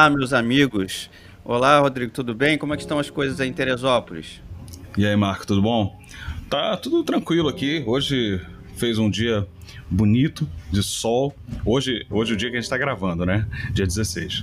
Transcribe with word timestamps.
Olá, 0.00 0.08
meus 0.08 0.32
amigos. 0.32 1.10
Olá, 1.44 1.78
Rodrigo, 1.78 2.10
tudo 2.10 2.34
bem? 2.34 2.56
Como 2.56 2.72
é 2.72 2.76
que 2.78 2.82
estão 2.82 2.98
as 2.98 3.10
coisas 3.10 3.38
aí 3.38 3.50
em 3.50 3.52
Teresópolis? 3.52 4.40
E 4.96 5.04
aí, 5.04 5.14
Marco, 5.14 5.46
tudo 5.46 5.60
bom? 5.60 6.00
Tá 6.48 6.74
tudo 6.78 7.04
tranquilo 7.04 7.50
aqui. 7.50 7.84
Hoje 7.86 8.40
fez 8.78 8.98
um 8.98 9.10
dia 9.10 9.46
bonito 9.90 10.48
de 10.72 10.82
sol. 10.82 11.36
Hoje, 11.66 12.06
hoje 12.08 12.32
é 12.32 12.34
o 12.34 12.36
dia 12.38 12.48
que 12.48 12.56
a 12.56 12.58
gente 12.58 12.64
está 12.64 12.78
gravando, 12.78 13.26
né? 13.26 13.46
Dia 13.74 13.86
16. 13.86 14.42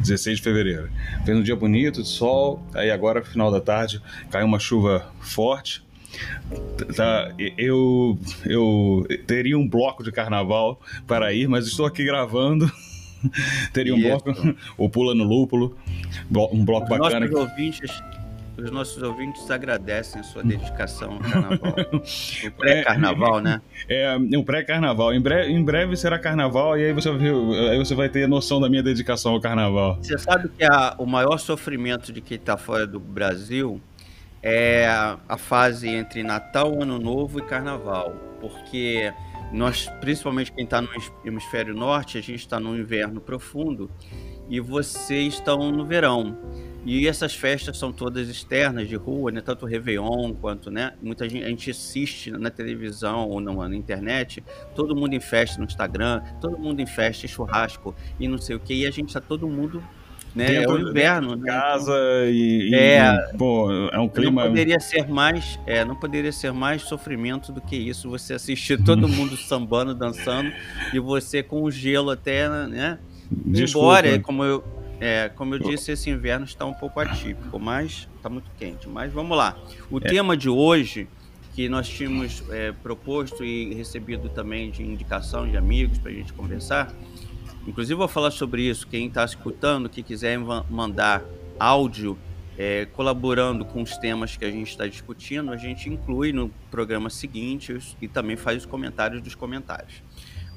16 0.00 0.36
de 0.36 0.42
fevereiro. 0.42 0.90
Fez 1.24 1.38
um 1.38 1.42
dia 1.42 1.56
bonito 1.56 2.02
de 2.02 2.08
sol. 2.08 2.62
Aí 2.74 2.90
agora, 2.90 3.24
final 3.24 3.50
da 3.50 3.62
tarde, 3.62 3.98
caiu 4.30 4.44
uma 4.44 4.58
chuva 4.58 5.10
forte. 5.22 5.82
Tá, 6.94 7.32
eu, 7.56 8.18
eu 8.44 9.06
teria 9.26 9.56
um 9.56 9.66
bloco 9.66 10.04
de 10.04 10.12
carnaval 10.12 10.78
para 11.06 11.32
ir, 11.32 11.48
mas 11.48 11.66
estou 11.66 11.86
aqui 11.86 12.04
gravando. 12.04 12.70
teria 13.72 13.94
um 13.94 13.98
Isso. 13.98 14.08
bloco, 14.08 14.56
o 14.76 14.88
Pula 14.88 15.14
no 15.14 15.24
Lúpulo, 15.24 15.76
um 16.52 16.64
bloco 16.64 16.84
Os 16.84 16.98
bacana. 16.98 17.26
Nossos 17.26 17.40
ouvintes 17.40 18.02
os 18.56 18.70
nossos 18.70 19.02
ouvintes 19.02 19.50
agradecem 19.50 20.20
a 20.20 20.24
sua 20.24 20.42
dedicação 20.42 21.14
ao 21.14 21.18
carnaval. 21.20 21.74
o 22.46 22.50
pré-carnaval, 22.52 23.40
né? 23.40 23.60
É, 23.88 24.16
o 24.36 24.44
pré-carnaval. 24.44 25.12
Em 25.12 25.20
breve, 25.20 25.52
em 25.52 25.62
breve 25.62 25.96
será 25.96 26.18
carnaval 26.18 26.78
e 26.78 26.84
aí 26.84 26.92
você, 26.92 27.08
aí 27.08 27.78
você 27.78 27.94
vai 27.94 28.08
ter 28.08 28.28
noção 28.28 28.60
da 28.60 28.68
minha 28.68 28.82
dedicação 28.82 29.32
ao 29.32 29.40
carnaval. 29.40 29.98
Você 30.00 30.16
sabe 30.18 30.48
que 30.56 30.62
a, 30.64 30.94
o 30.98 31.06
maior 31.06 31.38
sofrimento 31.38 32.12
de 32.12 32.20
quem 32.20 32.36
está 32.36 32.56
fora 32.56 32.86
do 32.86 33.00
Brasil 33.00 33.80
é 34.40 34.86
a, 34.86 35.18
a 35.28 35.36
fase 35.36 35.88
entre 35.88 36.22
Natal, 36.22 36.80
Ano 36.80 36.98
Novo 36.98 37.40
e 37.40 37.42
Carnaval. 37.42 38.14
Porque 38.40 39.12
nós, 39.52 39.88
principalmente 40.00 40.50
quem 40.50 40.64
está 40.64 40.80
no 40.80 40.88
hemisfério 41.24 41.74
norte, 41.74 42.16
a 42.16 42.20
gente 42.22 42.40
está 42.40 42.58
no 42.58 42.76
inverno 42.76 43.20
profundo 43.20 43.90
e 44.48 44.58
vocês 44.60 45.34
estão 45.34 45.70
no 45.70 45.84
verão. 45.84 46.38
E 46.84 47.06
essas 47.06 47.34
festas 47.34 47.78
são 47.78 47.92
todas 47.92 48.28
externas, 48.28 48.88
de 48.88 48.96
rua, 48.96 49.30
né? 49.30 49.40
Tanto 49.40 49.66
Réveillon 49.66 50.34
quanto, 50.34 50.68
né? 50.68 50.94
Muita 51.00 51.28
gente, 51.28 51.44
a 51.44 51.48
gente 51.48 51.70
assiste 51.70 52.30
na 52.32 52.50
televisão 52.50 53.28
ou 53.28 53.40
na, 53.40 53.52
na 53.68 53.76
internet, 53.76 54.42
todo 54.74 54.96
mundo 54.96 55.14
em 55.14 55.20
festa 55.20 55.58
no 55.58 55.64
Instagram, 55.64 56.22
todo 56.40 56.58
mundo 56.58 56.80
em 56.80 56.86
festa, 56.86 57.24
em 57.24 57.28
churrasco 57.28 57.94
e 58.18 58.26
não 58.26 58.38
sei 58.38 58.56
o 58.56 58.60
que, 58.60 58.74
e 58.74 58.86
a 58.86 58.90
gente 58.90 59.12
tá 59.14 59.20
todo 59.20 59.46
mundo 59.46 59.82
né? 60.34 60.46
Dentro, 60.46 60.76
é 60.76 60.82
o 60.82 60.88
inverno, 60.88 61.36
né? 61.36 61.46
Casa 61.46 61.94
e, 62.26 62.74
é, 62.74 63.32
pô, 63.36 63.70
é 63.92 63.98
um 63.98 64.08
clima. 64.08 64.42
Não 64.44 64.50
poderia 64.50 64.80
ser 64.80 65.08
mais, 65.08 65.58
é, 65.66 65.84
não 65.84 65.94
poderia 65.94 66.32
ser 66.32 66.52
mais 66.52 66.82
sofrimento 66.82 67.52
do 67.52 67.60
que 67.60 67.76
isso. 67.76 68.08
Você 68.10 68.34
assistir 68.34 68.80
todo 68.84 69.08
mundo 69.08 69.36
sambando, 69.36 69.94
dançando 69.94 70.52
e 70.92 70.98
você 70.98 71.42
com 71.42 71.62
o 71.62 71.70
gelo 71.70 72.10
até, 72.10 72.48
né? 72.66 72.98
Desculpa. 73.30 73.98
Embora, 74.00 74.20
como 74.20 74.44
eu, 74.44 74.64
é, 75.00 75.30
como 75.34 75.54
eu 75.54 75.58
disse, 75.58 75.92
esse 75.92 76.08
inverno 76.08 76.44
está 76.44 76.64
um 76.64 76.74
pouco 76.74 77.00
atípico, 77.00 77.58
mas 77.58 78.08
está 78.16 78.28
muito 78.28 78.50
quente. 78.58 78.88
Mas 78.88 79.12
vamos 79.12 79.36
lá. 79.36 79.56
O 79.90 79.98
é. 79.98 80.00
tema 80.00 80.36
de 80.36 80.48
hoje, 80.48 81.08
que 81.54 81.68
nós 81.68 81.88
tínhamos 81.88 82.42
é, 82.50 82.72
proposto 82.72 83.44
e 83.44 83.74
recebido 83.74 84.28
também 84.28 84.70
de 84.70 84.82
indicação 84.82 85.48
de 85.48 85.56
amigos 85.56 85.98
para 85.98 86.10
a 86.10 86.14
gente 86.14 86.32
conversar, 86.32 86.94
inclusive 87.66 87.94
vou 87.94 88.08
falar 88.08 88.30
sobre 88.30 88.62
isso. 88.62 88.86
Quem 88.86 89.06
está 89.06 89.24
escutando, 89.24 89.88
que 89.88 90.02
quiser 90.02 90.38
mandar 90.38 91.24
áudio 91.58 92.18
é, 92.58 92.86
colaborando 92.86 93.64
com 93.64 93.82
os 93.82 93.96
temas 93.96 94.36
que 94.36 94.44
a 94.44 94.50
gente 94.50 94.70
está 94.70 94.86
discutindo, 94.86 95.50
a 95.52 95.56
gente 95.56 95.88
inclui 95.88 96.32
no 96.32 96.50
programa 96.70 97.08
seguinte 97.08 97.76
e 98.00 98.08
também 98.08 98.36
faz 98.36 98.58
os 98.58 98.66
comentários 98.66 99.22
dos 99.22 99.34
comentários. 99.34 100.02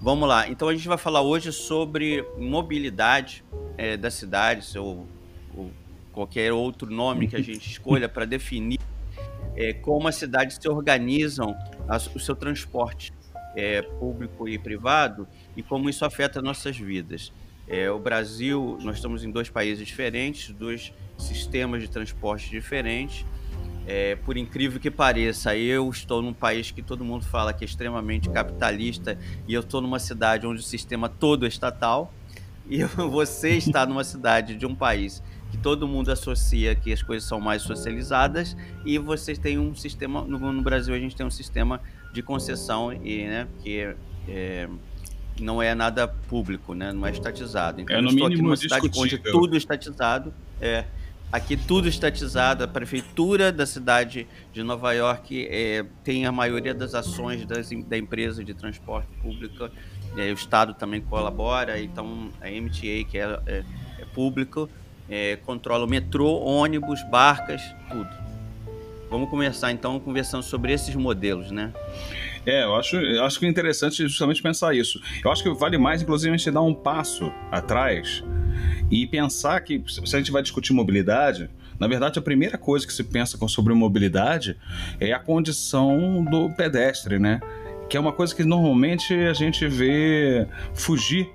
Vamos 0.02 0.28
lá. 0.28 0.48
Então 0.50 0.68
a 0.68 0.76
gente 0.76 0.88
vai 0.88 0.98
falar 0.98 1.22
hoje 1.22 1.52
sobre 1.52 2.24
mobilidade 2.38 3.44
é, 3.78 3.96
da 3.96 4.12
cidade, 4.12 4.78
ou, 4.78 5.08
ou, 5.56 5.72
qualquer 6.12 6.52
outro 6.54 6.92
nome 6.92 7.28
que 7.28 7.36
a 7.36 7.42
gente 7.42 7.70
escolha 7.70 8.08
para 8.08 8.26
definir 8.26 8.80
é, 9.56 9.74
como 9.74 10.08
a 10.08 10.12
cidade 10.12 10.54
se 10.54 10.70
organizam 10.70 11.56
a, 11.88 11.98
o 11.98 12.20
seu 12.20 12.36
transporte 12.36 13.12
é, 13.56 13.82
público 13.82 14.48
e 14.48 14.58
privado 14.60 15.28
e 15.56 15.64
como 15.64 15.90
isso 15.90 16.06
afeta 16.06 16.42
nossas 16.42 16.78
vidas. 16.78 17.32
É, 17.68 17.90
o 17.90 17.98
Brasil, 17.98 18.78
nós 18.82 18.98
estamos 18.98 19.24
em 19.24 19.32
dois 19.32 19.50
países 19.50 19.86
diferentes, 19.88 20.54
dois 20.54 20.94
sistemas 21.18 21.82
de 21.82 21.90
transporte 21.90 22.50
diferentes 22.50 23.26
é, 23.88 24.16
por 24.16 24.36
incrível 24.36 24.80
que 24.80 24.90
pareça, 24.90 25.56
eu 25.56 25.88
estou 25.90 26.22
num 26.22 26.34
país 26.34 26.72
que 26.72 26.82
todo 26.82 27.06
mundo 27.06 27.24
fala 27.24 27.54
que 27.54 27.64
é 27.64 27.68
extremamente 27.68 28.30
capitalista 28.30 29.18
e 29.48 29.54
eu 29.54 29.62
estou 29.62 29.80
numa 29.80 30.00
cidade 30.00 30.48
onde 30.48 30.60
o 30.60 30.64
sistema 30.64 31.08
todo 31.08 31.46
é 31.46 31.48
estatal 31.48 32.12
e 32.68 32.84
você 33.12 33.52
está 33.52 33.86
numa 33.86 34.04
cidade 34.04 34.56
de 34.56 34.66
um 34.66 34.74
país 34.74 35.22
que 35.52 35.58
todo 35.58 35.88
mundo 35.88 36.12
associa 36.12 36.74
que 36.74 36.92
as 36.92 37.04
coisas 37.04 37.30
são 37.30 37.40
mais 37.40 37.62
socializadas 37.62 38.58
e 38.84 38.98
você 38.98 39.36
tem 39.36 39.60
um 39.60 39.76
sistema 39.76 40.24
no, 40.24 40.52
no 40.52 40.62
Brasil 40.64 40.96
a 40.96 41.00
gente 41.00 41.16
tem 41.16 41.26
um 41.26 41.32
sistema 41.32 41.80
de 42.12 42.24
concessão 42.24 42.92
e 42.92 43.28
né 43.28 43.48
que 43.62 43.80
é, 43.82 43.96
é, 44.28 44.70
não 45.40 45.62
é 45.62 45.76
nada 45.76 46.08
público, 46.08 46.74
né? 46.74 46.92
Não 46.94 47.06
é 47.06 47.12
estatizado. 47.12 47.82
Então, 47.82 47.96
é 47.96 48.02
no 48.02 48.10
eu 48.10 48.14
estou 48.14 48.28
aqui 48.28 48.42
numa 48.42 48.56
cidade 48.56 48.92
onde 48.96 49.18
tudo 49.18 49.56
é 49.56 49.58
estatizado. 49.58 50.34
É, 50.62 50.86
Aqui 51.32 51.58
tudo 51.58 51.90
estatizado, 51.90 52.64
a 52.64 52.68
prefeitura 52.68 53.52
da 53.52 53.66
cidade 53.66 54.26
de 54.54 54.64
Nova 54.64 54.94
York 54.94 55.48
é, 55.52 55.86
tem 56.02 56.26
a 56.26 56.32
maioria 56.32 56.74
das 56.74 56.94
ações 56.94 57.46
das, 57.46 57.70
da 57.88 57.98
empresa 57.98 58.42
de 58.42 58.54
transporte 58.54 59.10
público, 59.22 59.70
é, 60.16 60.30
o 60.30 60.34
Estado 60.34 60.74
também 60.74 61.02
colabora, 61.02 61.78
então 61.82 62.30
a 62.40 62.48
MTA, 62.48 63.04
que 63.10 63.18
é, 63.18 63.40
é, 63.48 63.64
é 64.00 64.06
público, 64.14 64.70
é, 65.10 65.36
controla 65.38 65.86
o 65.86 65.90
metrô, 65.90 66.40
ônibus, 66.40 67.04
barcas, 67.10 67.62
tudo. 67.90 68.10
Vamos 69.10 69.30
começar 69.30 69.74
então 69.74 70.00
conversando 70.00 70.44
sobre 70.44 70.72
esses 70.72 70.96
modelos, 70.96 71.52
né? 71.52 71.74
É, 72.46 72.64
eu 72.64 72.76
acho, 72.76 72.96
eu 72.98 73.24
acho 73.24 73.40
que 73.40 73.46
é 73.46 73.50
interessante 73.50 74.04
justamente 74.04 74.42
pensar 74.42 74.76
isso. 74.76 75.02
Eu 75.24 75.32
acho 75.32 75.42
que 75.42 75.50
vale 75.54 75.78
mais, 75.78 76.02
inclusive, 76.02 76.34
a 76.34 76.38
gente 76.38 76.52
dar 76.52 76.62
um 76.62 76.74
passo 76.74 77.32
atrás 77.52 78.24
e 78.90 79.08
pensar 79.08 79.60
que 79.62 79.84
se 79.88 80.16
a 80.16 80.20
gente 80.20 80.32
vai 80.32 80.42
discutir 80.42 80.74
mobilidade, 80.74 81.50
na 81.80 81.88
verdade 81.88 82.20
a 82.20 82.22
primeira 82.22 82.58
coisa 82.58 82.86
que 82.86 82.94
se 82.94 83.04
pensa 83.04 83.38
sobre 83.48 83.74
mobilidade 83.74 84.58
é 85.00 85.12
a 85.12 85.20
condição 85.20 86.24
do 86.24 86.50
pedestre, 86.52 87.20
né? 87.20 87.40
Que 87.90 87.98
é 87.98 88.00
uma 88.00 88.14
coisa 88.14 88.34
que 88.34 88.44
normalmente 88.44 89.14
a 89.14 89.34
gente 89.34 89.68
vê 89.68 90.48
fugir 90.74 91.30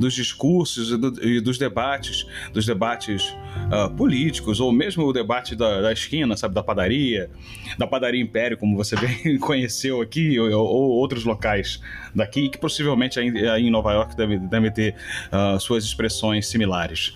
dos 0.00 0.14
discursos 0.14 0.90
e, 0.90 0.96
do, 0.96 1.24
e 1.24 1.40
dos 1.40 1.58
debates, 1.58 2.26
dos 2.52 2.64
debates 2.64 3.36
uh, 3.70 3.94
políticos, 3.94 4.58
ou 4.58 4.72
mesmo 4.72 5.04
o 5.04 5.12
debate 5.12 5.54
da, 5.54 5.82
da, 5.82 5.92
esquina, 5.92 6.36
sabe, 6.36 6.54
da 6.54 6.62
padaria, 6.62 7.30
da 7.78 7.86
padaria 7.86 8.20
Império, 8.20 8.56
como 8.56 8.76
você 8.76 8.96
bem 8.98 9.38
conheceu 9.38 10.00
aqui, 10.00 10.40
ou, 10.40 10.50
ou, 10.50 10.90
outros 10.90 11.24
locais 11.24 11.80
daqui, 12.14 12.48
que 12.48 12.58
possivelmente 12.58 13.20
aí, 13.20 13.46
aí 13.48 13.66
em 13.66 13.70
Nova 13.70 13.92
York 13.92 14.16
deve, 14.16 14.38
deve 14.38 14.70
ter 14.70 14.94
uh, 15.30 15.60
suas 15.60 15.84
expressões 15.84 16.48
similares. 16.48 17.14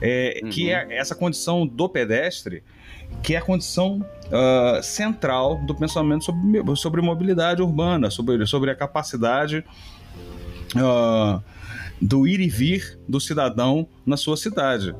É, 0.00 0.40
uhum. 0.42 0.50
Que 0.50 0.70
é 0.70 0.86
essa 0.96 1.14
condição 1.14 1.66
do 1.66 1.88
pedestre, 1.88 2.62
que 3.24 3.34
é 3.34 3.38
a 3.38 3.42
condição 3.42 4.06
uh, 4.26 4.82
central 4.82 5.58
do 5.66 5.74
pensamento 5.74 6.24
sobre, 6.24 6.76
sobre 6.76 7.02
mobilidade 7.02 7.60
urbana, 7.60 8.08
sobre, 8.08 8.46
sobre 8.46 8.70
a 8.70 8.74
capacidade 8.76 9.64
uh, 10.76 11.42
do 12.00 12.26
ir 12.26 12.40
e 12.40 12.48
vir 12.48 12.98
do 13.08 13.20
cidadão 13.20 13.86
na 14.06 14.16
sua 14.16 14.36
cidade. 14.36 14.94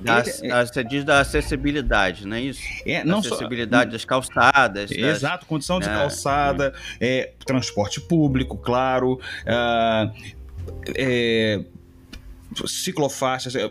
Da, 0.00 0.20
é, 0.20 0.64
você 0.64 0.84
diz 0.84 1.04
da 1.04 1.20
acessibilidade, 1.20 2.24
não 2.24 2.36
é 2.36 2.42
isso? 2.42 2.62
É, 2.86 3.02
não 3.02 3.18
acessibilidade 3.18 3.90
só, 3.90 3.92
das 3.92 4.04
calçadas. 4.04 4.90
Exato, 4.92 5.40
das, 5.40 5.48
condição 5.48 5.80
de 5.80 5.88
né? 5.88 5.94
calçada, 5.94 6.72
é, 7.00 7.32
transporte 7.44 8.00
público, 8.00 8.56
claro, 8.56 9.14
uh, 9.14 10.12
é, 10.94 11.64
ciclofaixas, 12.64 13.56
é, 13.56 13.70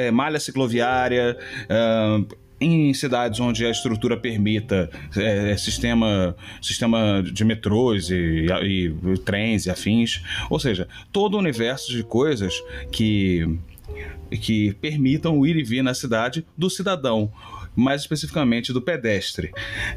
é, 0.00 0.10
malha 0.10 0.40
cicloviária, 0.40 1.38
uh, 1.64 2.36
em 2.62 2.94
cidades 2.94 3.40
onde 3.40 3.64
a 3.66 3.70
estrutura 3.70 4.16
permita 4.16 4.90
é, 5.16 5.52
é, 5.52 5.56
sistema, 5.56 6.36
sistema 6.60 7.22
de 7.22 7.44
metrôs 7.44 8.10
e, 8.10 8.46
e, 8.62 8.94
e 9.04 9.18
trens 9.18 9.66
e 9.66 9.70
afins, 9.70 10.22
ou 10.48 10.58
seja, 10.58 10.88
todo 11.12 11.34
o 11.34 11.38
universo 11.38 11.90
de 11.90 12.02
coisas 12.02 12.54
que, 12.90 13.58
que 14.30 14.72
permitam 14.74 15.38
o 15.38 15.46
ir 15.46 15.56
e 15.56 15.62
vir 15.62 15.82
na 15.82 15.94
cidade 15.94 16.44
do 16.56 16.70
cidadão 16.70 17.30
mais 17.74 18.02
especificamente 18.02 18.72
do 18.72 18.82
pedestre. 18.82 19.50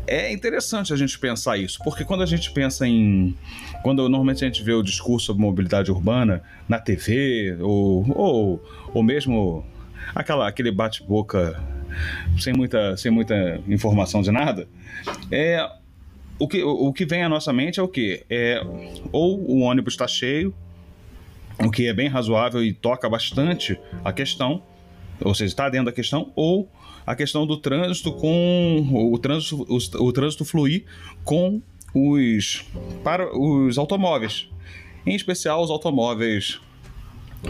É 0.08 0.32
interessante 0.32 0.94
a 0.94 0.96
gente 0.96 1.20
pensar 1.20 1.58
isso, 1.58 1.80
porque 1.84 2.06
quando 2.06 2.24
a 2.24 2.26
gente 2.26 2.50
pensa 2.52 2.88
em. 2.88 3.36
Quando 3.84 3.98
normalmente 4.04 4.44
a 4.44 4.48
gente 4.48 4.64
vê 4.64 4.72
o 4.72 4.82
discurso 4.82 5.28
sobre 5.28 5.42
mobilidade 5.42 5.92
urbana 5.92 6.42
na 6.70 6.80
TV, 6.80 7.58
ou, 7.60 8.06
ou, 8.18 8.64
ou 8.94 9.04
mesmo 9.04 9.66
aquela, 10.14 10.48
aquele 10.48 10.72
bate-boca 10.72 11.62
sem 12.40 12.54
muita, 12.54 12.98
sem 12.98 13.12
muita 13.12 13.62
informação 13.68 14.22
de 14.22 14.32
nada, 14.32 14.68
é, 15.32 15.68
o, 16.38 16.48
que, 16.48 16.64
o 16.64 16.92
que 16.94 17.06
vem 17.06 17.24
à 17.24 17.30
nossa 17.30 17.54
mente 17.54 17.80
é 17.80 17.84
o 17.84 17.88
quê? 17.88 18.26
É, 18.30 18.62
ou 19.12 19.40
o 19.40 19.60
ônibus 19.62 19.94
está 19.94 20.08
cheio, 20.08 20.54
o 21.60 21.72
que 21.72 21.88
é 21.88 21.94
bem 21.94 22.08
razoável 22.08 22.64
e 22.64 22.74
toca 22.74 23.10
bastante 23.10 23.80
a 24.04 24.12
questão, 24.12 24.62
ou 25.22 25.34
seja, 25.34 25.52
está 25.52 25.70
dentro 25.70 25.86
da 25.86 25.92
questão, 25.92 26.32
ou 26.36 26.70
a 27.06 27.16
questão 27.16 27.46
do 27.46 27.58
trânsito 27.58 28.12
com 28.12 28.88
o 28.92 29.18
trânsito, 29.18 29.66
o, 29.70 30.06
o 30.06 30.12
trânsito 30.12 30.44
fluir 30.44 30.86
com 31.24 31.62
os 31.94 32.66
para 33.04 33.34
os 33.38 33.78
automóveis, 33.78 34.50
em 35.06 35.16
especial 35.16 35.64
os 35.64 35.70
automóveis 35.70 36.60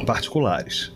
particulares. 0.06 0.92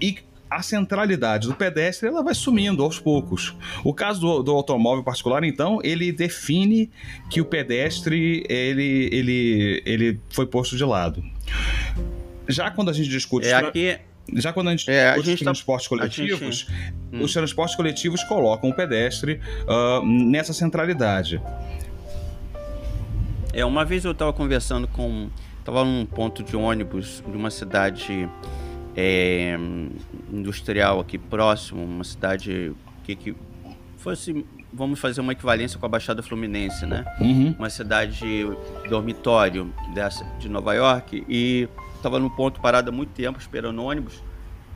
E 0.00 0.18
a 0.50 0.62
centralidade 0.62 1.48
do 1.48 1.54
pedestre 1.54 2.08
ela 2.08 2.22
vai 2.22 2.34
sumindo 2.34 2.82
aos 2.82 2.98
poucos. 2.98 3.54
O 3.84 3.92
caso 3.92 4.20
do, 4.20 4.42
do, 4.42 4.52
automóvel 4.52 5.02
particular, 5.02 5.42
então, 5.44 5.80
ele 5.82 6.12
define 6.12 6.90
que 7.30 7.40
o 7.40 7.44
pedestre 7.44 8.44
ele, 8.48 9.08
ele, 9.12 9.82
ele 9.84 10.20
foi 10.30 10.46
posto 10.46 10.76
de 10.76 10.84
lado. 10.84 11.22
Já 12.48 12.70
quando 12.70 12.90
a 12.90 12.92
gente 12.92 13.08
discute. 13.08 13.46
É 13.46 13.54
aqui. 13.54 13.98
Já 14.34 14.52
quando 14.52 14.68
a 14.68 14.70
gente 14.72 14.90
é, 14.90 15.06
discute 15.06 15.28
a 15.28 15.30
gente 15.30 15.38
tá 15.38 15.44
transportes 15.44 15.88
tá... 15.88 15.96
coletivos, 15.96 16.58
gente... 16.58 16.94
Hum. 17.12 17.22
os 17.22 17.32
transportes 17.32 17.76
coletivos 17.76 18.24
colocam 18.24 18.70
o 18.70 18.74
pedestre 18.74 19.40
uh, 19.68 20.04
nessa 20.04 20.52
centralidade. 20.52 21.40
É, 23.52 23.64
uma 23.64 23.84
vez 23.84 24.04
eu 24.04 24.12
estava 24.12 24.32
conversando 24.32 24.86
com. 24.88 25.28
Estava 25.58 25.84
num 25.84 26.06
ponto 26.06 26.44
de 26.44 26.54
ônibus 26.56 27.24
de 27.26 27.36
uma 27.36 27.50
cidade 27.50 28.28
é, 28.96 29.58
industrial 30.32 31.00
aqui 31.00 31.18
próximo, 31.18 31.84
uma 31.84 32.04
cidade 32.04 32.72
que, 33.04 33.14
que 33.14 33.36
fosse, 33.98 34.46
vamos 34.72 34.98
fazer 34.98 35.20
uma 35.20 35.32
equivalência 35.32 35.78
com 35.78 35.84
a 35.84 35.88
Baixada 35.88 36.22
Fluminense, 36.22 36.86
né? 36.86 37.04
Uhum. 37.20 37.54
Uma 37.58 37.68
cidade 37.68 38.24
dormitório 38.88 39.72
dessa 39.94 40.24
de 40.38 40.48
Nova 40.48 40.74
York 40.74 41.24
e 41.28 41.68
estava 41.94 42.18
no 42.18 42.30
ponto 42.30 42.60
parado 42.60 42.88
há 42.88 42.92
muito 42.92 43.10
tempo 43.10 43.38
esperando 43.38 43.82
ônibus 43.82 44.22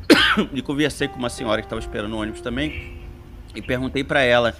e 0.52 0.60
conversei 0.60 1.08
com 1.08 1.18
uma 1.18 1.30
senhora 1.30 1.62
que 1.62 1.66
estava 1.66 1.80
esperando 1.80 2.16
ônibus 2.16 2.40
também 2.40 2.98
e 3.54 3.62
perguntei 3.62 4.04
para 4.04 4.20
ela 4.20 4.54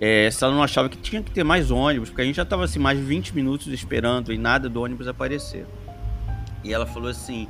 é, 0.00 0.30
se 0.30 0.42
ela 0.42 0.52
não 0.52 0.62
achava 0.62 0.88
que 0.88 0.98
tinha 0.98 1.22
que 1.22 1.30
ter 1.30 1.44
mais 1.44 1.70
ônibus, 1.70 2.10
porque 2.10 2.22
a 2.22 2.24
gente 2.24 2.36
já 2.36 2.42
estava 2.42 2.64
assim 2.64 2.78
mais 2.78 2.98
de 2.98 3.04
20 3.04 3.34
minutos 3.34 3.66
esperando 3.68 4.32
e 4.32 4.38
nada 4.38 4.68
do 4.68 4.82
ônibus 4.82 5.08
aparecer. 5.08 5.66
E 6.62 6.72
ela 6.72 6.86
falou 6.86 7.08
assim: 7.08 7.48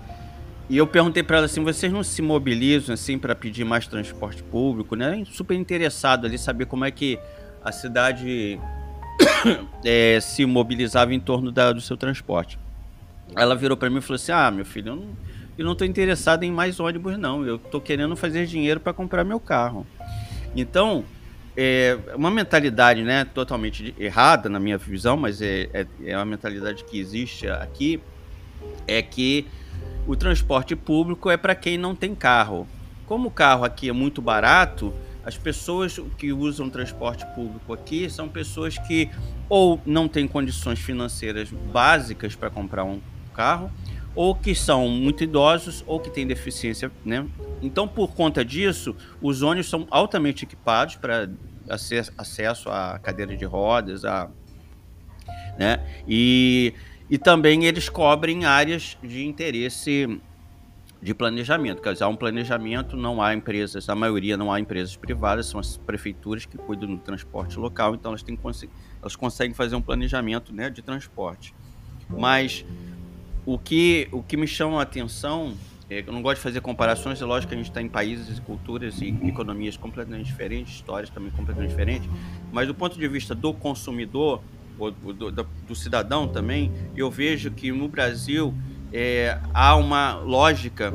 e 0.68 0.76
eu 0.76 0.86
perguntei 0.86 1.22
para 1.22 1.38
ela 1.38 1.46
assim: 1.46 1.62
vocês 1.62 1.92
não 1.92 2.02
se 2.02 2.22
mobilizam 2.22 2.94
assim 2.94 3.18
para 3.18 3.34
pedir 3.34 3.64
mais 3.64 3.86
transporte 3.86 4.42
público, 4.42 4.96
né? 4.96 5.24
Super 5.30 5.54
interessado 5.54 6.26
ali 6.26 6.38
saber 6.38 6.66
como 6.66 6.84
é 6.84 6.90
que 6.90 7.18
a 7.62 7.70
cidade 7.70 8.58
é, 9.84 10.18
se 10.22 10.46
mobilizava 10.46 11.12
em 11.12 11.20
torno 11.20 11.52
da, 11.52 11.72
do 11.72 11.80
seu 11.80 11.96
transporte. 11.96 12.58
Ela 13.36 13.54
virou 13.54 13.76
para 13.76 13.90
mim 13.90 13.98
e 13.98 14.00
falou 14.00 14.16
assim: 14.16 14.32
ah, 14.32 14.50
meu 14.50 14.64
filho, 14.64 14.90
eu 14.90 14.96
não, 14.96 15.08
eu 15.58 15.64
não 15.66 15.74
tô 15.74 15.84
interessado 15.84 16.44
em 16.44 16.50
mais 16.50 16.80
ônibus 16.80 17.18
não. 17.18 17.44
Eu 17.44 17.58
tô 17.58 17.80
querendo 17.80 18.16
fazer 18.16 18.46
dinheiro 18.46 18.80
para 18.80 18.92
comprar 18.92 19.22
meu 19.22 19.38
carro. 19.38 19.86
Então 20.56 21.04
é 21.56 21.98
uma 22.14 22.30
mentalidade, 22.30 23.02
né, 23.02 23.24
totalmente 23.24 23.94
errada 23.98 24.48
na 24.48 24.58
minha 24.58 24.76
visão, 24.76 25.16
mas 25.16 25.40
é, 25.40 25.68
é, 25.72 25.86
é 26.06 26.16
uma 26.16 26.24
mentalidade 26.24 26.84
que 26.84 26.98
existe 26.98 27.48
aqui, 27.48 28.00
é 28.88 29.00
que 29.00 29.46
o 30.06 30.14
transporte 30.14 30.76
público 30.76 31.30
é 31.30 31.36
para 31.36 31.54
quem 31.54 31.78
não 31.78 31.94
tem 31.94 32.14
carro. 32.14 32.66
Como 33.06 33.28
o 33.28 33.30
carro 33.30 33.64
aqui 33.64 33.88
é 33.88 33.92
muito 33.92 34.20
barato, 34.20 34.92
as 35.24 35.36
pessoas 35.36 35.98
que 36.18 36.32
usam 36.32 36.68
transporte 36.68 37.24
público 37.34 37.72
aqui 37.72 38.08
são 38.10 38.28
pessoas 38.28 38.76
que 38.78 39.10
ou 39.48 39.80
não 39.86 40.06
têm 40.06 40.28
condições 40.28 40.78
financeiras 40.78 41.50
básicas 41.50 42.34
para 42.34 42.50
comprar 42.50 42.84
um 42.84 43.00
carro, 43.32 43.70
ou 44.14 44.34
que 44.34 44.54
são 44.54 44.88
muito 44.88 45.24
idosos, 45.24 45.82
ou 45.86 45.98
que 45.98 46.10
têm 46.10 46.26
deficiência, 46.26 46.90
né? 47.04 47.26
Então, 47.60 47.88
por 47.88 48.14
conta 48.14 48.44
disso, 48.44 48.94
os 49.20 49.42
ônibus 49.42 49.68
são 49.68 49.86
altamente 49.90 50.44
equipados 50.44 50.96
para 50.96 51.28
acesso 52.18 52.70
à 52.70 52.98
cadeira 53.02 53.36
de 53.36 53.44
rodas, 53.44 54.04
a, 54.04 54.28
né? 55.58 55.80
E 56.06 56.74
e 57.08 57.18
também 57.18 57.64
eles 57.64 57.88
cobrem 57.88 58.44
áreas 58.44 58.96
de 59.02 59.24
interesse 59.24 60.20
de 61.04 61.12
planejamento. 61.12 61.82
Quer 61.82 61.92
dizer, 61.92 62.04
há 62.04 62.08
um 62.08 62.16
planejamento, 62.16 62.96
não 62.96 63.20
há 63.20 63.34
empresas, 63.34 63.88
a 63.90 63.94
maioria 63.94 64.38
não 64.38 64.50
há 64.50 64.58
empresas 64.58 64.96
privadas, 64.96 65.46
são 65.46 65.60
as 65.60 65.76
prefeituras 65.76 66.46
que 66.46 66.56
cuidam 66.56 66.88
do 66.88 66.98
transporte 66.98 67.58
local, 67.58 67.94
então 67.94 68.12
elas, 68.12 68.22
têm, 68.22 68.38
elas 69.02 69.14
conseguem 69.14 69.54
fazer 69.54 69.76
um 69.76 69.82
planejamento 69.82 70.52
né, 70.52 70.70
de 70.70 70.80
transporte. 70.80 71.54
Mas 72.08 72.64
o 73.44 73.58
que, 73.58 74.08
o 74.12 74.22
que 74.22 74.34
me 74.34 74.46
chama 74.46 74.78
a 74.78 74.82
atenção, 74.82 75.54
é, 75.90 76.02
eu 76.06 76.12
não 76.12 76.22
gosto 76.22 76.36
de 76.36 76.42
fazer 76.42 76.62
comparações, 76.62 77.20
é 77.20 77.24
lógico 77.26 77.50
que 77.50 77.54
a 77.54 77.58
gente 77.58 77.68
está 77.68 77.82
em 77.82 77.88
países 77.88 78.38
e 78.38 78.40
culturas 78.40 79.02
e 79.02 79.08
economias 79.28 79.76
completamente 79.76 80.24
diferentes, 80.24 80.76
histórias 80.76 81.10
também 81.10 81.30
completamente 81.32 81.68
diferentes, 81.68 82.08
mas 82.50 82.66
do 82.66 82.74
ponto 82.74 82.98
de 82.98 83.06
vista 83.08 83.34
do 83.34 83.52
consumidor, 83.52 84.42
do, 84.78 85.30
do, 85.32 85.74
cidadão 85.74 86.26
também, 86.28 86.72
eu 86.96 87.10
vejo 87.10 87.50
que 87.50 87.70
no 87.70 87.88
Brasil 87.88 88.54
é, 88.92 89.38
há 89.52 89.76
uma 89.76 90.14
lógica 90.14 90.92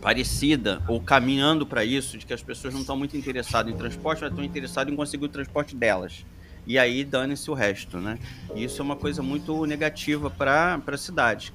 parecida 0.00 0.82
ou 0.86 1.00
caminhando 1.00 1.64
para 1.64 1.84
isso, 1.84 2.18
de 2.18 2.26
que 2.26 2.32
as 2.32 2.42
pessoas 2.42 2.74
não 2.74 2.82
estão 2.82 2.96
muito 2.96 3.16
interessadas 3.16 3.72
em 3.72 3.76
transporte, 3.76 4.20
mas 4.20 4.30
estão 4.30 4.44
interessadas 4.44 4.92
em 4.92 4.96
conseguir 4.96 5.24
o 5.24 5.28
transporte 5.28 5.74
delas. 5.74 6.26
E 6.66 6.78
aí 6.78 7.04
dane-se 7.04 7.50
o 7.50 7.54
resto, 7.54 7.98
né? 7.98 8.18
E 8.54 8.64
isso 8.64 8.80
é 8.80 8.84
uma 8.84 8.96
coisa 8.96 9.22
muito 9.22 9.64
negativa 9.66 10.30
para 10.30 10.80
a 10.86 10.96
cidade. 10.96 11.52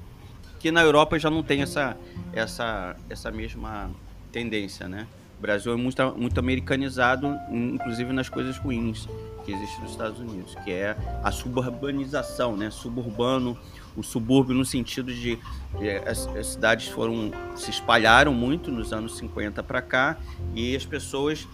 Que 0.60 0.72
na 0.72 0.82
Europa 0.82 1.18
já 1.18 1.30
não 1.30 1.42
tem 1.42 1.62
essa, 1.62 1.98
essa, 2.34 2.96
essa 3.10 3.32
mesma 3.32 3.92
tendência, 4.32 4.88
né? 4.88 5.08
O 5.40 5.42
Brasil 5.42 5.72
é 5.72 5.78
muito, 5.78 6.16
muito 6.18 6.38
americanizado, 6.38 7.34
inclusive 7.50 8.12
nas 8.12 8.28
coisas 8.28 8.58
ruins 8.58 9.08
que 9.46 9.54
existem 9.54 9.82
nos 9.82 9.92
Estados 9.92 10.20
Unidos, 10.20 10.54
que 10.66 10.72
é 10.72 10.98
a 11.24 11.32
suburbanização, 11.32 12.58
né? 12.58 12.70
Suburbano, 12.70 13.58
o 13.96 14.04
subúrbio 14.04 14.54
no 14.54 14.66
sentido 14.66 15.14
de, 15.14 15.40
de 15.80 15.90
as, 16.06 16.28
as, 16.28 16.48
cidades 16.48 16.90
foram 16.90 17.32
se 17.56 17.72
espalharam 17.72 18.34
muito 18.34 18.70
nos 18.70 18.92
anos 18.92 19.18
50 19.18 19.64
para 19.64 19.82
cá 19.82 20.18
e 20.54 20.76
as 20.76 20.86
pessoas 20.86 21.48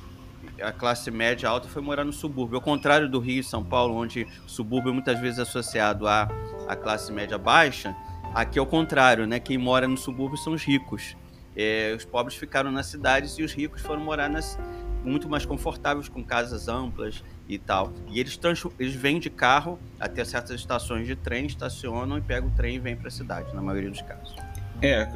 a 0.60 0.72
classe 0.72 1.12
média 1.12 1.48
alta 1.48 1.68
foi 1.68 1.82
morar 1.82 2.04
no 2.04 2.14
subúrbio. 2.14 2.56
Ao 2.56 2.62
contrário 2.62 3.08
do 3.08 3.20
Rio 3.20 3.42
e 3.42 3.44
São 3.44 3.64
Paulo, 3.64 3.96
onde 3.96 4.28
o 4.46 4.50
subúrbio 4.50 4.90
é 4.90 4.94
muitas 4.94 5.20
vezes 5.20 5.38
associado 5.38 6.08
à, 6.08 6.28
à 6.68 6.76
classe 6.76 7.12
média 7.12 7.38
baixa, 7.38 7.96
aqui 8.34 8.58
é 8.58 8.62
o 8.62 8.66
contrário, 8.66 9.28
né? 9.28 9.40
Quem 9.40 9.60
mora 9.60 9.88
no 9.88 9.98
subúrbio 9.98 10.38
são 10.38 10.54
os 10.54 10.64
ricos. 10.64 11.16
É, 11.56 11.94
os 11.96 12.04
pobres 12.06 12.38
ficaram 12.38 12.72
nas 12.72 12.88
cidades 12.88 13.38
e 13.40 13.44
os 13.44 13.54
ricos 13.54 13.82
foram 13.82 14.02
morar 14.02 14.30
nas 14.30 14.58
muito 15.06 15.30
mais 15.30 15.46
confortáveis 15.46 16.10
com 16.10 16.24
casas 16.24 16.68
amplas 16.68 17.24
e 17.48 17.58
tal. 17.60 17.94
E 18.08 18.20
eles, 18.20 18.40
eles 18.80 18.96
vêm 18.96 19.20
de 19.20 19.30
carro 19.30 19.80
até 20.00 20.26
certas 20.26 20.60
estações 20.60 21.06
de 21.06 21.16
trem, 21.16 21.46
estacionam 21.46 22.18
e 22.18 22.22
pegam 22.22 22.50
o 22.50 22.52
trem 22.52 22.76
e 22.76 22.80
vêm 22.80 22.96
para 22.96 23.08
a 23.08 23.12
cidade, 23.12 23.54
na 23.54 23.62
maioria 23.62 23.90
dos 23.90 24.02
casos. 24.02 24.36
É, 24.82 25.08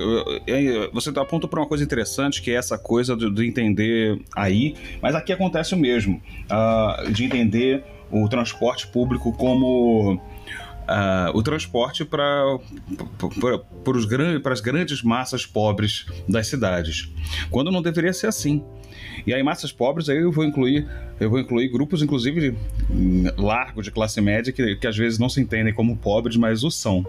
você 0.94 1.12
tá 1.12 1.22
aponta 1.22 1.48
para 1.48 1.60
uma 1.60 1.68
coisa 1.68 1.84
interessante 1.84 2.42
que 2.42 2.52
é 2.52 2.54
essa 2.54 2.78
coisa 2.78 3.16
de, 3.16 3.30
de, 3.30 3.46
entender 3.46 4.22
aí, 4.36 4.76
mas 5.02 5.16
aqui 5.16 5.34
acontece 5.34 5.74
o 5.74 5.78
mesmo, 5.78 6.22
uh, 6.50 7.12
de 7.12 7.26
entender 7.26 7.84
o 8.10 8.28
transporte 8.30 8.88
público 8.88 9.34
como 9.34 10.22
uh, 10.90 11.38
o 11.38 11.44
transporte 11.44 12.04
para 12.04 12.58
as 14.52 14.62
grandes 14.62 15.04
massas 15.04 15.46
pobres 15.46 16.06
das 16.28 16.48
cidades, 16.48 17.10
quando 17.50 17.72
não 17.72 17.82
deveria 17.82 18.14
ser 18.14 18.28
assim. 18.28 18.64
E 19.26 19.34
aí 19.34 19.44
massas 19.44 19.72
pobres 19.72 20.10
aí 20.10 20.18
eu 20.18 20.32
vou 20.32 20.44
incluir 20.44 20.88
eu 21.20 21.30
vou 21.30 21.40
incluir 21.40 21.68
grupos 21.68 22.02
inclusive 22.02 22.56
largos 23.38 23.86
de 23.86 23.92
classe 23.92 24.20
média 24.22 24.52
que, 24.52 24.76
que 24.78 24.88
às 24.88 24.98
vezes 24.98 25.20
não 25.20 25.30
se 25.30 25.40
entendem 25.42 25.74
como 25.74 25.96
pobres, 25.96 26.36
mas 26.36 26.64
o 26.64 26.72
são. 26.72 27.06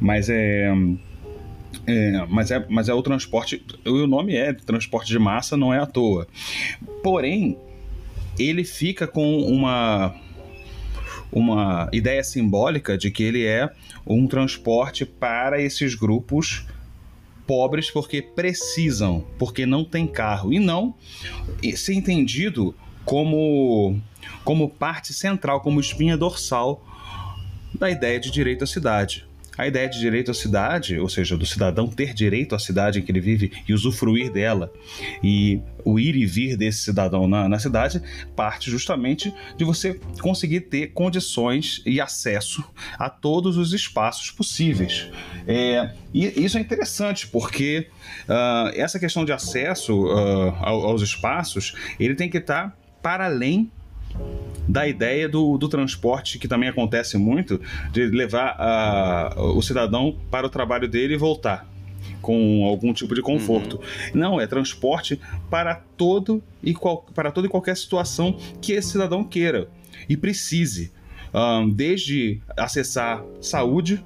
Mas 0.00 0.28
é 0.28 0.72
é, 1.86 2.26
mas, 2.28 2.50
é, 2.50 2.64
mas 2.68 2.88
é 2.88 2.94
o 2.94 3.02
transporte. 3.02 3.64
O 3.86 4.06
nome 4.06 4.34
é 4.34 4.52
transporte 4.52 5.08
de 5.08 5.18
massa, 5.18 5.56
não 5.56 5.72
é 5.72 5.78
à 5.78 5.86
toa. 5.86 6.26
Porém, 7.02 7.56
ele 8.38 8.64
fica 8.64 9.06
com 9.06 9.40
uma 9.40 10.14
uma 11.30 11.88
ideia 11.92 12.22
simbólica 12.24 12.96
de 12.96 13.10
que 13.10 13.22
ele 13.22 13.44
é 13.44 13.70
um 14.06 14.26
transporte 14.26 15.04
para 15.04 15.60
esses 15.60 15.94
grupos 15.94 16.66
pobres 17.46 17.90
porque 17.90 18.20
precisam, 18.20 19.24
porque 19.38 19.64
não 19.64 19.84
tem 19.84 20.06
carro 20.06 20.52
e 20.52 20.58
não 20.58 20.94
ser 21.74 21.94
entendido 21.94 22.74
como 23.04 23.98
como 24.44 24.68
parte 24.68 25.12
central, 25.12 25.60
como 25.60 25.80
espinha 25.80 26.16
dorsal 26.16 26.84
da 27.74 27.90
ideia 27.90 28.18
de 28.18 28.30
direito 28.30 28.64
à 28.64 28.66
cidade. 28.66 29.27
A 29.58 29.66
ideia 29.66 29.88
de 29.88 29.98
direito 29.98 30.30
à 30.30 30.34
cidade, 30.34 30.98
ou 31.00 31.08
seja, 31.08 31.36
do 31.36 31.44
cidadão 31.44 31.88
ter 31.88 32.14
direito 32.14 32.54
à 32.54 32.58
cidade 32.60 33.00
em 33.00 33.02
que 33.02 33.10
ele 33.10 33.20
vive 33.20 33.52
e 33.68 33.74
usufruir 33.74 34.32
dela, 34.32 34.72
e 35.22 35.60
o 35.84 35.98
ir 35.98 36.14
e 36.14 36.24
vir 36.24 36.56
desse 36.56 36.78
cidadão 36.78 37.26
na, 37.26 37.48
na 37.48 37.58
cidade, 37.58 38.00
parte 38.36 38.70
justamente 38.70 39.34
de 39.56 39.64
você 39.64 40.00
conseguir 40.20 40.60
ter 40.62 40.92
condições 40.92 41.82
e 41.84 42.00
acesso 42.00 42.62
a 42.96 43.10
todos 43.10 43.56
os 43.56 43.72
espaços 43.72 44.30
possíveis. 44.30 45.10
É, 45.46 45.92
e 46.14 46.44
isso 46.44 46.56
é 46.56 46.60
interessante 46.60 47.26
porque 47.26 47.88
uh, 48.28 48.68
essa 48.74 48.98
questão 48.98 49.24
de 49.24 49.32
acesso 49.32 50.04
uh, 50.04 50.54
aos 50.62 51.02
espaços 51.02 51.74
ele 51.98 52.14
tem 52.14 52.28
que 52.28 52.38
estar 52.38 52.76
para 53.02 53.24
além 53.24 53.70
da 54.66 54.86
ideia 54.86 55.28
do, 55.28 55.56
do 55.56 55.68
transporte, 55.68 56.38
que 56.38 56.46
também 56.46 56.68
acontece 56.68 57.16
muito, 57.16 57.60
de 57.90 58.06
levar 58.06 58.54
a, 58.58 59.34
o 59.38 59.62
cidadão 59.62 60.16
para 60.30 60.46
o 60.46 60.50
trabalho 60.50 60.86
dele 60.86 61.14
e 61.14 61.16
voltar 61.16 61.66
com 62.20 62.64
algum 62.64 62.92
tipo 62.92 63.14
de 63.14 63.22
conforto. 63.22 63.76
Uhum. 63.76 64.20
Não, 64.20 64.40
é 64.40 64.46
transporte 64.46 65.20
para 65.48 65.74
todo 65.96 66.42
e 66.62 66.74
qual, 66.74 66.98
para 67.14 67.30
toda 67.30 67.46
e 67.46 67.50
qualquer 67.50 67.76
situação 67.76 68.36
que 68.60 68.72
esse 68.72 68.92
cidadão 68.92 69.24
queira 69.24 69.68
e 70.08 70.16
precise. 70.16 70.92
Um, 71.32 71.68
desde 71.68 72.40
acessar 72.56 73.22
saúde 73.40 74.02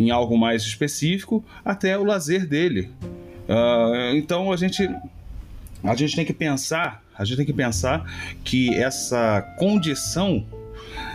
em 0.00 0.10
algo 0.10 0.36
mais 0.36 0.62
específico 0.62 1.44
até 1.64 1.98
o 1.98 2.04
lazer 2.04 2.46
dele. 2.46 2.90
Uh, 3.46 4.16
então 4.16 4.50
a 4.50 4.56
gente 4.56 4.88
a 5.82 5.94
gente 5.94 6.16
tem 6.16 6.24
que 6.24 6.32
pensar 6.32 7.03
a 7.16 7.24
gente 7.24 7.36
tem 7.36 7.46
que 7.46 7.52
pensar 7.52 8.04
que 8.44 8.74
essa 8.74 9.42
condição 9.58 10.44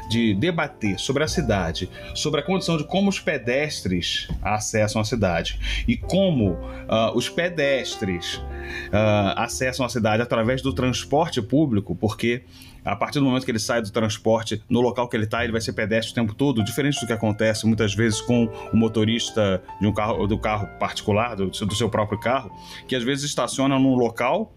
de 0.10 0.34
debater 0.34 1.00
sobre 1.00 1.24
a 1.24 1.28
cidade, 1.28 1.90
sobre 2.16 2.40
a 2.40 2.44
condição 2.44 2.78
de 2.78 2.84
como 2.84 3.10
os 3.10 3.20
pedestres 3.20 4.28
acessam 4.42 5.02
a 5.02 5.06
cidade 5.06 5.60
e 5.88 5.96
como 5.96 6.54
uh, 6.54 7.16
os 7.16 7.30
pedestres 7.30 8.36
uh, 8.36 9.36
acessam 9.36 9.86
a 9.86 9.90
cidade 9.90 10.22
através 10.22 10.62
do 10.62 10.74
transporte 10.74 11.42
público, 11.42 11.96
porque 11.96 12.44
a 12.84 12.96
partir 12.96 13.20
do 13.20 13.26
momento 13.26 13.46
que 13.46 13.52
ele 13.52 13.60
sai 13.60 13.82
do 13.82 13.92
transporte 13.92 14.64
no 14.68 14.82
local 14.82 15.08
que 15.08 15.16
ele 15.16 15.26
está, 15.26 15.44
ele 15.44 15.52
vai 15.52 15.62
ser 15.62 15.74
pedestre 15.74 16.12
o 16.12 16.16
tempo 16.16 16.34
todo, 16.34 16.64
diferente 16.64 17.00
do 17.00 17.06
que 17.06 17.14
acontece 17.14 17.68
muitas 17.68 17.94
vezes 17.94 18.20
com 18.20 18.46
o 18.74 18.76
motorista 18.76 19.62
de 19.80 19.86
um 19.86 19.94
carro, 19.94 20.26
do 20.26 20.40
carro 20.40 20.68
particular, 20.80 21.36
do, 21.36 21.50
do 21.50 21.76
seu 21.76 21.90
próprio 21.90 22.20
carro, 22.20 22.52
que 22.88 22.96
às 22.96 23.04
vezes 23.04 23.26
estaciona 23.26 23.78
num 23.78 23.94
local 23.94 24.56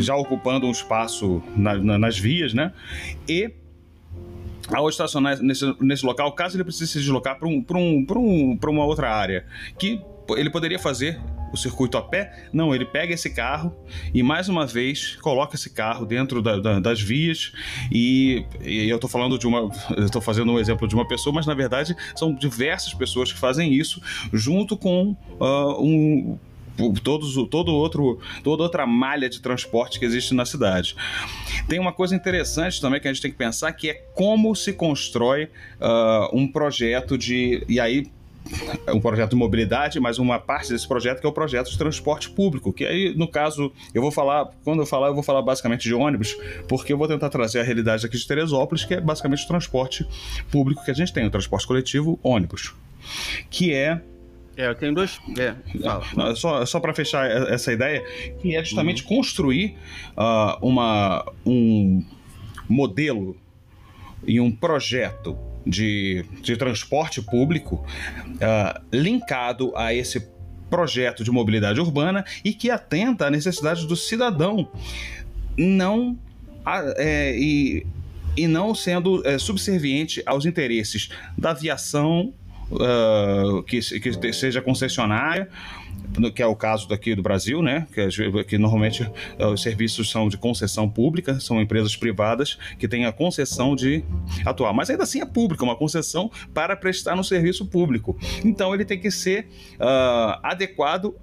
já 0.00 0.16
ocupando 0.16 0.66
um 0.66 0.70
espaço 0.70 1.42
na, 1.56 1.74
na, 1.74 1.98
nas 1.98 2.18
vias, 2.18 2.52
né? 2.54 2.72
E 3.28 3.52
ao 4.68 4.88
estacionar 4.88 5.40
nesse, 5.40 5.74
nesse 5.80 6.04
local, 6.04 6.32
caso 6.32 6.56
ele 6.56 6.64
precise 6.64 6.90
se 6.90 6.98
deslocar 6.98 7.38
para 7.38 7.48
um, 7.48 7.64
um, 7.70 8.06
um, 8.10 8.58
uma 8.68 8.84
outra 8.84 9.14
área, 9.14 9.46
que 9.78 10.00
ele 10.36 10.50
poderia 10.50 10.78
fazer 10.78 11.20
o 11.52 11.56
circuito 11.56 11.96
a 11.96 12.02
pé, 12.02 12.48
não, 12.52 12.74
ele 12.74 12.84
pega 12.84 13.14
esse 13.14 13.30
carro 13.30 13.74
e 14.12 14.22
mais 14.22 14.48
uma 14.48 14.66
vez 14.66 15.16
coloca 15.16 15.54
esse 15.54 15.70
carro 15.70 16.04
dentro 16.04 16.42
da, 16.42 16.58
da, 16.58 16.80
das 16.80 17.00
vias 17.00 17.52
e, 17.90 18.44
e 18.60 18.88
eu 18.88 18.96
estou 18.96 19.08
falando 19.08 19.38
de 19.38 19.46
uma, 19.46 19.70
estou 19.98 20.20
fazendo 20.20 20.50
um 20.50 20.58
exemplo 20.58 20.88
de 20.88 20.94
uma 20.94 21.06
pessoa, 21.06 21.32
mas 21.32 21.46
na 21.46 21.54
verdade 21.54 21.96
são 22.16 22.34
diversas 22.34 22.92
pessoas 22.94 23.32
que 23.32 23.38
fazem 23.38 23.72
isso 23.72 24.02
junto 24.32 24.76
com 24.76 25.16
uh, 25.40 25.80
um 25.80 26.38
todos, 27.02 27.34
todo 27.48 27.72
outro, 27.72 28.18
toda 28.42 28.62
outra 28.62 28.86
malha 28.86 29.28
de 29.28 29.40
transporte 29.40 29.98
que 29.98 30.04
existe 30.04 30.34
na 30.34 30.44
cidade. 30.44 30.96
Tem 31.68 31.78
uma 31.78 31.92
coisa 31.92 32.14
interessante 32.14 32.80
também 32.80 33.00
que 33.00 33.08
a 33.08 33.12
gente 33.12 33.22
tem 33.22 33.30
que 33.30 33.36
pensar 33.36 33.72
que 33.72 33.90
é 33.90 33.94
como 34.14 34.54
se 34.54 34.72
constrói 34.72 35.44
uh, 35.44 36.36
um 36.36 36.46
projeto 36.46 37.16
de. 37.16 37.64
E 37.68 37.80
aí 37.80 38.06
um 38.94 39.00
projeto 39.00 39.30
de 39.30 39.36
mobilidade, 39.36 39.98
mas 39.98 40.18
uma 40.18 40.38
parte 40.38 40.72
desse 40.72 40.86
projeto 40.86 41.20
que 41.20 41.26
é 41.26 41.28
o 41.28 41.32
projeto 41.32 41.70
de 41.70 41.76
transporte 41.76 42.30
público, 42.30 42.72
que 42.72 42.84
aí, 42.84 43.14
no 43.16 43.28
caso, 43.28 43.72
eu 43.92 44.00
vou 44.00 44.10
falar, 44.10 44.50
quando 44.64 44.80
eu 44.80 44.86
falar, 44.86 45.08
eu 45.08 45.14
vou 45.14 45.22
falar 45.22 45.42
basicamente 45.42 45.82
de 45.82 45.94
ônibus, 45.94 46.36
porque 46.68 46.92
eu 46.92 46.98
vou 46.98 47.08
tentar 47.08 47.28
trazer 47.28 47.60
a 47.60 47.62
realidade 47.62 48.06
aqui 48.06 48.16
de 48.16 48.26
Teresópolis, 48.26 48.84
que 48.84 48.94
é 48.94 49.00
basicamente 49.00 49.44
o 49.44 49.48
transporte 49.48 50.06
público 50.50 50.84
que 50.84 50.90
a 50.90 50.94
gente 50.94 51.12
tem, 51.12 51.26
o 51.26 51.30
transporte 51.30 51.66
coletivo 51.66 52.18
ônibus, 52.22 52.72
que 53.50 53.74
é 53.74 54.00
é, 54.56 54.68
eu 54.68 54.74
tenho 54.74 54.94
dois. 54.94 55.20
É, 55.38 55.54
fala. 55.82 56.34
Só, 56.34 56.64
só 56.64 56.80
para 56.80 56.94
fechar 56.94 57.30
essa 57.52 57.72
ideia, 57.72 58.02
que 58.40 58.56
é 58.56 58.64
justamente 58.64 59.02
uhum. 59.02 59.08
construir 59.08 59.76
uh, 60.16 60.66
uma, 60.66 61.24
um 61.44 62.02
modelo 62.68 63.36
e 64.26 64.40
um 64.40 64.50
projeto 64.50 65.36
de, 65.66 66.24
de 66.40 66.56
transporte 66.56 67.20
público 67.20 67.84
uh, 68.34 68.82
linkado 68.92 69.76
a 69.76 69.92
esse 69.92 70.26
projeto 70.70 71.22
de 71.22 71.30
mobilidade 71.30 71.80
urbana 71.80 72.24
e 72.44 72.52
que 72.52 72.70
atenta 72.70 73.26
à 73.26 73.30
necessidade 73.30 73.86
do 73.86 73.94
cidadão, 73.94 74.68
não 75.56 76.18
é, 76.96 77.36
e, 77.38 77.86
e 78.36 78.48
não 78.48 78.74
sendo 78.74 79.26
é, 79.26 79.38
subserviente 79.38 80.22
aos 80.26 80.44
interesses 80.44 81.08
da 81.38 81.50
aviação 81.50 82.34
uh, 82.70 83.62
que, 83.62 83.80
que 83.80 84.32
seja 84.32 84.60
concessionária, 84.60 85.48
que 86.34 86.42
é 86.42 86.46
o 86.46 86.56
caso 86.56 86.88
daqui 86.88 87.14
do 87.14 87.22
Brasil, 87.22 87.62
né? 87.62 87.86
Que, 87.92 88.44
que 88.44 88.58
normalmente 88.58 89.02
uh, 89.02 89.46
os 89.52 89.62
serviços 89.62 90.10
são 90.10 90.28
de 90.28 90.36
concessão 90.36 90.88
pública, 90.88 91.38
são 91.40 91.60
empresas 91.60 91.96
privadas 91.96 92.58
que 92.78 92.88
têm 92.88 93.04
a 93.04 93.12
concessão 93.12 93.76
de 93.76 94.04
atuar, 94.44 94.72
mas 94.72 94.90
ainda 94.90 95.02
assim 95.02 95.20
é 95.20 95.26
pública, 95.26 95.64
uma 95.64 95.76
concessão 95.76 96.30
para 96.54 96.76
prestar 96.76 97.16
no 97.16 97.24
serviço 97.24 97.66
público. 97.66 98.16
Então 98.44 98.74
ele 98.74 98.84
tem 98.84 98.98
que 98.98 99.10
ser 99.10 99.48
uh, 99.74 100.38
adequado 100.42 101.14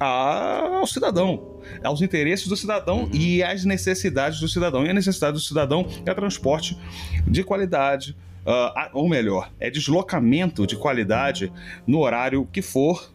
ao 0.00 0.86
cidadão, 0.86 1.58
aos 1.82 2.00
interesses 2.00 2.46
do 2.46 2.56
cidadão 2.56 3.04
uhum. 3.04 3.10
e 3.12 3.42
às 3.42 3.64
necessidades 3.64 4.38
do 4.38 4.48
cidadão. 4.48 4.86
E 4.86 4.90
a 4.90 4.94
necessidade 4.94 5.32
do 5.32 5.40
cidadão 5.40 5.86
é 6.06 6.14
transporte 6.14 6.78
de 7.26 7.42
qualidade, 7.42 8.16
uh, 8.48 8.90
ou 8.92 9.08
melhor, 9.08 9.50
é 9.60 9.70
deslocamento 9.70 10.66
de 10.66 10.76
qualidade 10.76 11.52
no 11.86 12.00
horário 12.00 12.48
que 12.52 12.62
for 12.62 13.12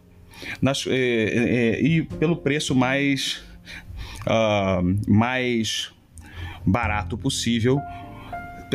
nas, 0.60 0.84
e 0.86 2.06
pelo 2.18 2.36
preço 2.36 2.74
mais, 2.74 3.44
uh, 4.26 5.10
mais 5.10 5.92
barato 6.64 7.16
possível 7.16 7.80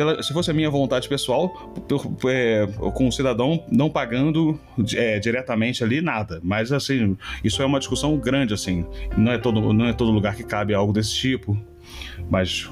pela, 0.00 0.22
se 0.22 0.32
fosse 0.32 0.50
a 0.50 0.54
minha 0.54 0.70
vontade 0.70 1.06
pessoal, 1.08 1.74
é, 2.26 2.66
com 2.94 3.06
o 3.06 3.12
cidadão 3.12 3.62
não 3.70 3.90
pagando 3.90 4.58
é, 4.94 5.18
diretamente 5.18 5.84
ali 5.84 6.00
nada. 6.00 6.40
Mas 6.42 6.72
assim, 6.72 7.18
isso 7.44 7.60
é 7.62 7.66
uma 7.66 7.78
discussão 7.78 8.16
grande, 8.16 8.54
assim. 8.54 8.86
Não 9.16 9.30
é 9.30 9.36
todo, 9.36 9.74
não 9.74 9.86
é 9.86 9.92
todo 9.92 10.10
lugar 10.10 10.34
que 10.34 10.42
cabe 10.42 10.72
algo 10.72 10.90
desse 10.90 11.14
tipo. 11.14 11.58
Mas. 12.30 12.70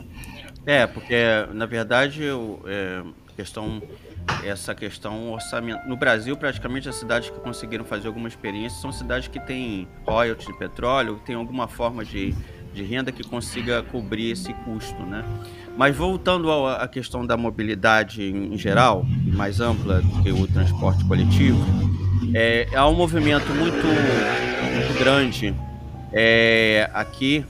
É, 0.65 0.87
porque 0.87 1.17
na 1.53 1.67
verdade 1.67 2.23
é, 2.67 3.03
questão 3.39 3.81
essa 4.45 4.75
questão 4.75 5.33
orçamento. 5.33 5.89
No 5.89 5.97
Brasil, 5.97 6.37
praticamente 6.37 6.89
as 6.89 6.97
cidades 6.97 7.31
que 7.31 7.39
conseguiram 7.39 7.85
fazer 7.85 8.09
alguma 8.09 8.27
experiência 8.27 8.81
são 8.81 8.91
cidades 8.91 9.29
que 9.29 9.39
têm 9.39 9.87
royalties 10.05 10.49
de 10.49 10.59
petróleo, 10.59 11.19
que 11.19 11.27
têm 11.27 11.37
alguma 11.37 11.69
forma 11.69 12.05
de, 12.05 12.35
de 12.75 12.83
renda 12.83 13.13
que 13.13 13.23
consiga 13.23 13.83
cobrir 13.83 14.33
esse 14.33 14.53
custo, 14.53 15.01
né? 15.05 15.25
Mas 15.77 15.97
voltando 15.97 16.51
à 16.51 16.89
questão 16.89 17.25
da 17.25 17.37
mobilidade 17.37 18.23
em 18.23 18.59
geral, 18.59 19.07
mais 19.33 19.61
ampla 19.61 20.03
do 20.03 20.23
que 20.23 20.33
o 20.33 20.47
transporte 20.49 21.05
coletivo, 21.05 21.65
é, 22.35 22.69
há 22.75 22.89
um 22.89 22.95
movimento 22.95 23.49
muito, 23.55 23.87
muito 23.87 24.99
grande 24.99 25.55
é, 26.13 26.91
aqui 26.93 27.45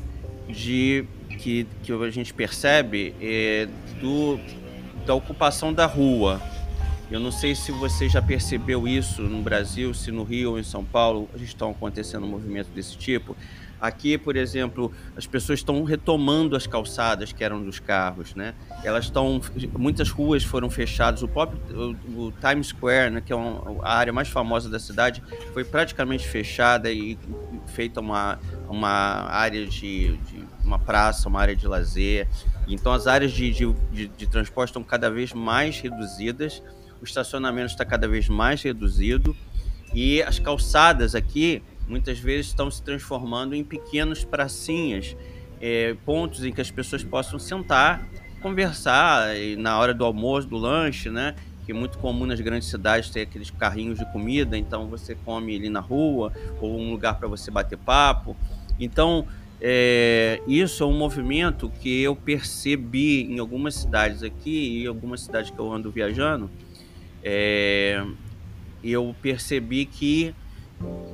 de 0.49 1.07
que, 1.39 1.67
que 1.83 1.93
a 1.93 2.11
gente 2.11 2.35
percebe 2.35 3.15
é, 3.21 3.67
do 4.01 4.39
da 5.09 5.15
ocupação 5.15 5.73
da 5.73 5.87
rua. 5.87 6.39
Eu 7.11 7.19
não 7.19 7.33
sei 7.33 7.55
se 7.55 7.73
você 7.73 8.11
já 8.11 8.21
percebeu 8.21 8.87
isso 8.87 9.23
no 9.23 9.41
Brasil, 9.41 9.95
se 9.95 10.11
no 10.13 10.23
Rio 10.23 10.51
ou 10.51 10.59
em 10.59 10.63
São 10.63 10.85
Paulo 10.85 11.27
estão 11.37 11.71
acontecendo 11.71 12.25
um 12.25 12.29
movimento 12.29 12.69
desse 12.75 12.95
tipo. 12.95 13.35
Aqui, 13.81 14.19
por 14.19 14.37
exemplo, 14.37 14.93
as 15.17 15.27
pessoas 15.27 15.61
estão 15.61 15.83
retomando 15.83 16.55
as 16.55 16.67
calçadas 16.67 17.33
que 17.33 17.43
eram 17.43 17.63
dos 17.63 17.81
carros, 17.81 18.35
né? 18.35 18.53
Elas 18.85 19.05
estão, 19.05 19.41
muitas 19.79 20.11
ruas 20.11 20.45
foram 20.45 20.69
fechadas. 20.69 21.23
O 21.23 21.29
próprio 21.29 21.59
o, 21.75 22.27
o 22.27 22.33
Times 22.33 22.67
Square, 22.67 23.11
né, 23.11 23.23
que 23.25 23.33
é 23.33 23.37
uma, 23.37 23.83
a 23.87 23.95
área 23.95 24.13
mais 24.13 24.29
famosa 24.29 24.69
da 24.69 24.79
cidade, 24.79 25.23
foi 25.55 25.65
praticamente 25.65 26.29
fechada 26.29 26.93
e 26.93 27.17
feita 27.69 28.01
uma, 28.01 28.39
uma 28.69 28.91
área 29.31 29.65
de, 29.65 30.19
de 30.19 30.45
uma 30.63 30.79
praça, 30.79 31.31
uma 31.31 31.41
área 31.41 31.57
de 31.57 31.67
lazer. 31.67 32.29
Então 32.69 32.93
as 32.93 33.07
áreas 33.07 33.33
de, 33.33 33.51
de, 33.51 33.73
de, 33.93 34.09
de 34.09 34.27
transporte 34.27 34.71
estão 34.71 34.83
cada 34.83 35.11
vez 35.11 35.33
mais 35.33 35.81
reduzidas, 35.81 36.63
o 37.01 37.05
estacionamento 37.05 37.73
está 37.73 37.85
cada 37.85 38.07
vez 38.07 38.29
mais 38.29 38.63
reduzido 38.63 39.37
e 39.95 40.23
as 40.23 40.39
calçadas 40.39 41.15
aqui 41.15 41.63
muitas 41.89 42.19
vezes 42.19 42.49
estão 42.49 42.71
se 42.71 42.83
transformando 42.83 43.55
em 43.55 43.65
pequenas 43.65 44.25
pracinhas, 44.25 45.17
é, 45.61 45.97
pontos 46.05 46.45
em 46.45 46.53
que 46.53 46.61
as 46.61 46.71
pessoas 46.71 47.03
possam 47.03 47.39
sentar, 47.39 48.07
conversar 48.43 49.29
na 49.57 49.79
hora 49.79 49.95
do 49.95 50.05
almoço, 50.05 50.47
do 50.47 50.57
lanche, 50.57 51.09
né? 51.09 51.35
porque 51.69 51.73
é 51.73 51.75
muito 51.75 51.99
comum 51.99 52.25
nas 52.25 52.41
grandes 52.41 52.69
cidades 52.69 53.11
ter 53.11 53.21
aqueles 53.21 53.51
carrinhos 53.51 53.99
de 53.99 54.11
comida, 54.11 54.57
então 54.57 54.89
você 54.89 55.15
come 55.15 55.55
ali 55.55 55.69
na 55.69 55.81
rua 55.81 56.33
ou 56.63 56.81
um 56.81 56.91
lugar 56.91 57.19
para 57.19 57.29
você 57.29 57.51
bater 57.51 57.77
papo. 57.77 58.35
Então, 58.81 59.27
é, 59.61 60.41
isso 60.47 60.85
é 60.85 60.87
um 60.87 60.97
movimento 60.97 61.71
que 61.81 62.03
eu 62.03 62.15
percebi 62.15 63.23
em 63.23 63.39
algumas 63.39 63.75
cidades 63.75 64.23
aqui 64.23 64.83
e 64.83 64.87
algumas 64.87 65.23
cidades 65.23 65.51
que 65.51 65.59
eu 65.59 65.73
ando 65.73 65.91
viajando. 65.91 66.51
É, 67.23 68.05
eu 68.83 69.15
percebi 69.21 69.85
que 69.85 70.35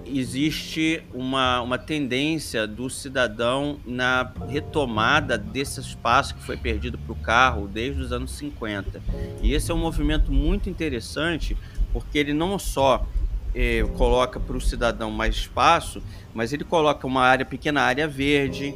existe 0.06 1.02
uma, 1.14 1.62
uma 1.62 1.78
tendência 1.78 2.66
do 2.66 2.90
cidadão 2.90 3.80
na 3.86 4.30
retomada 4.46 5.38
desse 5.38 5.80
espaço 5.80 6.34
que 6.34 6.42
foi 6.42 6.58
perdido 6.58 6.98
para 6.98 7.12
o 7.12 7.16
carro 7.16 7.66
desde 7.66 8.02
os 8.02 8.12
anos 8.12 8.32
50. 8.32 9.00
E 9.42 9.54
esse 9.54 9.70
é 9.70 9.74
um 9.74 9.78
movimento 9.78 10.30
muito 10.30 10.68
interessante 10.68 11.56
porque 11.92 12.18
ele 12.18 12.34
não 12.34 12.58
só 12.58 13.06
eh, 13.54 13.84
coloca 13.96 14.40
para 14.40 14.56
o 14.56 14.60
cidadão 14.60 15.10
mais 15.10 15.36
espaço, 15.36 16.02
mas 16.34 16.52
ele 16.52 16.64
coloca 16.64 17.06
uma 17.06 17.22
área 17.22 17.44
pequena 17.44 17.82
área 17.82 18.08
verde, 18.08 18.74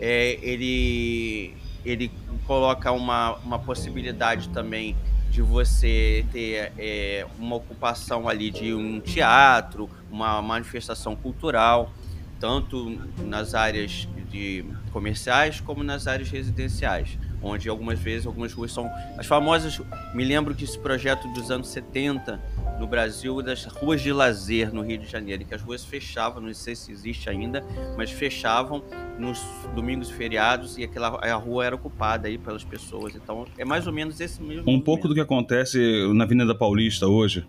eh, 0.00 0.38
ele, 0.42 1.54
ele 1.84 2.10
coloca 2.46 2.92
uma, 2.92 3.36
uma 3.36 3.58
possibilidade 3.58 4.48
também 4.50 4.96
de 5.32 5.40
você 5.40 6.26
ter 6.30 6.72
é, 6.76 7.26
uma 7.38 7.56
ocupação 7.56 8.28
ali 8.28 8.50
de 8.50 8.74
um 8.74 9.00
teatro, 9.00 9.88
uma 10.10 10.42
manifestação 10.42 11.16
cultural, 11.16 11.90
tanto 12.38 13.00
nas 13.18 13.54
áreas 13.54 14.06
de 14.30 14.62
comerciais 14.92 15.58
como 15.58 15.82
nas 15.82 16.06
áreas 16.06 16.28
residenciais, 16.28 17.18
onde 17.42 17.66
algumas 17.66 17.98
vezes 17.98 18.26
algumas 18.26 18.52
ruas 18.52 18.72
são 18.72 18.90
as 19.16 19.24
famosas. 19.24 19.80
Me 20.14 20.22
lembro 20.22 20.54
que 20.54 20.64
esse 20.64 20.78
projeto 20.78 21.26
dos 21.28 21.50
anos 21.50 21.68
70 21.68 22.38
no 22.82 22.88
Brasil 22.88 23.40
das 23.40 23.64
ruas 23.64 24.02
de 24.02 24.12
lazer 24.12 24.74
no 24.74 24.82
Rio 24.82 24.98
de 24.98 25.06
Janeiro, 25.06 25.44
que 25.44 25.54
as 25.54 25.62
ruas 25.62 25.84
fechavam, 25.84 26.42
não 26.42 26.52
sei 26.52 26.74
se 26.74 26.90
existe 26.90 27.30
ainda, 27.30 27.64
mas 27.96 28.10
fechavam 28.10 28.82
nos 29.16 29.40
domingos 29.72 30.10
e 30.10 30.14
feriados 30.14 30.76
e 30.76 30.82
aquela 30.82 31.16
a 31.24 31.34
rua 31.36 31.64
era 31.64 31.76
ocupada 31.76 32.26
aí 32.26 32.36
pelas 32.36 32.64
pessoas. 32.64 33.14
Então 33.14 33.46
é 33.56 33.64
mais 33.64 33.86
ou 33.86 33.92
menos 33.92 34.20
esse 34.20 34.42
mesmo. 34.42 34.68
Um 34.68 34.80
pouco 34.80 35.06
do 35.06 35.14
que 35.14 35.20
acontece 35.20 35.78
na 36.12 36.24
Avenida 36.24 36.56
Paulista 36.56 37.06
hoje. 37.06 37.46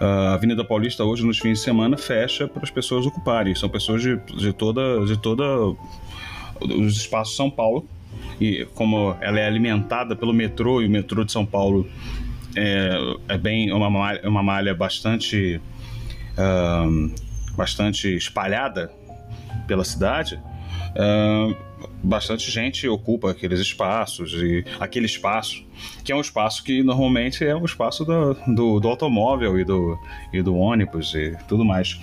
A 0.00 0.32
Avenida 0.32 0.64
Paulista 0.64 1.04
hoje 1.04 1.26
nos 1.26 1.38
fins 1.38 1.58
de 1.58 1.64
semana 1.64 1.98
fecha 1.98 2.48
para 2.48 2.62
as 2.62 2.70
pessoas 2.70 3.04
ocuparem. 3.04 3.54
São 3.54 3.68
pessoas 3.68 4.00
de, 4.00 4.16
de 4.16 4.50
toda 4.54 5.04
de 5.04 5.18
toda 5.18 5.44
os 6.58 6.96
espaços 6.96 7.32
de 7.32 7.36
São 7.36 7.50
Paulo 7.50 7.86
e 8.40 8.66
como 8.74 9.14
ela 9.20 9.38
é 9.38 9.46
alimentada 9.46 10.16
pelo 10.16 10.32
metrô 10.32 10.80
e 10.80 10.86
o 10.86 10.90
metrô 10.90 11.22
de 11.22 11.32
São 11.32 11.44
Paulo 11.44 11.86
é, 12.56 12.90
é 13.28 13.38
bem 13.38 13.72
uma 13.72 13.90
malha, 13.90 14.28
uma 14.28 14.42
malha 14.42 14.74
bastante 14.74 15.60
uh, 16.36 17.12
bastante 17.56 18.14
espalhada 18.16 18.90
pela 19.66 19.84
cidade. 19.84 20.40
Uh, 20.90 21.54
bastante 22.02 22.50
gente 22.50 22.88
ocupa 22.88 23.30
aqueles 23.30 23.60
espaços 23.60 24.32
e 24.34 24.64
aquele 24.78 25.06
espaço 25.06 25.64
que 26.04 26.12
é 26.12 26.16
um 26.16 26.20
espaço 26.20 26.64
que 26.64 26.82
normalmente 26.82 27.44
é 27.44 27.54
um 27.54 27.64
espaço 27.64 28.04
do, 28.04 28.34
do, 28.54 28.80
do, 28.80 28.88
automóvel 28.88 29.58
e 29.58 29.64
do, 29.64 29.98
e 30.32 30.42
do 30.42 30.56
ônibus 30.56 31.14
e 31.14 31.36
tudo 31.48 31.64
mais. 31.64 31.98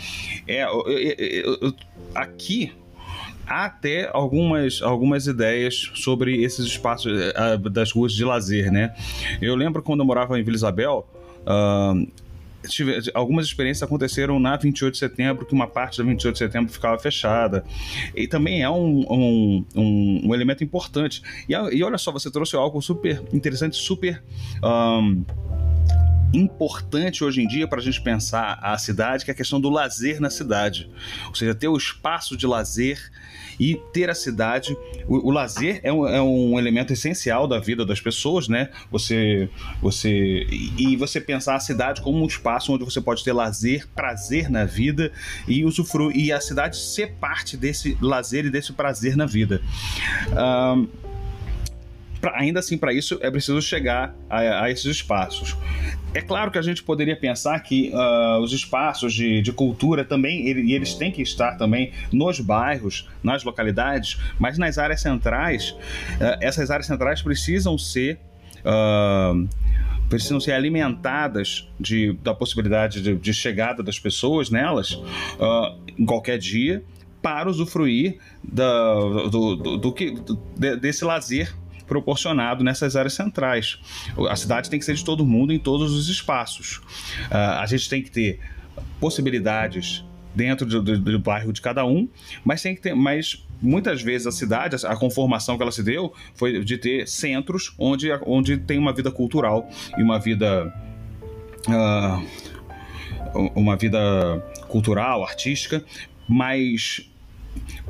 É, 0.47 0.63
eu, 0.63 0.87
eu, 0.87 1.57
eu, 1.61 1.73
aqui 2.15 2.71
há 3.47 3.65
até 3.65 4.09
algumas, 4.11 4.81
algumas 4.81 5.27
ideias 5.27 5.91
sobre 5.95 6.43
esses 6.43 6.65
espaços 6.65 7.11
uh, 7.11 7.69
das 7.69 7.91
ruas 7.91 8.13
de 8.13 8.23
lazer, 8.23 8.71
né? 8.71 8.93
Eu 9.41 9.55
lembro 9.55 9.81
quando 9.81 10.01
eu 10.01 10.05
morava 10.05 10.39
em 10.39 10.43
Vila 10.43 10.55
Isabel, 10.55 11.07
uh, 11.43 12.07
tive, 12.67 12.99
algumas 13.13 13.45
experiências 13.45 13.83
aconteceram 13.83 14.39
na 14.39 14.55
28 14.55 14.93
de 14.93 14.99
setembro, 14.99 15.45
que 15.45 15.53
uma 15.53 15.67
parte 15.67 15.97
da 15.97 16.03
28 16.03 16.33
de 16.33 16.39
setembro 16.39 16.71
ficava 16.71 16.97
fechada. 16.99 17.63
E 18.15 18.27
também 18.27 18.61
é 18.61 18.69
um, 18.69 19.05
um, 19.09 19.65
um, 19.75 20.21
um 20.25 20.33
elemento 20.33 20.63
importante. 20.63 21.21
E, 21.47 21.53
e, 21.53 21.83
olha 21.83 21.97
só, 21.97 22.11
você 22.11 22.29
trouxe 22.29 22.55
algo 22.55 22.81
super 22.81 23.23
interessante, 23.33 23.77
super. 23.77 24.21
Um, 24.63 25.23
importante 26.33 27.23
hoje 27.23 27.41
em 27.41 27.47
dia 27.47 27.67
para 27.67 27.79
a 27.79 27.83
gente 27.83 28.01
pensar 28.01 28.59
a 28.61 28.77
cidade, 28.77 29.23
que 29.23 29.31
é 29.31 29.33
a 29.33 29.37
questão 29.37 29.59
do 29.59 29.69
lazer 29.69 30.19
na 30.19 30.29
cidade. 30.29 30.89
Ou 31.27 31.35
seja, 31.35 31.55
ter 31.55 31.67
o 31.67 31.77
espaço 31.77 32.35
de 32.35 32.45
lazer 32.45 32.99
e 33.59 33.79
ter 33.93 34.09
a 34.09 34.15
cidade. 34.15 34.77
O, 35.07 35.29
o 35.29 35.31
lazer 35.31 35.79
é 35.83 35.91
um, 35.91 36.07
é 36.07 36.21
um, 36.21 36.59
elemento 36.59 36.93
essencial 36.93 37.47
da 37.47 37.59
vida 37.59 37.85
das 37.85 37.99
pessoas, 37.99 38.47
né? 38.47 38.69
Você, 38.91 39.49
você 39.81 40.45
e 40.77 40.95
você 40.95 41.19
pensar 41.19 41.55
a 41.55 41.59
cidade 41.59 42.01
como 42.01 42.21
um 42.21 42.27
espaço 42.27 42.73
onde 42.73 42.83
você 42.83 43.01
pode 43.01 43.23
ter 43.23 43.33
lazer, 43.33 43.87
prazer 43.95 44.49
na 44.49 44.65
vida 44.65 45.11
e 45.47 45.63
usufruir 45.63 46.17
e 46.17 46.31
a 46.31 46.39
cidade 46.39 46.77
ser 46.77 47.13
parte 47.13 47.57
desse 47.57 47.97
lazer 48.01 48.45
e 48.45 48.49
desse 48.49 48.73
prazer 48.73 49.15
na 49.15 49.25
vida. 49.25 49.61
Um, 50.31 51.06
pra, 52.27 52.39
ainda 52.39 52.59
assim, 52.59 52.77
para 52.77 52.93
isso 52.93 53.17
é 53.21 53.31
preciso 53.31 53.61
chegar 53.61 54.13
a, 54.29 54.63
a, 54.63 54.71
esses 54.71 54.85
espaços. 54.85 55.55
É 56.13 56.21
claro 56.21 56.51
que 56.51 56.57
a 56.57 56.61
gente 56.61 56.83
poderia 56.83 57.15
pensar 57.15 57.59
que 57.61 57.91
uh, 57.93 58.39
os 58.39 58.51
espaços 58.51 59.13
de, 59.13 59.41
de 59.41 59.51
cultura 59.51 60.03
também, 60.03 60.47
ele, 60.47 60.73
eles 60.73 60.93
têm 60.93 61.11
que 61.11 61.21
estar 61.21 61.57
também 61.57 61.91
nos 62.11 62.39
bairros, 62.39 63.07
nas 63.23 63.43
localidades, 63.43 64.19
mas 64.37 64.57
nas 64.57 64.77
áreas 64.77 65.01
centrais, 65.01 65.71
uh, 65.71 66.37
essas 66.41 66.69
áreas 66.69 66.87
centrais 66.87 67.21
precisam 67.21 67.77
ser. 67.77 68.19
Uh, 68.59 69.47
precisam 70.09 70.39
ser 70.39 70.53
alimentadas 70.53 71.69
de, 71.77 72.13
da 72.23 72.33
possibilidade 72.33 73.01
de, 73.01 73.15
de 73.15 73.33
chegada 73.33 73.83
das 73.83 73.99
pessoas 73.99 74.49
nelas 74.49 74.93
uh, 74.93 75.77
em 75.97 76.05
qualquer 76.05 76.37
dia 76.37 76.81
para 77.21 77.49
usufruir 77.49 78.17
da, 78.41 78.93
do, 79.29 79.55
do, 79.57 79.77
do, 79.77 79.91
que, 79.91 80.15
desse 80.79 81.03
lazer 81.03 81.53
proporcionado 81.87 82.63
nessas 82.63 82.95
áreas 82.95 83.13
centrais. 83.13 83.79
A 84.29 84.35
cidade 84.35 84.69
tem 84.69 84.77
que 84.79 84.85
ser 84.85 84.95
de 84.95 85.03
todo 85.03 85.25
mundo 85.25 85.53
em 85.53 85.59
todos 85.59 85.93
os 85.93 86.09
espaços. 86.09 86.77
Uh, 87.31 87.59
a 87.59 87.65
gente 87.65 87.89
tem 87.89 88.01
que 88.01 88.11
ter 88.11 88.39
possibilidades 88.99 90.03
dentro 90.35 90.67
do, 90.67 90.81
do, 90.83 90.99
do, 90.99 91.19
bairro 91.19 91.51
de 91.51 91.61
cada 91.61 91.83
um, 91.83 92.07
mas 92.45 92.61
tem 92.61 92.75
que 92.75 92.81
ter, 92.81 92.93
mas 92.93 93.43
muitas 93.59 94.03
vezes 94.03 94.27
a 94.27 94.31
cidade, 94.31 94.75
a 94.85 94.95
conformação 94.95 95.57
que 95.57 95.63
ela 95.63 95.71
se 95.71 95.81
deu 95.81 96.13
foi 96.35 96.63
de 96.63 96.77
ter 96.77 97.07
centros 97.07 97.73
onde, 97.79 98.11
onde 98.23 98.57
tem 98.57 98.77
uma 98.77 98.93
vida 98.93 99.09
cultural 99.09 99.67
e 99.97 100.03
uma 100.03 100.19
vida 100.19 100.71
uh, 101.67 102.47
uma 103.55 103.75
vida 103.75 103.99
cultural, 104.67 105.23
artística, 105.23 105.83
mais 106.27 107.09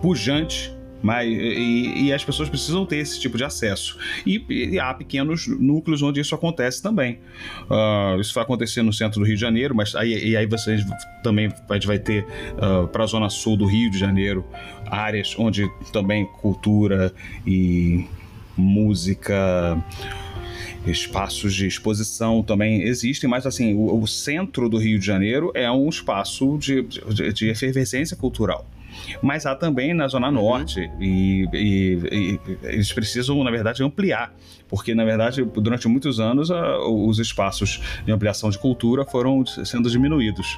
pujante 0.02 0.77
mas, 1.02 1.28
e, 1.28 2.06
e, 2.06 2.14
as 2.14 2.24
pessoas 2.24 2.50
precisam 2.50 2.86
ter 2.86 2.98
esse 2.98 3.20
tipo 3.20 3.38
de 3.38 3.44
acesso. 3.44 3.98
E, 4.26 4.44
e 4.50 4.80
há 4.80 4.94
pequenos 4.94 5.48
núcleos 5.48 6.02
onde 6.02 6.20
isso 6.20 6.34
acontece 6.34 6.82
também. 6.82 7.20
Uh, 7.70 8.20
isso 8.20 8.34
vai 8.34 8.44
acontecer 8.44 8.82
no 8.82 8.92
centro 8.92 9.20
do 9.20 9.26
Rio 9.26 9.36
de 9.36 9.42
Janeiro, 9.42 9.76
mas 9.76 9.96
aí, 9.96 10.36
aí 10.36 10.46
vocês 10.46 10.84
também 11.24 11.52
vai, 11.68 12.00
ter 12.00 12.26
uh, 12.56 12.88
para 12.88 13.04
a 13.04 13.08
zona 13.08 13.30
sul 13.30 13.58
do 13.58 13.66
Rio 13.66 13.92
de 13.92 13.98
Janeiro 13.98 14.46
áreas 14.90 15.36
onde 15.38 15.70
também 15.92 16.26
cultura 16.26 17.14
e 17.46 18.06
música 18.56 19.78
espaços 20.90 21.54
de 21.54 21.68
exposição 21.68 22.42
também 22.42 22.84
existem, 22.84 23.30
mas 23.30 23.46
assim, 23.46 23.74
o, 23.74 24.02
o, 24.02 24.08
centro 24.08 24.70
do 24.70 24.78
Rio 24.78 25.00
de 25.00 25.06
Janeiro 25.06 25.52
é 25.54 25.70
um 25.72 25.90
espaço 25.90 26.58
de, 26.58 26.82
de, 26.82 27.34
de 27.34 27.50
efervescência 27.50 28.16
cultural 28.16 28.66
mas 29.22 29.46
há 29.46 29.56
também 29.56 29.94
na 29.94 30.08
Zona 30.08 30.28
uhum. 30.28 30.34
Norte 30.34 30.80
uhum. 30.80 31.04
e, 31.04 31.48
e, 31.54 32.00
e, 32.12 32.40
eles 32.64 32.92
precisam, 32.92 33.44
na 33.44 33.52
verdade, 33.52 33.84
ampliar, 33.84 34.34
porque, 34.68 34.94
na 34.94 35.06
verdade, 35.06 35.44
durante 35.44 35.88
muitos 35.88 36.20
anos 36.20 36.52
a, 36.52 36.80
os 36.80 37.20
espaços 37.20 37.82
de 38.06 38.12
ampliação 38.12 38.50
de 38.50 38.58
cultura 38.58 39.06
foram 39.06 39.46
sendo 39.46 39.90
diminuídos. 39.90 40.58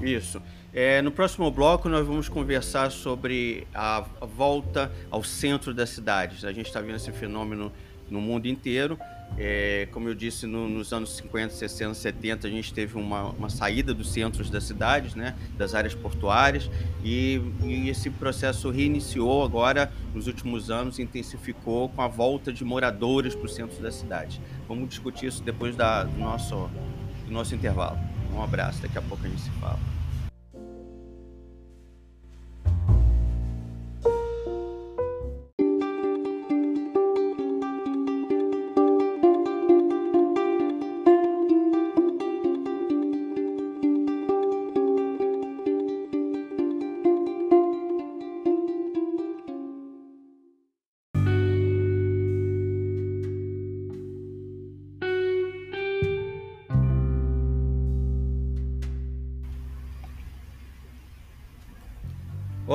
Isso. 0.00 0.40
É, 0.72 1.02
no 1.02 1.10
próximo 1.10 1.50
bloco, 1.50 1.88
nós 1.88 2.06
vamos 2.06 2.28
conversar 2.28 2.92
sobre 2.92 3.66
a, 3.74 4.04
a 4.20 4.26
volta 4.26 4.90
ao 5.10 5.24
centro 5.24 5.74
das 5.74 5.90
cidades. 5.90 6.44
A 6.44 6.52
gente 6.52 6.66
está 6.66 6.80
vendo 6.80 6.94
esse 6.94 7.10
fenômeno 7.10 7.72
no 8.10 8.20
mundo 8.20 8.46
inteiro 8.46 8.98
é, 9.38 9.88
como 9.92 10.08
eu 10.08 10.14
disse, 10.14 10.46
no, 10.46 10.68
nos 10.68 10.92
anos 10.92 11.16
50, 11.16 11.54
60, 11.54 11.94
70, 11.94 12.46
a 12.46 12.50
gente 12.50 12.74
teve 12.74 12.96
uma, 12.96 13.30
uma, 13.30 13.48
saída 13.48 13.94
dos 13.94 14.12
centros 14.12 14.50
das 14.50 14.64
cidades, 14.64 15.14
né, 15.14 15.34
das 15.56 15.74
áreas 15.74 15.94
portuárias, 15.94 16.70
e, 17.02 17.40
e, 17.64 17.88
esse 17.88 18.10
processo 18.10 18.70
reiniciou 18.70 19.44
agora, 19.44 19.92
nos 20.14 20.26
últimos 20.26 20.70
anos, 20.70 20.98
intensificou 20.98 21.88
com 21.88 22.02
a 22.02 22.08
volta 22.08 22.52
de 22.52 22.64
moradores 22.64 23.34
para 23.34 23.46
o 23.46 23.48
centro 23.48 23.80
da 23.82 23.90
cidade. 23.90 24.40
Vamos 24.68 24.88
discutir 24.88 25.26
isso 25.26 25.42
depois 25.42 25.76
da, 25.76 26.04
do, 26.04 26.18
nosso, 26.18 26.68
do 27.24 27.32
nosso 27.32 27.54
intervalo. 27.54 27.98
Um 28.34 28.42
abraço, 28.42 28.82
daqui 28.82 28.98
a 28.98 29.02
pouco 29.02 29.24
a 29.24 29.28
gente 29.28 29.40
se 29.40 29.50
fala. 29.52 29.99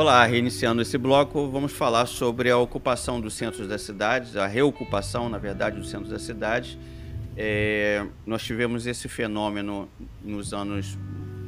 Olá, 0.06 0.24
reiniciando 0.24 0.84
esse 0.84 1.00
bloco, 1.00 1.50
vamos 1.50 1.72
falar 1.72 2.06
sobre 2.06 2.52
a 2.52 2.58
ocupação 2.60 3.20
dos 3.20 3.34
centros 3.34 3.68
das 3.68 3.82
cidades, 3.82 4.38
a 4.38 4.46
reocupação, 4.46 5.28
na 5.30 5.39
verdade, 5.39 5.80
dos 5.80 5.89
centros 5.89 6.12
das 6.12 6.22
cidades. 6.22 6.78
É, 7.36 8.06
nós 8.24 8.44
tivemos 8.44 8.86
esse 8.86 9.10
fenômeno 9.10 9.89
nos 10.24 10.54
anos, 10.54 10.96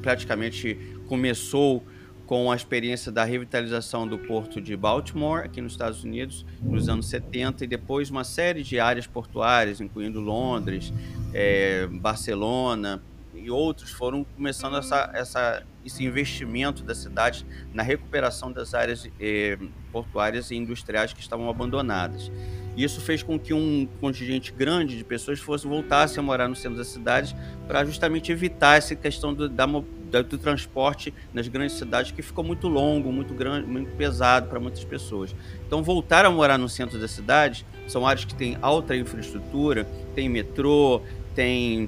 praticamente 0.02 0.76
começou 1.08 1.86
com 2.26 2.52
a 2.52 2.56
experiência 2.56 3.12
da 3.12 3.24
revitalização 3.24 4.08
do 4.08 4.17
porto 4.17 4.60
de 4.60 4.76
Baltimore, 4.76 5.46
aqui 5.46 5.62
nos 5.62 5.74
Estados 5.74 6.04
Unidos, 6.04 6.43
nos 6.60 6.89
anos 6.89 7.06
70, 7.10 7.63
e 7.63 7.67
depois 7.67 8.10
uma 8.10 8.24
série 8.24 8.63
de 8.63 8.80
áreas 8.80 9.06
portuárias, 9.06 9.80
incluindo 9.80 10.20
Londres, 10.20 10.91
é, 11.32 11.86
Barcelona, 11.86 13.04
e 13.38 13.50
outros 13.52 13.91
foram 13.91 14.23
começando 14.23 14.78
essa, 14.78 15.10
essa, 15.13 15.63
esse 15.86 16.04
investimento 16.04 16.84
da 16.84 16.95
cidade 16.95 17.45
na 17.73 17.84
recuperação 17.84 18.52
das 18.52 18.73
áreas 18.73 19.08
eh, 19.19 19.58
portuárias 19.91 20.52
e 20.52 20.56
industriais 20.56 21.13
que 21.13 21.21
estavam 21.21 21.50
abandonadas. 21.50 22.32
Isso 22.78 23.02
fez 23.02 23.23
com 23.23 23.39
que 23.39 23.56
um 23.56 23.88
contingente 24.00 24.52
grande 24.52 24.95
de 24.95 25.04
pessoas 25.04 25.39
fosse 25.39 25.65
voltasse 25.65 26.19
a 26.19 26.21
morar 26.21 26.47
no 26.47 26.56
centro 26.56 26.78
das 26.78 26.88
cidades 26.88 27.36
para 27.67 27.84
justamente 27.84 28.32
evitar 28.32 28.78
essa 28.78 28.95
questão 28.95 29.34
do, 29.34 29.50
da, 29.50 29.65
do 30.21 30.38
transporte 30.38 31.12
nas 31.34 31.47
grandes 31.47 31.76
cidades 31.76 32.12
que 32.12 32.21
ficou 32.21 32.43
muito 32.43 32.67
longo, 32.67 33.12
muito 33.12 33.34
grande, 33.34 33.67
muito 33.67 33.91
pesado 33.95 34.47
para 34.47 34.60
muitas 34.60 34.84
pessoas. 34.84 35.36
Então 35.65 35.82
voltar 35.82 36.23
a 36.23 36.30
morar 36.30 36.60
no 36.60 36.69
centro 36.69 37.00
da 37.00 37.08
cidade 37.08 37.65
são 37.88 38.06
áreas 38.06 38.26
que 38.26 38.36
têm 38.36 38.60
alta 38.62 38.95
infraestrutura, 38.95 39.88
tem 40.13 40.30
metrô, 40.30 41.02
tem 41.38 41.88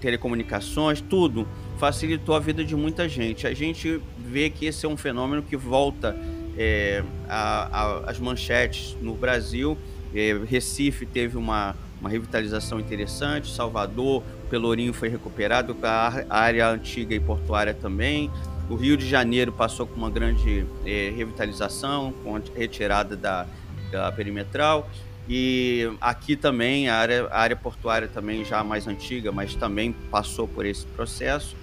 telecomunicações, 0.00 0.98
tudo 0.98 1.46
facilitou 1.76 2.34
a 2.34 2.40
vida 2.40 2.64
de 2.64 2.74
muita 2.74 3.06
gente. 3.06 3.46
A 3.46 3.52
gente 3.52 4.00
vê 4.16 4.48
que 4.48 4.64
esse 4.64 4.86
é 4.86 4.88
um 4.88 4.96
fenômeno 4.96 5.42
que 5.42 5.58
volta 5.58 6.16
é, 6.56 7.04
às 7.28 8.18
manchetes 8.18 8.96
no 9.02 9.14
Brasil. 9.14 9.76
É, 10.14 10.40
Recife 10.48 11.04
teve 11.04 11.36
uma, 11.36 11.76
uma 12.00 12.08
revitalização 12.08 12.80
interessante, 12.80 13.52
Salvador, 13.52 14.22
Pelourinho 14.48 14.94
foi 14.94 15.10
recuperado, 15.10 15.76
a 15.82 16.24
área 16.30 16.66
antiga 16.70 17.14
e 17.14 17.20
portuária 17.20 17.74
também. 17.74 18.30
O 18.70 18.74
Rio 18.74 18.96
de 18.96 19.06
Janeiro 19.06 19.52
passou 19.52 19.86
com 19.86 19.96
uma 19.96 20.10
grande 20.10 20.64
é, 20.86 21.12
revitalização, 21.14 22.14
com 22.24 22.36
a 22.36 22.40
retirada 22.56 23.14
da, 23.14 23.46
da 23.92 24.10
perimetral. 24.10 24.88
E 25.28 25.90
aqui 26.00 26.36
também, 26.36 26.88
a 26.88 26.96
área, 26.96 27.26
a 27.26 27.38
área 27.38 27.56
portuária 27.56 28.08
também 28.08 28.44
já 28.44 28.64
mais 28.64 28.86
antiga, 28.86 29.30
mas 29.30 29.54
também 29.54 29.92
passou 30.10 30.48
por 30.48 30.64
esse 30.64 30.86
processo. 30.86 31.54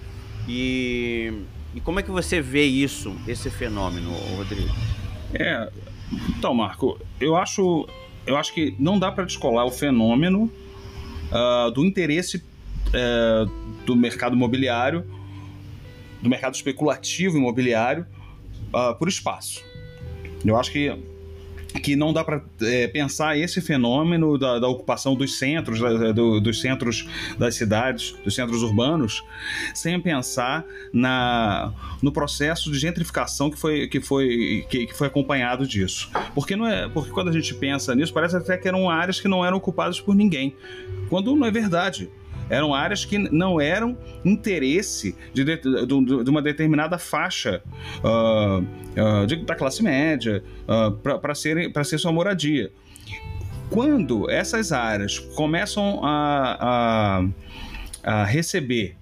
E, 0.48 1.32
e 1.74 1.80
como 1.80 1.98
é 1.98 2.02
que 2.02 2.10
você 2.10 2.40
vê 2.40 2.64
isso, 2.64 3.16
esse 3.26 3.50
fenômeno, 3.50 4.12
Rodrigo? 4.36 4.72
É, 5.34 5.68
então, 6.28 6.54
Marco, 6.54 7.00
eu 7.20 7.34
acho, 7.34 7.88
eu 8.24 8.36
acho 8.36 8.54
que 8.54 8.76
não 8.78 8.98
dá 8.98 9.10
para 9.10 9.24
descolar 9.24 9.66
o 9.66 9.70
fenômeno 9.72 10.44
uh, 11.32 11.70
do 11.72 11.84
interesse 11.84 12.36
uh, 12.36 13.50
do 13.84 13.96
mercado 13.96 14.36
imobiliário, 14.36 15.04
do 16.22 16.28
mercado 16.28 16.54
especulativo 16.54 17.36
imobiliário, 17.36 18.06
uh, 18.68 18.94
por 18.96 19.08
espaço. 19.08 19.64
Eu 20.44 20.56
acho 20.56 20.70
que 20.70 20.96
que 21.82 21.96
não 21.96 22.12
dá 22.12 22.24
para 22.24 22.42
é, 22.62 22.88
pensar 22.88 23.36
esse 23.36 23.60
fenômeno 23.60 24.38
da, 24.38 24.58
da 24.58 24.68
ocupação 24.68 25.14
dos 25.14 25.38
centros, 25.38 25.80
da, 25.80 26.12
do, 26.12 26.40
dos 26.40 26.60
centros 26.60 27.08
das 27.38 27.54
cidades, 27.54 28.14
dos 28.24 28.34
centros 28.34 28.62
urbanos, 28.62 29.22
sem 29.74 30.00
pensar 30.00 30.64
na, 30.92 31.72
no 32.02 32.12
processo 32.12 32.70
de 32.70 32.78
gentrificação 32.78 33.50
que 33.50 33.58
foi, 33.58 33.88
que 33.88 34.00
foi, 34.00 34.66
que, 34.68 34.86
que, 34.86 34.94
foi 34.94 35.06
acompanhado 35.06 35.66
disso. 35.66 36.10
Porque, 36.34 36.56
não 36.56 36.66
é, 36.66 36.88
porque 36.88 37.10
quando 37.10 37.28
a 37.28 37.32
gente 37.32 37.54
pensa 37.54 37.94
nisso, 37.94 38.12
parece 38.12 38.36
até 38.36 38.56
que 38.56 38.68
eram 38.68 38.88
áreas 38.88 39.20
que 39.20 39.28
não 39.28 39.44
eram 39.44 39.56
ocupadas 39.56 40.00
por 40.00 40.14
ninguém, 40.14 40.54
quando 41.08 41.34
não 41.34 41.46
é 41.46 41.50
verdade. 41.50 42.10
Eram 42.48 42.74
áreas 42.74 43.04
que 43.04 43.18
não 43.18 43.60
eram 43.60 43.96
interesse 44.24 45.16
de, 45.32 45.44
de, 45.44 45.56
de, 45.56 46.24
de 46.24 46.30
uma 46.30 46.40
determinada 46.40 46.98
faixa 46.98 47.62
uh, 48.04 48.60
uh, 48.60 49.44
da 49.44 49.54
classe 49.54 49.82
média 49.82 50.42
uh, 50.68 50.92
para 50.92 51.34
ser, 51.34 51.72
ser 51.84 51.98
sua 51.98 52.12
moradia. 52.12 52.70
Quando 53.70 54.30
essas 54.30 54.70
áreas 54.70 55.18
começam 55.18 56.00
a, 56.04 57.24
a, 58.04 58.20
a 58.20 58.24
receber 58.24 58.96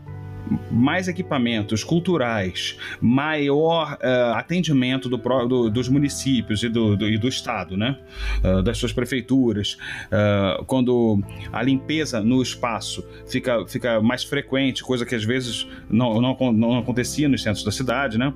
mais 0.70 1.08
equipamentos 1.08 1.82
culturais, 1.82 2.76
maior 3.00 3.94
uh, 3.94 4.34
atendimento 4.34 5.08
do, 5.08 5.16
do, 5.16 5.70
dos 5.70 5.88
municípios 5.88 6.62
e 6.62 6.68
do, 6.68 6.96
do, 6.96 7.08
e 7.08 7.18
do 7.18 7.28
Estado, 7.28 7.76
né? 7.76 7.98
Uh, 8.42 8.62
das 8.62 8.78
suas 8.78 8.92
prefeituras, 8.92 9.78
uh, 10.06 10.64
quando 10.64 11.22
a 11.52 11.62
limpeza 11.62 12.20
no 12.20 12.42
espaço 12.42 13.04
fica, 13.26 13.66
fica 13.66 14.00
mais 14.00 14.24
frequente, 14.24 14.82
coisa 14.82 15.06
que 15.06 15.14
às 15.14 15.24
vezes 15.24 15.66
não, 15.88 16.20
não, 16.20 16.52
não 16.52 16.78
acontecia 16.78 17.28
nos 17.28 17.42
centros 17.42 17.64
da 17.64 17.72
cidade, 17.72 18.18
né? 18.18 18.32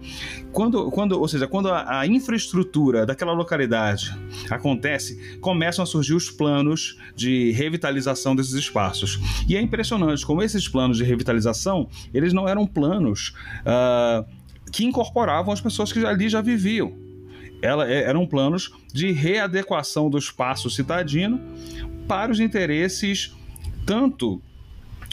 Quando, 0.52 0.90
quando, 0.90 1.18
ou 1.18 1.28
seja, 1.28 1.46
quando 1.46 1.68
a, 1.68 2.00
a 2.00 2.06
infraestrutura 2.06 3.04
daquela 3.04 3.32
localidade 3.32 4.14
acontece, 4.50 5.38
começam 5.40 5.82
a 5.82 5.86
surgir 5.86 6.14
os 6.14 6.30
planos 6.30 6.98
de 7.14 7.50
revitalização 7.52 8.34
desses 8.34 8.54
espaços. 8.54 9.18
E 9.48 9.56
é 9.56 9.60
impressionante 9.60 10.24
como 10.24 10.42
esses 10.42 10.68
planos 10.68 10.96
de 10.96 11.04
revitalização 11.04 11.88
eles 12.12 12.32
não 12.32 12.48
eram 12.48 12.66
planos 12.66 13.34
uh, 13.60 14.24
que 14.70 14.84
incorporavam 14.84 15.52
as 15.52 15.60
pessoas 15.60 15.92
que 15.92 16.04
ali 16.04 16.28
já 16.28 16.40
viviam. 16.40 16.92
Ela, 17.60 17.90
é, 17.90 18.04
eram 18.04 18.26
planos 18.26 18.72
de 18.92 19.10
readequação 19.10 20.08
do 20.08 20.16
espaço 20.18 20.70
citadino 20.70 21.40
para 22.06 22.30
os 22.30 22.40
interesses 22.40 23.34
tanto 23.84 24.40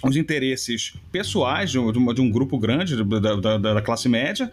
os 0.04 0.16
interesses 0.18 0.94
pessoais 1.12 1.72
de 1.72 1.80
um, 1.80 2.14
de 2.14 2.22
um 2.22 2.30
grupo 2.30 2.60
grande 2.60 3.02
da, 3.04 3.36
da, 3.36 3.58
da 3.58 3.82
classe 3.82 4.08
média, 4.10 4.52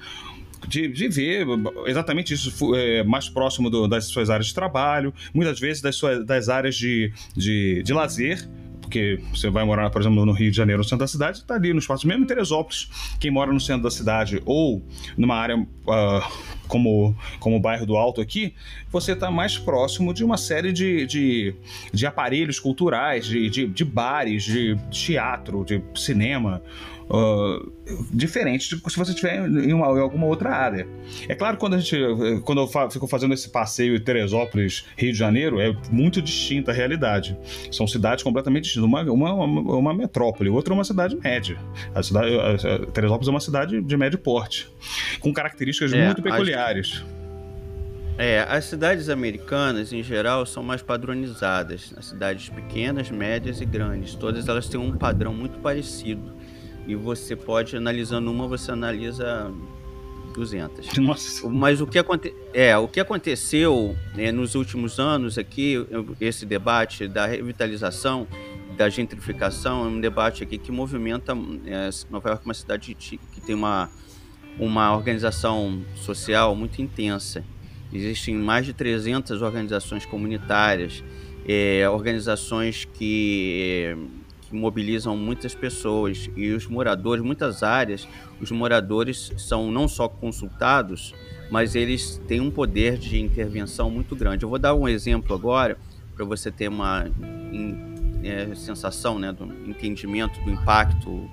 de, 0.69 0.89
de, 0.89 1.09
ver 1.09 1.45
exatamente 1.87 2.33
isso 2.33 2.75
é, 2.75 3.03
mais 3.03 3.29
próximo 3.29 3.69
do, 3.69 3.89
das 3.89 4.05
suas 4.07 4.31
áreas 4.31 4.47
de 4.47 4.55
trabalho, 4.55 5.13
muitas 5.35 5.59
vezes 5.59 5.83
das, 5.83 5.97
suas, 5.97 6.25
das 6.25 6.49
áreas 6.49 6.77
de, 6.77 7.13
de, 7.37 7.83
de 7.83 7.93
lazer 7.93 8.49
porque 8.93 9.19
você 9.33 9.49
vai 9.49 9.65
morar, 9.65 9.89
por 9.89 10.03
exemplo, 10.03 10.27
no 10.27 10.33
Rio 10.33 10.51
de 10.51 10.57
Janeiro, 10.59 10.81
no 10.81 10.85
centro 10.85 10.99
da 10.99 11.07
cidade, 11.07 11.39
está 11.39 11.55
ali 11.55 11.73
no 11.73 11.79
espaço, 11.79 12.07
mesmo 12.07 12.25
em 12.25 12.27
Teresópolis, 12.27 12.91
quem 13.19 13.31
mora 13.31 13.51
no 13.51 13.59
centro 13.59 13.85
da 13.85 13.91
cidade 13.91 14.43
ou 14.45 14.83
numa 15.17 15.35
área 15.35 15.57
uh, 15.57 16.33
como, 16.69 17.17
como 17.41 17.57
o 17.57 17.61
bairro 17.61 17.87
do 17.87 17.97
Alto 17.97 18.21
aqui, 18.21 18.55
você 18.91 19.13
está 19.13 19.31
mais 19.31 19.57
próximo 19.57 20.13
de 20.13 20.23
uma 20.23 20.37
série 20.37 20.75
de, 20.75 21.07
de, 21.07 21.55
de 21.91 22.05
aparelhos 22.05 22.61
culturais, 22.61 23.25
de, 23.25 23.49
de, 23.49 23.67
de 23.67 23.85
bares, 23.85 24.45
de 24.45 24.77
teatro, 24.91 25.65
de 25.65 25.83
cinema, 25.95 26.63
uh, 27.09 27.73
diferente 28.13 28.69
de 28.69 28.91
se 28.91 28.99
você 28.99 29.13
estiver 29.13 29.47
em, 29.47 29.73
uma, 29.73 29.87
em, 29.87 30.01
alguma 30.01 30.27
outra 30.27 30.51
área. 30.51 30.87
É 31.29 31.35
claro 31.35 31.57
que 31.57 31.61
quando 31.61 31.75
a 31.75 31.79
gente, 31.79 31.97
quando 32.45 32.61
eu 32.61 32.67
fa 32.67 32.91
fico 32.91 33.07
fazendo 33.07 33.35
esse 33.35 33.49
passeio 33.51 33.97
em 33.97 34.01
Teresópolis, 34.01 34.85
Rio 34.97 35.13
de 35.13 35.19
Janeiro, 35.19 35.61
é 35.61 35.75
muito 35.91 36.21
distinta 36.21 36.71
a 36.71 36.75
realidade. 36.75 37.37
São 37.71 37.87
cidades 37.87 38.23
completamente 38.23 38.65
distintas. 38.65 38.85
Uma, 38.87 39.03
uma, 39.03 39.33
uma, 39.33 39.77
uma 39.77 39.95
metrópole, 39.95 40.51
outra 40.51 40.73
é 40.73 40.77
uma 40.77 40.85
cidade 40.85 41.17
média. 41.17 41.57
A 41.95 42.03
cidade, 42.03 42.29
a, 42.39 42.75
a 42.75 42.87
Teresópolis 42.87 43.29
é 43.29 43.31
uma 43.31 43.41
cidade 43.41 43.81
de 43.81 43.97
médio 43.97 44.19
porte, 44.19 44.69
com 45.21 45.33
características 45.33 45.93
é, 45.93 46.07
muito 46.07 46.23
peculiares. 46.23 47.03
É, 48.19 48.41
as 48.49 48.67
cidades 48.67 49.09
americanas, 49.09 49.93
em 49.93 50.03
geral, 50.03 50.45
são 50.45 50.63
mais 50.63 50.83
padronizadas. 50.83 51.95
As 51.97 52.07
cidades 52.07 52.49
pequenas, 52.49 53.11
médias 53.11 53.61
e 53.61 53.65
grandes. 53.65 54.15
Todas 54.15 54.49
elas 54.49 54.69
têm 54.69 54.79
um 54.79 54.97
padrão 54.97 55.33
muito 55.35 55.59
parecido 55.59 56.33
e 56.87 56.95
você 56.95 57.37
pode, 57.37 57.77
analisando 57.77 58.31
uma, 58.31 58.47
você 58.47 58.73
analisa 58.73 59.53
200. 60.33 60.97
Nossa. 60.99 61.49
Mas 61.49 61.81
o 61.81 61.87
que, 61.87 61.99
aconte 61.99 62.35
é, 62.53 62.77
o 62.77 62.89
que 62.89 63.01
aconteceu 63.01 63.97
né, 64.15 64.33
nos 64.33 64.55
últimos 64.55 64.99
anos 64.99 65.39
aqui, 65.39 65.75
esse 66.21 66.45
debate 66.45 67.07
da 67.07 67.27
revitalização, 67.27 68.27
da 68.77 68.89
gentrificação, 68.89 69.85
é 69.85 69.89
um 69.89 70.01
debate 70.01 70.43
aqui 70.43 70.59
que 70.59 70.73
movimenta 70.73 71.33
é, 71.67 71.91
Nova 72.11 72.31
York, 72.31 72.45
uma 72.45 72.55
cidade 72.55 72.95
que 72.95 73.19
tem 73.45 73.55
uma, 73.55 73.91
uma 74.59 74.95
organização 74.97 75.83
social 75.95 76.57
muito 76.57 76.81
intensa. 76.81 77.45
Existem 77.93 78.35
mais 78.35 78.65
de 78.65 78.73
300 78.73 79.43
organizações 79.43 80.07
comunitárias, 80.07 81.05
é, 81.47 81.87
organizações 81.89 82.87
que 82.87 83.95
que 84.53 84.57
mobilizam 84.57 85.17
muitas 85.17 85.55
pessoas 85.55 86.29
e 86.37 86.51
os 86.51 86.67
moradores, 86.67 87.25
muitas 87.25 87.63
áreas, 87.63 88.07
os 88.39 88.51
moradores 88.51 89.33
são 89.39 89.73
não 89.73 89.89
só 89.89 90.07
consultados, 90.09 91.15
mas 91.51 91.75
eles 91.75 92.21
têm 92.29 92.39
um 92.41 92.51
poder 92.51 92.99
de 92.99 93.19
intervenção 93.19 93.91
muito 93.91 94.15
grande. 94.15 94.45
Eu 94.45 94.51
vou 94.51 94.59
dar 94.59 94.75
um 94.75 94.87
exemplo 94.87 95.35
agora 95.35 95.79
para 96.15 96.27
você 96.27 96.51
ter 96.51 96.69
uma 96.69 97.07
é, 98.23 98.55
sensação, 98.55 99.19
né, 99.19 99.33
do 99.33 99.45
entendimento 99.67 100.39
do 100.45 100.51
impacto, 100.51 101.29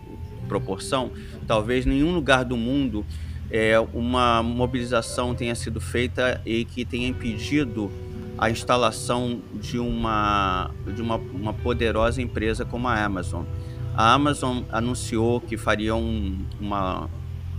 proporção. 0.48 1.12
Talvez 1.46 1.86
nenhum 1.86 2.14
lugar 2.14 2.46
do 2.46 2.56
mundo 2.56 3.06
é, 3.52 3.78
uma 3.94 4.42
mobilização 4.42 5.36
tenha 5.36 5.56
sido 5.56 5.82
feita 5.82 6.42
e 6.46 6.64
que 6.64 6.86
tenha 6.86 7.08
impedido 7.08 7.92
a 8.40 8.50
instalação 8.50 9.42
de 9.54 9.78
uma, 9.78 10.72
de 10.96 11.02
uma, 11.02 11.18
uma 11.18 11.54
poderosa 11.54 12.22
empresa 12.22 12.64
como 12.64 12.88
a 12.88 13.04
Amazon. 13.04 13.44
A 13.94 14.14
Amazon 14.14 14.64
anunciou 14.72 15.42
que 15.42 15.58
faria 15.58 15.94
um, 15.94 16.40
uma, 16.58 17.10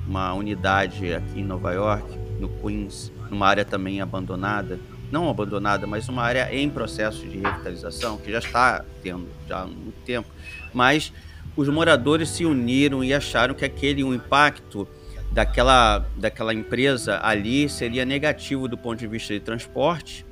uma 0.07 0.33
unidade 0.33 1.13
aqui 1.13 1.41
em 1.41 1.45
Nova 1.45 1.73
York, 1.73 2.19
no 2.41 2.49
Queens, 2.49 3.13
numa 3.31 3.47
área 3.47 3.63
também 3.63 4.01
abandonada, 4.01 4.81
não 5.13 5.29
abandonada, 5.29 5.87
mas 5.87 6.09
uma 6.09 6.23
área 6.23 6.49
em 6.55 6.71
processo 6.71 7.27
de 7.27 7.39
revitalização, 7.39 8.17
que 8.17 8.33
já 8.33 8.39
está 8.39 8.83
tendo 9.03 9.29
já 9.47 9.61
há 9.61 9.67
muito 9.67 10.01
tempo, 10.07 10.29
mas 10.73 11.13
os 11.55 11.69
moradores 11.69 12.31
se 12.31 12.47
uniram 12.47 13.05
e 13.05 13.13
acharam 13.13 13.53
que 13.53 13.67
aquele 13.67 14.03
um 14.03 14.15
impacto 14.15 14.89
daquela, 15.31 16.07
daquela 16.17 16.55
empresa 16.55 17.21
ali 17.23 17.69
seria 17.69 18.07
negativo 18.07 18.67
do 18.67 18.79
ponto 18.79 18.99
de 18.99 19.07
vista 19.07 19.35
de 19.35 19.41
transporte 19.41 20.25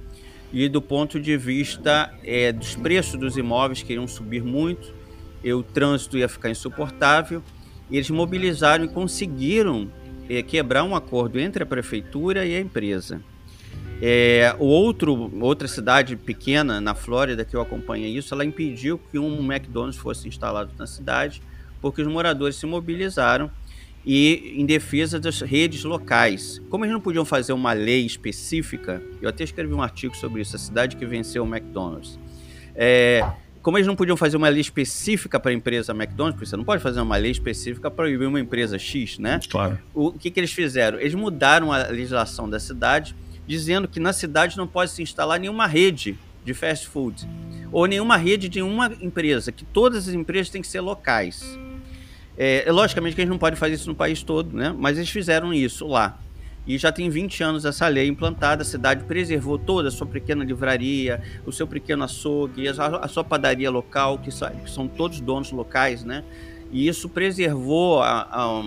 e 0.52 0.68
do 0.68 0.80
ponto 0.80 1.20
de 1.20 1.36
vista 1.36 2.12
é, 2.24 2.52
dos 2.52 2.74
preços 2.74 3.18
dos 3.18 3.36
imóveis 3.36 3.82
que 3.82 3.92
iriam 3.92 4.08
subir 4.08 4.42
muito, 4.42 4.94
e 5.42 5.52
o 5.52 5.62
trânsito 5.62 6.18
ia 6.18 6.28
ficar 6.28 6.50
insuportável. 6.50 7.42
Eles 7.90 8.10
mobilizaram 8.10 8.84
e 8.84 8.88
conseguiram 8.88 9.90
é, 10.28 10.42
quebrar 10.42 10.84
um 10.84 10.94
acordo 10.94 11.38
entre 11.38 11.62
a 11.62 11.66
prefeitura 11.66 12.44
e 12.44 12.56
a 12.56 12.60
empresa. 12.60 13.22
É, 14.00 14.54
o 14.58 14.66
outro, 14.66 15.30
outra 15.40 15.66
cidade 15.66 16.14
pequena 16.16 16.80
na 16.80 16.94
Flórida 16.94 17.44
que 17.44 17.56
eu 17.56 17.60
acompanhei 17.60 18.16
isso, 18.16 18.32
ela 18.32 18.44
impediu 18.44 18.98
que 18.98 19.18
um 19.18 19.38
McDonald's 19.40 19.98
fosse 19.98 20.28
instalado 20.28 20.70
na 20.78 20.86
cidade, 20.86 21.42
porque 21.80 22.02
os 22.02 22.08
moradores 22.08 22.56
se 22.56 22.66
mobilizaram 22.66 23.50
e 24.10 24.54
em 24.56 24.64
defesa 24.64 25.20
das 25.20 25.42
redes 25.42 25.84
locais. 25.84 26.62
Como 26.70 26.82
eles 26.82 26.94
não 26.94 27.00
podiam 27.00 27.26
fazer 27.26 27.52
uma 27.52 27.74
lei 27.74 28.06
específica, 28.06 29.02
eu 29.20 29.28
até 29.28 29.44
escrevi 29.44 29.74
um 29.74 29.82
artigo 29.82 30.16
sobre 30.16 30.40
isso, 30.40 30.56
a 30.56 30.58
cidade 30.58 30.96
que 30.96 31.04
venceu 31.04 31.44
o 31.44 31.46
McDonald's. 31.46 32.18
É, 32.74 33.22
como 33.60 33.76
eles 33.76 33.86
não 33.86 33.94
podiam 33.94 34.16
fazer 34.16 34.38
uma 34.38 34.48
lei 34.48 34.62
específica 34.62 35.38
para 35.38 35.50
a 35.50 35.54
empresa 35.54 35.92
McDonald's, 35.92 36.36
porque 36.36 36.46
você 36.46 36.56
não 36.56 36.64
pode 36.64 36.82
fazer 36.82 37.02
uma 37.02 37.18
lei 37.18 37.30
específica 37.30 37.90
para 37.90 37.96
proibir 37.96 38.26
uma 38.26 38.40
empresa 38.40 38.78
X, 38.78 39.18
né? 39.18 39.40
Claro. 39.46 39.78
O 39.92 40.10
que, 40.10 40.30
que 40.30 40.40
eles 40.40 40.52
fizeram? 40.52 40.98
Eles 40.98 41.14
mudaram 41.14 41.70
a 41.70 41.88
legislação 41.88 42.48
da 42.48 42.58
cidade 42.58 43.14
dizendo 43.46 43.86
que 43.86 44.00
na 44.00 44.14
cidade 44.14 44.56
não 44.56 44.66
pode 44.66 44.90
se 44.90 45.02
instalar 45.02 45.38
nenhuma 45.38 45.66
rede 45.66 46.16
de 46.46 46.54
fast 46.54 46.88
food 46.88 47.28
ou 47.70 47.84
nenhuma 47.84 48.16
rede 48.16 48.48
de 48.48 48.62
uma 48.62 48.90
empresa, 49.02 49.52
que 49.52 49.66
todas 49.66 50.08
as 50.08 50.14
empresas 50.14 50.48
têm 50.48 50.62
que 50.62 50.68
ser 50.68 50.80
locais. 50.80 51.58
É, 52.38 52.68
é, 52.68 52.72
logicamente 52.72 53.16
que 53.16 53.20
eles 53.20 53.30
não 53.30 53.36
podem 53.36 53.58
fazer 53.58 53.74
isso 53.74 53.88
no 53.88 53.96
país 53.96 54.22
todo, 54.22 54.56
né? 54.56 54.72
Mas 54.78 54.96
eles 54.96 55.10
fizeram 55.10 55.52
isso 55.52 55.88
lá. 55.88 56.20
E 56.64 56.78
já 56.78 56.92
tem 56.92 57.10
20 57.10 57.42
anos 57.42 57.64
essa 57.64 57.88
lei 57.88 58.06
implantada, 58.06 58.62
a 58.62 58.64
cidade 58.64 59.04
preservou 59.04 59.58
toda 59.58 59.88
a 59.88 59.90
sua 59.90 60.06
pequena 60.06 60.44
livraria, 60.44 61.20
o 61.44 61.50
seu 61.50 61.66
pequeno 61.66 62.04
açougue, 62.04 62.68
a, 62.68 62.72
a 62.72 63.08
sua 63.08 63.24
padaria 63.24 63.70
local, 63.70 64.18
que, 64.18 64.30
são 64.30 64.86
todos 64.86 65.18
donos 65.20 65.50
locais, 65.50 66.04
né? 66.04 66.22
E 66.70 66.86
isso 66.86 67.08
preservou 67.08 68.02
a, 68.02 68.28
a, 68.30 68.64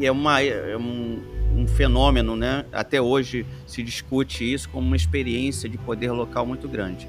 é, 0.00 0.10
uma, 0.10 0.40
é 0.40 0.76
um, 0.76 1.22
um 1.56 1.66
fenômeno, 1.66 2.36
né? 2.36 2.64
Até 2.72 3.02
hoje 3.02 3.44
se 3.66 3.82
discute 3.82 4.50
isso 4.50 4.68
como 4.70 4.86
uma 4.86 4.96
experiência 4.96 5.68
de 5.68 5.76
poder 5.76 6.12
local 6.12 6.46
muito 6.46 6.68
grande. 6.68 7.06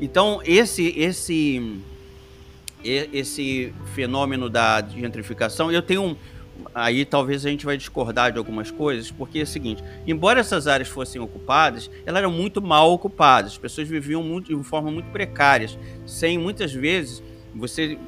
Então, 0.00 0.40
esse, 0.44 0.92
esse, 0.96 1.80
esse 2.84 3.72
fenômeno 3.94 4.48
da 4.48 4.82
gentrificação, 4.82 5.72
eu 5.72 5.82
tenho 5.82 6.02
um, 6.02 6.16
aí 6.74 7.04
talvez 7.04 7.44
a 7.44 7.50
gente 7.50 7.64
vai 7.64 7.76
discordar 7.76 8.32
de 8.32 8.38
algumas 8.38 8.70
coisas, 8.70 9.10
porque 9.10 9.40
é 9.40 9.42
o 9.42 9.46
seguinte, 9.46 9.82
embora 10.06 10.40
essas 10.40 10.66
áreas 10.66 10.88
fossem 10.88 11.20
ocupadas, 11.20 11.90
elas 12.04 12.20
eram 12.20 12.30
muito 12.30 12.62
mal 12.62 12.92
ocupadas, 12.92 13.52
as 13.52 13.58
pessoas 13.58 13.88
viviam 13.88 14.22
muito, 14.22 14.56
de 14.56 14.64
forma 14.64 14.90
muito 14.90 15.10
precárias, 15.10 15.78
sem 16.06 16.38
muitas 16.38 16.72
vezes 16.72 17.22
você 17.54 17.98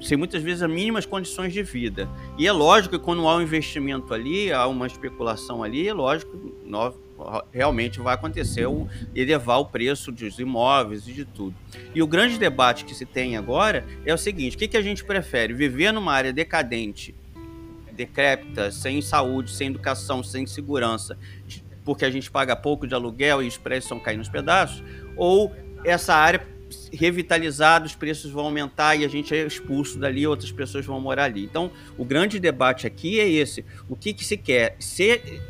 sem 0.00 0.18
muitas 0.18 0.42
vezes 0.42 0.62
as 0.62 0.70
mínimas 0.70 1.06
condições 1.06 1.52
de 1.52 1.62
vida. 1.62 2.06
E 2.36 2.46
é 2.46 2.52
lógico 2.52 2.98
que 2.98 3.02
quando 3.02 3.26
há 3.26 3.36
um 3.36 3.40
investimento 3.40 4.12
ali, 4.12 4.52
há 4.52 4.66
uma 4.66 4.86
especulação 4.86 5.62
ali, 5.62 5.88
é 5.88 5.94
lógico, 5.94 6.36
realmente 7.52 8.00
vai 8.00 8.14
acontecer 8.14 8.66
o 8.66 8.88
elevar 9.14 9.58
o 9.60 9.66
preço 9.66 10.10
dos 10.12 10.38
imóveis 10.38 11.06
e 11.08 11.12
de 11.12 11.24
tudo. 11.24 11.54
E 11.94 12.02
o 12.02 12.06
grande 12.06 12.38
debate 12.38 12.84
que 12.84 12.94
se 12.94 13.06
tem 13.06 13.36
agora 13.36 13.84
é 14.04 14.12
o 14.12 14.18
seguinte: 14.18 14.56
o 14.56 14.58
que, 14.58 14.68
que 14.68 14.76
a 14.76 14.82
gente 14.82 15.04
prefere? 15.04 15.52
Viver 15.52 15.92
numa 15.92 16.12
área 16.12 16.32
decadente, 16.32 17.14
decrépita, 17.92 18.70
sem 18.70 19.00
saúde, 19.00 19.50
sem 19.50 19.68
educação, 19.68 20.22
sem 20.22 20.46
segurança, 20.46 21.18
porque 21.84 22.04
a 22.04 22.10
gente 22.10 22.30
paga 22.30 22.56
pouco 22.56 22.86
de 22.86 22.94
aluguel 22.94 23.42
e 23.42 23.48
os 23.48 23.56
preços 23.56 23.84
estão 23.84 24.00
caindo 24.00 24.18
nos 24.18 24.28
pedaços? 24.28 24.82
Ou 25.16 25.54
essa 25.84 26.14
área 26.14 26.54
revitalizado, 26.92 27.86
os 27.86 27.94
preços 27.94 28.30
vão 28.30 28.46
aumentar 28.46 28.96
e 28.96 29.04
a 29.04 29.08
gente 29.08 29.34
é 29.34 29.46
expulso 29.46 29.98
dali, 29.98 30.26
outras 30.26 30.50
pessoas 30.50 30.84
vão 30.84 31.00
morar 31.00 31.24
ali. 31.24 31.44
Então, 31.44 31.70
o 31.96 32.04
grande 32.04 32.38
debate 32.38 32.86
aqui 32.86 33.20
é 33.20 33.28
esse: 33.28 33.64
o 33.88 33.96
que, 33.96 34.12
que 34.12 34.24
se 34.24 34.36
quer? 34.36 34.76
Se, 34.78 35.40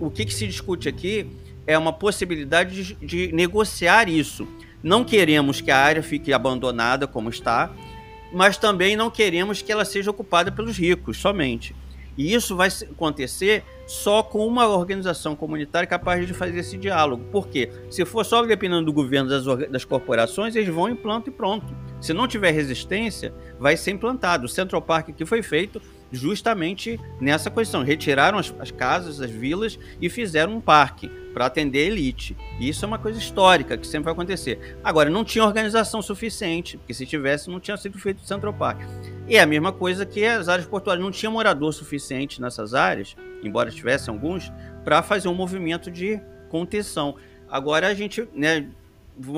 o 0.00 0.10
que, 0.10 0.24
que 0.24 0.34
se 0.34 0.46
discute 0.46 0.88
aqui 0.88 1.26
é 1.66 1.76
uma 1.78 1.92
possibilidade 1.92 2.84
de, 2.84 3.06
de 3.06 3.32
negociar 3.32 4.08
isso. 4.08 4.46
Não 4.82 5.04
queremos 5.04 5.60
que 5.60 5.70
a 5.70 5.78
área 5.78 6.02
fique 6.02 6.32
abandonada 6.32 7.06
como 7.06 7.30
está, 7.30 7.70
mas 8.32 8.56
também 8.56 8.96
não 8.96 9.10
queremos 9.10 9.62
que 9.62 9.70
ela 9.70 9.84
seja 9.84 10.10
ocupada 10.10 10.50
pelos 10.50 10.76
ricos 10.76 11.18
somente. 11.18 11.74
E 12.16 12.34
isso 12.34 12.54
vai 12.54 12.68
acontecer 12.90 13.64
só 13.86 14.22
com 14.22 14.46
uma 14.46 14.66
organização 14.68 15.34
comunitária 15.34 15.86
capaz 15.86 16.26
de 16.26 16.34
fazer 16.34 16.58
esse 16.58 16.76
diálogo. 16.76 17.24
Por 17.30 17.48
quê? 17.48 17.70
Se 17.90 18.04
for 18.04 18.24
só 18.24 18.44
dependendo 18.44 18.84
do 18.84 18.92
governo 18.92 19.30
das, 19.30 19.44
das 19.70 19.84
corporações, 19.84 20.54
eles 20.54 20.68
vão 20.68 20.88
implantam 20.88 21.32
e 21.32 21.36
pronto. 21.36 21.74
Se 22.00 22.12
não 22.12 22.28
tiver 22.28 22.50
resistência, 22.50 23.32
vai 23.58 23.76
ser 23.76 23.92
implantado. 23.92 24.44
O 24.44 24.48
Central 24.48 24.82
Park 24.82 25.10
que 25.16 25.24
foi 25.24 25.42
feito 25.42 25.80
justamente 26.12 27.00
nessa 27.20 27.50
questão. 27.50 27.82
Retiraram 27.82 28.38
as, 28.38 28.54
as 28.60 28.70
casas, 28.70 29.20
as 29.20 29.30
vilas 29.30 29.78
e 30.00 30.08
fizeram 30.08 30.56
um 30.56 30.60
parque 30.60 31.08
para 31.32 31.46
atender 31.46 31.80
a 31.80 31.86
elite. 31.86 32.36
Isso 32.60 32.84
é 32.84 32.88
uma 32.88 32.98
coisa 32.98 33.18
histórica 33.18 33.76
que 33.76 33.86
sempre 33.86 34.04
vai 34.04 34.12
acontecer. 34.12 34.76
Agora, 34.84 35.08
não 35.08 35.24
tinha 35.24 35.44
organização 35.44 36.02
suficiente, 36.02 36.76
porque 36.76 36.92
se 36.92 37.06
tivesse, 37.06 37.50
não 37.50 37.58
tinha 37.58 37.76
sido 37.76 37.98
feito 37.98 38.18
o 38.22 38.26
Central 38.26 38.52
Park. 38.52 38.82
E 39.26 39.36
é 39.36 39.40
a 39.40 39.46
mesma 39.46 39.72
coisa 39.72 40.04
que 40.04 40.24
as 40.24 40.48
áreas 40.48 40.66
portuárias. 40.66 41.02
Não 41.02 41.10
tinha 41.10 41.30
morador 41.30 41.72
suficiente 41.72 42.40
nessas 42.40 42.74
áreas, 42.74 43.16
embora 43.42 43.70
tivesse 43.70 44.10
alguns, 44.10 44.52
para 44.84 45.02
fazer 45.02 45.28
um 45.28 45.34
movimento 45.34 45.90
de 45.90 46.20
contenção. 46.50 47.16
Agora 47.48 47.88
a 47.88 47.94
gente, 47.94 48.28
né, 48.34 48.68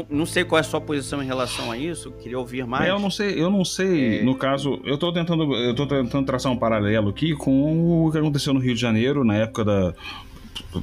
não 0.08 0.24
sei 0.24 0.44
qual 0.44 0.58
é 0.58 0.60
a 0.60 0.64
sua 0.64 0.80
posição 0.80 1.22
em 1.22 1.26
relação 1.26 1.70
a 1.70 1.76
isso, 1.76 2.12
queria 2.12 2.38
ouvir 2.38 2.66
mais. 2.66 2.88
É, 2.88 2.90
eu 2.90 2.98
não 2.98 3.10
sei, 3.10 3.42
eu 3.42 3.50
não 3.50 3.64
sei, 3.64 4.20
é... 4.20 4.22
no 4.22 4.34
caso, 4.36 4.80
eu 4.84 4.94
estou 4.94 5.12
tentando, 5.12 5.54
eu 5.54 5.74
tô 5.74 5.86
tentando 5.86 6.24
traçar 6.24 6.52
um 6.52 6.56
paralelo 6.56 7.10
aqui 7.10 7.34
com 7.34 8.06
o 8.06 8.12
que 8.12 8.18
aconteceu 8.18 8.54
no 8.54 8.60
Rio 8.60 8.74
de 8.74 8.80
Janeiro 8.80 9.24
na 9.24 9.34
época 9.34 9.64
da, 9.64 9.94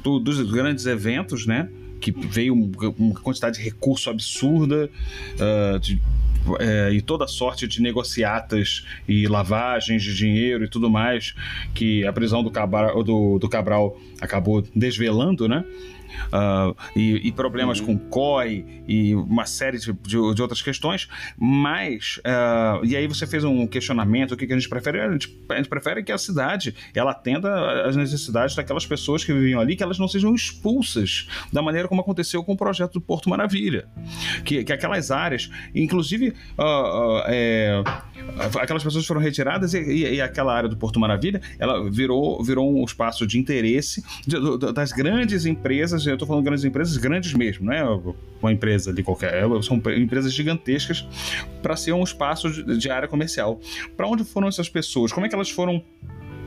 do, 0.02 0.18
dos 0.18 0.40
grandes 0.50 0.86
eventos, 0.86 1.46
né? 1.46 1.68
Que 2.00 2.10
veio 2.10 2.52
uma 2.98 3.14
quantidade 3.20 3.58
de 3.58 3.64
recurso 3.64 4.10
absurda, 4.10 4.90
uh, 5.34 5.78
de 5.78 6.00
é, 6.58 6.90
e 6.92 7.00
toda 7.00 7.26
sorte 7.26 7.66
de 7.68 7.80
negociatas 7.80 8.84
e 9.06 9.26
lavagens 9.28 10.02
de 10.02 10.14
dinheiro 10.14 10.64
e 10.64 10.68
tudo 10.68 10.90
mais 10.90 11.34
que 11.72 12.04
a 12.04 12.12
prisão 12.12 12.42
do 12.42 12.50
Cabral, 12.50 13.02
do, 13.02 13.38
do 13.38 13.48
Cabral 13.48 13.96
acabou 14.20 14.62
desvelando, 14.74 15.48
né? 15.48 15.64
Uh, 16.28 16.76
e, 16.96 17.28
e, 17.28 17.32
problemas 17.32 17.80
uhum. 17.80 17.98
com 17.98 18.08
COI 18.08 18.82
e 18.86 19.14
uma 19.14 19.46
série 19.46 19.78
de, 19.78 19.92
de, 19.92 20.34
de 20.34 20.42
outras 20.42 20.62
questões, 20.62 21.08
mas 21.38 22.18
uh, 22.18 22.84
e 22.84 22.96
aí 22.96 23.06
você 23.06 23.26
fez 23.26 23.44
um 23.44 23.66
questionamento, 23.66 24.32
o 24.32 24.36
que, 24.36 24.46
que 24.46 24.52
a 24.52 24.58
gente 24.58 24.68
prefere? 24.68 25.00
A 25.00 25.12
gente, 25.12 25.44
a 25.48 25.56
gente, 25.56 25.68
prefere 25.68 26.02
que 26.02 26.12
a 26.12 26.18
cidade 26.18 26.74
ela 26.94 27.12
atenda 27.12 27.86
às 27.86 27.96
necessidades 27.96 28.54
daquelas 28.54 28.86
pessoas 28.86 29.24
que 29.24 29.32
viviam 29.32 29.60
ali, 29.60 29.76
que 29.76 29.82
elas 29.82 29.98
não 29.98 30.08
sejam 30.08 30.34
expulsas 30.34 31.28
da 31.52 31.62
maneira 31.62 31.88
como 31.88 32.00
aconteceu 32.00 32.42
com 32.44 32.52
o 32.52 32.56
projeto 32.56 32.94
do 32.94 33.00
Porto 33.00 33.28
Maravilha, 33.28 33.86
que, 34.44 34.64
que 34.64 34.72
aquelas 34.72 35.10
áreas, 35.10 35.50
inclusive 35.74 36.34
uh, 36.58 37.22
é, 37.26 37.82
aquelas 38.60 38.82
pessoas 38.82 39.06
foram 39.06 39.20
retiradas 39.20 39.74
e, 39.74 39.80
e, 39.80 40.14
e, 40.14 40.20
aquela 40.20 40.54
área 40.54 40.68
do 40.68 40.76
Porto 40.76 40.98
Maravilha 41.00 41.40
ela 41.58 41.90
virou, 41.90 42.42
virou 42.42 42.72
um 42.72 42.84
espaço 42.84 43.26
de 43.26 43.38
interesse 43.38 44.04
de, 44.26 44.38
de, 44.58 44.72
das 44.72 44.92
grandes 44.92 45.46
empresas 45.46 46.01
eu 46.06 46.14
estou 46.14 46.26
falando 46.26 46.44
grandes 46.44 46.64
empresas, 46.64 46.96
grandes 46.96 47.32
mesmo, 47.34 47.66
não 47.66 47.72
é 47.72 47.84
uma 48.40 48.52
empresa 48.52 48.90
ali 48.90 49.02
qualquer, 49.02 49.34
é, 49.34 49.62
são 49.62 49.80
empresas 49.96 50.32
gigantescas 50.32 51.06
para 51.62 51.76
ser 51.76 51.92
um 51.92 52.02
espaço 52.02 52.50
de, 52.50 52.78
de 52.78 52.90
área 52.90 53.08
comercial. 53.08 53.60
Para 53.96 54.06
onde 54.06 54.24
foram 54.24 54.48
essas 54.48 54.68
pessoas? 54.68 55.12
Como 55.12 55.26
é 55.26 55.28
que 55.28 55.34
elas 55.34 55.50
foram 55.50 55.82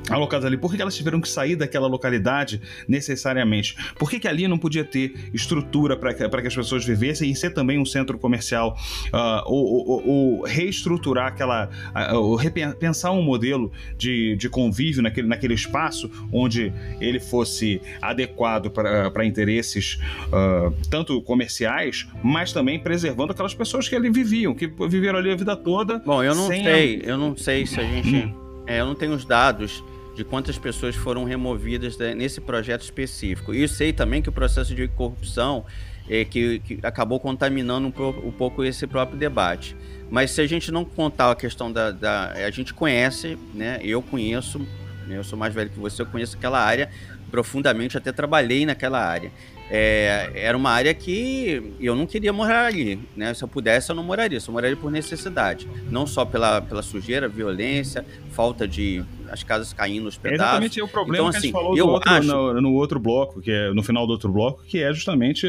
alocadas 0.09 0.45
ali? 0.45 0.57
Por 0.57 0.73
que 0.73 0.81
elas 0.81 0.95
tiveram 0.95 1.19
que 1.21 1.29
sair 1.29 1.55
daquela 1.55 1.87
localidade 1.87 2.61
necessariamente? 2.87 3.75
Por 3.97 4.09
que, 4.09 4.19
que 4.19 4.27
ali 4.27 4.47
não 4.47 4.57
podia 4.57 4.83
ter 4.83 5.29
estrutura 5.33 5.95
para 5.97 6.13
que, 6.13 6.27
que 6.27 6.47
as 6.47 6.55
pessoas 6.55 6.85
vivessem 6.85 7.31
e 7.31 7.35
ser 7.35 7.53
também 7.53 7.79
um 7.79 7.85
centro 7.85 8.17
comercial? 8.17 8.77
Uh, 9.07 9.41
ou, 9.45 9.89
ou, 9.89 10.07
ou, 10.07 10.43
reestruturar 10.43 11.27
aquela. 11.27 11.69
Uh, 12.11 12.15
ou 12.15 12.35
repensar 12.35 13.11
um 13.11 13.21
modelo 13.21 13.71
de, 13.97 14.35
de 14.35 14.49
convívio 14.49 15.01
naquele, 15.01 15.27
naquele 15.27 15.53
espaço 15.53 16.09
onde 16.31 16.71
ele 16.99 17.19
fosse 17.19 17.81
adequado 18.01 18.69
para 18.69 19.25
interesses 19.25 19.99
uh, 20.27 20.73
tanto 20.89 21.21
comerciais, 21.21 22.07
mas 22.23 22.51
também 22.51 22.79
preservando 22.79 23.31
aquelas 23.31 23.53
pessoas 23.53 23.87
que 23.87 23.95
ali 23.95 24.09
viviam, 24.09 24.53
que 24.53 24.67
viveram 24.89 25.19
ali 25.19 25.31
a 25.31 25.35
vida 25.35 25.55
toda. 25.55 25.99
Bom, 25.99 26.23
eu 26.23 26.35
não 26.35 26.47
sei, 26.47 27.01
a... 27.03 27.09
eu 27.09 27.17
não 27.17 27.35
sei 27.35 27.65
se 27.65 27.79
a 27.79 27.83
gente. 27.83 28.15
Hum. 28.15 28.45
É, 28.67 28.79
eu 28.79 28.85
não 28.85 28.95
tenho 28.95 29.13
os 29.13 29.25
dados 29.25 29.83
de 30.15 30.23
quantas 30.23 30.57
pessoas 30.57 30.95
foram 30.95 31.23
removidas 31.25 31.97
nesse 32.15 32.39
projeto 32.39 32.81
específico. 32.81 33.53
E 33.53 33.61
eu 33.61 33.67
sei 33.67 33.91
também 33.91 34.21
que 34.21 34.29
o 34.29 34.31
processo 34.31 34.73
de 34.73 34.87
corrupção 34.87 35.65
é, 36.09 36.23
que, 36.23 36.59
que, 36.59 36.79
acabou 36.83 37.19
contaminando 37.19 37.87
um, 37.87 38.27
um, 38.27 38.31
pouco 38.31 38.63
esse 38.63 38.87
próprio 38.87 39.17
debate. 39.17 39.75
Mas 40.09 40.31
se 40.31 40.41
a 40.41 40.47
gente 40.47 40.71
não 40.71 40.85
contar 40.85 41.31
a 41.31 41.35
questão 41.35 41.71
da, 41.71 41.91
da 41.91 42.31
a 42.31 42.51
gente 42.51 42.73
conhece, 42.73 43.37
né? 43.53 43.79
Eu 43.83 44.01
conheço, 44.01 44.59
né, 45.07 45.17
eu 45.17 45.23
sou 45.23 45.37
mais 45.37 45.53
velho 45.53 45.69
que 45.69 45.79
você, 45.79 46.01
eu 46.01 46.05
conheço 46.05 46.37
aquela 46.37 46.59
área 46.59 46.89
profundamente, 47.29 47.97
até 47.97 48.11
trabalhei 48.11 48.65
naquela 48.65 49.03
área 49.03 49.31
é, 49.69 50.31
era 50.35 50.55
uma 50.55 50.69
área 50.69 50.93
que 50.93 51.73
eu 51.79 51.95
não 51.95 52.05
queria 52.05 52.31
morar 52.31 52.67
ali, 52.67 52.99
né? 53.15 53.33
Se 53.33 53.43
eu 53.43 53.47
pudesse, 53.47 53.89
eu 53.89 53.95
não 53.95 54.03
moraria. 54.03 54.39
Só 54.39 54.51
moraria 54.51 54.77
por 54.77 54.91
necessidade. 54.91 55.67
Não 55.89 56.05
só 56.05 56.23
pela, 56.23 56.61
pela 56.61 56.81
sujeira, 56.81 57.27
violência, 57.27 58.05
falta 58.31 58.67
de 58.67 59.03
as 59.29 59.43
casas 59.43 59.73
caindo 59.73 60.05
nos 60.05 60.17
pedaços. 60.17 60.41
É 60.41 60.45
exatamente 60.45 60.81
o 60.81 60.87
problema 60.87 61.17
então, 61.17 61.31
que 61.31 61.37
assim, 61.37 61.47
a 61.47 61.51
gente 61.51 61.53
falou 61.53 61.77
eu 61.77 61.87
outro, 61.87 62.11
acho... 62.11 62.27
no, 62.27 62.61
no, 62.61 62.73
outro 62.73 62.99
bloco, 62.99 63.41
que 63.41 63.51
é 63.51 63.73
no 63.73 63.83
final 63.83 64.05
do 64.05 64.11
outro 64.11 64.31
bloco, 64.31 64.63
que 64.65 64.81
é 64.81 64.93
justamente, 64.93 65.47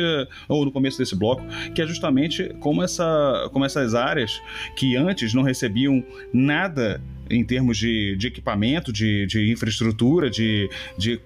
ou 0.48 0.64
no 0.64 0.72
começo 0.72 0.98
desse 0.98 1.14
bloco, 1.14 1.42
que 1.74 1.82
é 1.82 1.86
justamente 1.86 2.54
como, 2.60 2.82
essa, 2.82 3.48
como 3.52 3.64
essas 3.64 3.94
áreas 3.94 4.40
que 4.76 4.96
antes 4.96 5.34
não 5.34 5.42
recebiam 5.42 6.04
nada 6.32 7.00
em 7.30 7.44
termos 7.44 7.76
de, 7.76 8.16
de 8.16 8.26
equipamento, 8.26 8.92
de, 8.92 9.26
de 9.26 9.50
infraestrutura, 9.50 10.30
de, 10.30 10.68
de 10.96 11.20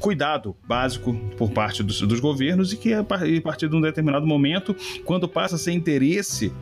cuidado 0.00 0.56
básico 0.66 1.14
por 1.36 1.50
parte 1.50 1.82
dos, 1.82 2.00
dos 2.00 2.20
governos 2.20 2.72
e 2.72 2.76
que 2.76 2.92
a 2.92 3.04
partir 3.04 3.68
de 3.68 3.76
um 3.76 3.80
determinado 3.80 4.26
momento, 4.26 4.74
quando 5.04 5.28
passa 5.28 5.56
a 5.56 5.58
ser 5.58 5.72
interesse 5.72 6.52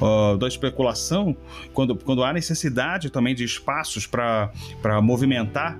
uh, 0.00 0.36
da 0.36 0.48
especulação, 0.48 1.36
quando, 1.72 1.96
quando 1.96 2.22
há 2.22 2.32
necessidade 2.32 3.10
também 3.10 3.34
de 3.34 3.44
espaços 3.44 4.06
para 4.06 4.52
movimentar 5.02 5.78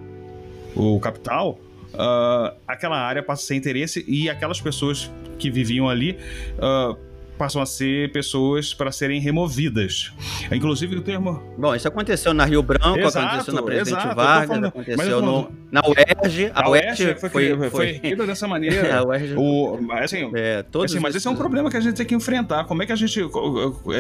o 0.75 0.99
capital, 1.01 1.59
Uh, 1.95 2.53
aquela 2.67 2.99
área 2.99 3.23
passa 3.23 3.45
a 3.45 3.47
ser 3.47 3.55
interesse 3.55 4.05
e 4.09 4.29
aquelas 4.29 4.61
pessoas 4.61 5.09
que 5.39 5.49
viviam 5.49 5.89
ali 5.89 6.19
uh, 6.59 6.99
passam 7.39 7.61
a 7.61 7.67
ser 7.67 8.11
pessoas 8.13 8.73
para 8.73 8.93
serem 8.93 9.21
removidas. 9.21 10.13
Inclusive 10.51 10.97
o 10.97 11.03
termo. 11.03 11.43
Bom, 11.59 11.75
isso 11.75 11.89
aconteceu 11.89 12.33
na 12.33 12.45
Rio 12.45 12.63
Branco, 12.63 12.99
exato, 12.99 13.27
aconteceu 13.27 13.55
na 13.55 13.63
Presidente 13.63 13.99
exato, 13.99 14.17
Vargas, 14.17 14.49
falando, 14.49 14.67
aconteceu 14.67 15.23
no, 15.23 15.53
na 15.71 15.83
UERJ. 15.87 16.53
A, 16.55 16.65
a 16.65 16.71
UERJ 16.71 17.15
foi, 17.17 17.31
foi, 17.31 17.71
foi, 17.71 17.89
erguida 17.91 18.27
dessa 18.27 18.47
maneira. 18.49 18.99
a 18.99 19.05
UERJ... 19.05 19.35
o, 19.37 19.79
assim, 19.93 20.31
é, 20.35 20.63
todos 20.63 20.93
assim, 20.93 21.03
mas 21.03 21.15
esse 21.15 21.27
é 21.27 21.31
um 21.31 21.37
problema 21.37 21.71
que 21.71 21.77
a 21.77 21.81
gente 21.81 21.97
tem 21.97 22.07
que 22.07 22.15
enfrentar. 22.15 22.65
Como 22.65 22.83
é 22.83 22.87
que 22.87 22.93
a 22.93 22.97
gente. 22.97 23.21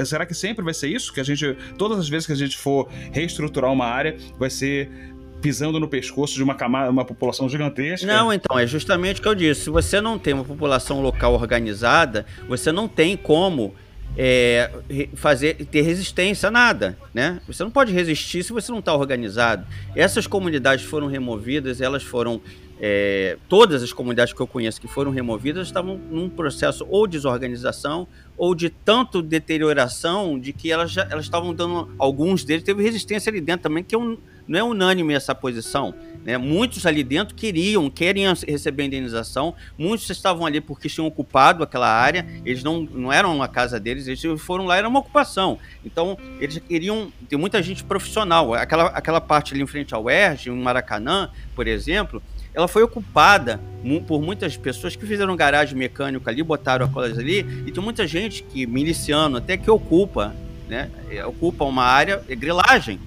Será 0.07 0.25
que 0.27 0.35
sempre 0.35 0.65
vai 0.65 0.75
ser 0.75 0.89
isso? 0.89 1.13
Que 1.13 1.21
a 1.21 1.25
gente. 1.25 1.57
Todas 1.77 1.99
as 1.99 2.09
vezes 2.09 2.27
que 2.27 2.33
a 2.33 2.37
gente 2.37 2.57
for 2.57 2.89
reestruturar 3.13 3.73
uma 3.73 3.87
área, 3.87 4.17
vai 4.39 4.51
ser 4.51 5.14
pisando 5.45 5.79
no 5.79 5.87
pescoço 5.87 6.33
de 6.33 6.43
uma 6.43 6.55
camada, 6.55 6.91
uma 6.91 7.05
população 7.05 7.47
gigantesca. 7.51 8.07
Não, 8.07 8.33
então, 8.33 8.59
é 8.59 8.67
justamente 8.67 9.21
o 9.21 9.23
que 9.23 9.29
eu 9.29 9.35
disse. 9.35 9.65
Se 9.65 9.71
você 9.71 10.01
não 10.01 10.19
tem 10.19 10.33
uma 10.33 10.43
população 10.43 11.03
local 11.03 11.35
organizada, 11.35 12.25
você 12.49 12.73
não 12.73 12.89
tem 12.89 13.15
como 13.15 13.75
é, 14.17 14.71
fazer 15.15 15.67
ter 15.67 15.83
resistência 15.83 16.49
a 16.49 16.51
nada, 16.51 16.97
né? 17.13 17.43
Você 17.47 17.63
não 17.63 17.71
pode 17.71 17.93
resistir 17.93 18.43
se 18.43 18.55
você 18.55 18.73
não 18.73 18.79
está 18.79 18.95
organizado. 18.95 19.67
Essas 19.95 20.27
comunidades 20.27 20.87
foram 20.87 21.09
removidas, 21.09 21.83
elas 21.83 22.03
foram 22.03 22.41
é, 22.81 23.37
todas 23.47 23.83
as 23.83 23.93
comunidades 23.93 24.33
que 24.33 24.41
eu 24.41 24.47
conheço 24.47 24.81
que 24.81 24.89
foram 24.89 25.11
removidas 25.11 25.67
estavam 25.67 26.01
num 26.11 26.31
processo 26.31 26.87
ou 26.89 27.07
de 27.07 27.19
desorganização 27.19 28.09
ou 28.35 28.55
de 28.55 28.71
tanto 28.71 29.21
deterioração 29.21 30.39
de 30.39 30.55
que 30.55 30.73
elas 30.73 30.91
já 30.91 31.07
elas 31.11 31.27
estavam 31.27 31.55
dando 31.55 31.91
alguns 31.99 32.45
deles 32.45 32.65
teve 32.65 32.83
resistência 32.83 33.31
ali 33.31 33.41
dentro 33.41 33.65
também 33.65 33.85
que 33.85 33.97
um 33.97 34.19
não 34.47 34.59
é 34.59 34.63
unânime 34.63 35.15
essa 35.15 35.35
posição. 35.35 35.95
Né? 36.25 36.39
Muitos 36.39 36.87
ali 36.87 37.05
dentro 37.05 37.35
queriam, 37.35 37.91
querem 37.91 38.25
receber 38.49 38.85
indenização, 38.85 39.55
muitos 39.77 40.09
estavam 40.09 40.47
ali 40.47 40.61
porque 40.61 40.89
tinham 40.89 41.07
ocupado 41.07 41.63
aquela 41.63 41.89
área, 41.89 42.27
eles 42.45 42.63
não, 42.63 42.81
não 42.83 43.13
eram 43.13 43.43
a 43.43 43.49
casa 43.49 43.79
deles, 43.79 44.07
eles 44.07 44.23
foram 44.41 44.65
lá, 44.65 44.77
era 44.77 44.89
uma 44.89 45.01
ocupação. 45.01 45.59
Então, 45.85 46.17
eles 46.41 46.59
queriam, 46.59 47.13
tem 47.29 47.39
muita 47.39 47.63
gente 47.63 47.85
profissional, 47.85 48.55
aquela, 48.55 48.87
aquela 48.87 49.21
parte 49.21 49.53
ali 49.53 49.63
em 49.63 49.67
frente 49.67 49.95
ao 49.95 50.05
UERJ, 50.05 50.49
em 50.49 50.63
Maracanã, 50.63 51.31
por 51.55 51.67
exemplo, 51.67 52.23
ela 52.55 52.69
foi 52.69 52.83
ocupada 52.83 53.61
por 54.07 54.23
muitas 54.23 54.57
pessoas 54.57 54.95
que 54.97 55.05
fizeram 55.05 55.37
garagem 55.37 55.77
mecânica 55.77 56.31
ali, 56.31 56.43
botaram 56.43 56.87
a 56.87 56.89
colas 56.89 57.19
ali, 57.19 57.41
e 57.67 57.73
tem 57.73 57.83
muita 57.83 58.07
gente 58.07 58.45
que, 58.45 58.65
miliciano, 58.67 59.39
até 59.39 59.57
que 59.57 59.69
ocupa, 59.71 60.35
né, 60.69 60.89
ocupa 61.27 61.65
uma 61.65 61.85
área, 61.85 62.23
é 62.29 62.35
grilagem, 62.35 62.99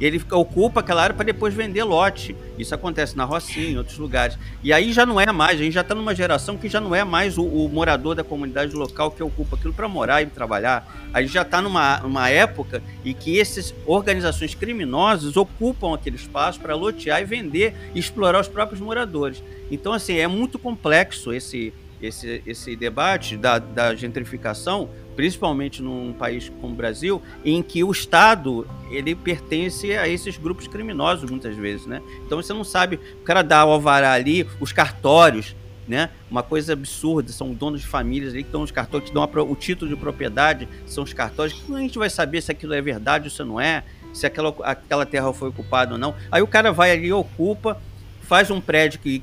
ele 0.00 0.22
ocupa 0.32 0.80
aquela 0.80 1.02
área 1.02 1.14
para 1.14 1.26
depois 1.26 1.52
vender 1.52 1.84
lote. 1.84 2.34
Isso 2.58 2.74
acontece 2.74 3.16
na 3.16 3.24
Rocinha, 3.24 3.70
em 3.70 3.76
outros 3.76 3.98
lugares. 3.98 4.38
E 4.62 4.72
aí 4.72 4.92
já 4.92 5.04
não 5.04 5.20
é 5.20 5.30
mais, 5.30 5.60
a 5.60 5.62
gente 5.62 5.74
já 5.74 5.82
está 5.82 5.94
numa 5.94 6.14
geração 6.14 6.56
que 6.56 6.68
já 6.68 6.80
não 6.80 6.94
é 6.94 7.04
mais 7.04 7.36
o, 7.36 7.44
o 7.44 7.68
morador 7.68 8.14
da 8.14 8.24
comunidade 8.24 8.74
local 8.74 9.10
que 9.10 9.22
ocupa 9.22 9.56
aquilo 9.56 9.74
para 9.74 9.88
morar 9.88 10.22
e 10.22 10.26
trabalhar. 10.26 10.86
A 11.12 11.20
gente 11.20 11.32
já 11.32 11.42
está 11.42 11.60
numa, 11.60 11.98
numa 11.98 12.28
época 12.30 12.82
em 13.04 13.12
que 13.12 13.38
essas 13.38 13.74
organizações 13.86 14.54
criminosas 14.54 15.36
ocupam 15.36 15.94
aquele 15.94 16.16
espaço 16.16 16.60
para 16.60 16.74
lotear 16.74 17.20
e 17.20 17.24
vender 17.24 17.74
e 17.94 17.98
explorar 17.98 18.40
os 18.40 18.48
próprios 18.48 18.80
moradores. 18.80 19.42
Então, 19.70 19.92
assim, 19.92 20.16
é 20.16 20.26
muito 20.26 20.58
complexo 20.58 21.32
esse, 21.32 21.72
esse, 22.02 22.42
esse 22.46 22.74
debate 22.76 23.36
da, 23.36 23.58
da 23.58 23.94
gentrificação, 23.94 24.88
principalmente 25.14 25.82
num 25.82 26.12
país 26.12 26.50
como 26.60 26.72
o 26.72 26.76
Brasil, 26.76 27.22
em 27.44 27.62
que 27.62 27.84
o 27.84 27.90
Estado 27.90 28.66
ele 28.90 29.14
pertence 29.14 29.92
a 29.92 30.08
esses 30.08 30.36
grupos 30.36 30.66
criminosos 30.66 31.30
muitas 31.30 31.56
vezes, 31.56 31.86
né? 31.86 32.00
Então 32.24 32.40
você 32.40 32.52
não 32.52 32.64
sabe, 32.64 32.98
o 33.20 33.24
cara 33.24 33.42
dá 33.42 33.64
o 33.64 33.70
alvará 33.70 34.12
ali, 34.12 34.46
os 34.58 34.72
cartórios, 34.72 35.54
né? 35.86 36.10
Uma 36.30 36.42
coisa 36.42 36.72
absurda, 36.72 37.32
são 37.32 37.52
donos 37.52 37.80
de 37.80 37.86
famílias 37.86 38.32
ali 38.32 38.44
que 38.44 38.52
dão 38.52 38.62
os 38.62 38.70
cartórios, 38.70 39.10
que 39.10 39.14
dão 39.14 39.22
a, 39.22 39.42
o 39.42 39.56
título 39.56 39.90
de 39.90 39.96
propriedade, 39.96 40.68
são 40.86 41.04
os 41.04 41.12
cartórios. 41.12 41.60
Como 41.60 41.76
a 41.76 41.80
gente 41.80 41.98
vai 41.98 42.08
saber 42.08 42.40
se 42.40 42.52
aquilo 42.52 42.72
é 42.72 42.80
verdade 42.80 43.24
ou 43.24 43.30
se 43.30 43.42
não 43.42 43.60
é? 43.60 43.82
Se 44.12 44.26
aquela, 44.26 44.54
aquela 44.62 45.04
terra 45.04 45.32
foi 45.32 45.48
ocupada 45.48 45.94
ou 45.94 45.98
não? 45.98 46.14
Aí 46.30 46.42
o 46.42 46.46
cara 46.46 46.72
vai 46.72 46.92
ali, 46.92 47.12
ocupa, 47.12 47.80
faz 48.22 48.50
um 48.50 48.60
prédio 48.60 49.00
que 49.00 49.22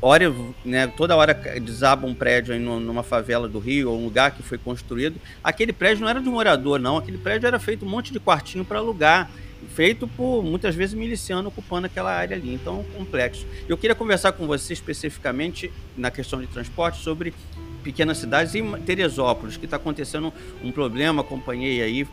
hora, 0.00 0.34
né, 0.64 0.86
toda 0.86 1.16
hora 1.16 1.34
desaba 1.34 2.06
um 2.06 2.14
prédio 2.14 2.54
aí 2.54 2.60
numa 2.60 3.02
favela 3.02 3.48
do 3.48 3.58
Rio, 3.58 3.90
ou 3.90 3.98
um 3.98 4.04
lugar 4.04 4.30
que 4.32 4.42
foi 4.42 4.58
construído. 4.58 5.20
Aquele 5.42 5.72
prédio 5.72 6.02
não 6.02 6.08
era 6.08 6.20
de 6.20 6.28
morador, 6.28 6.78
não. 6.78 6.96
Aquele 6.98 7.18
prédio 7.18 7.46
era 7.46 7.58
feito 7.58 7.84
um 7.84 7.88
monte 7.88 8.12
de 8.12 8.20
quartinho 8.20 8.64
para 8.64 8.78
alugar. 8.78 9.30
Feito 9.74 10.06
por 10.06 10.42
muitas 10.42 10.74
vezes 10.74 10.94
miliciano 10.94 11.48
ocupando 11.48 11.86
aquela 11.86 12.12
área 12.12 12.36
ali, 12.36 12.54
então 12.54 12.84
complexo. 12.96 13.46
Eu 13.68 13.76
queria 13.76 13.94
conversar 13.94 14.32
com 14.32 14.46
você 14.46 14.72
especificamente 14.72 15.72
na 15.96 16.10
questão 16.10 16.40
de 16.40 16.46
transporte 16.46 17.02
sobre 17.02 17.34
pequenas 17.82 18.18
cidades 18.18 18.54
e 18.54 18.62
Teresópolis, 18.84 19.56
que 19.56 19.64
está 19.64 19.76
acontecendo 19.76 20.32
um 20.62 20.70
problema, 20.70 21.22
acompanhei 21.22 21.82
aí 21.82 22.06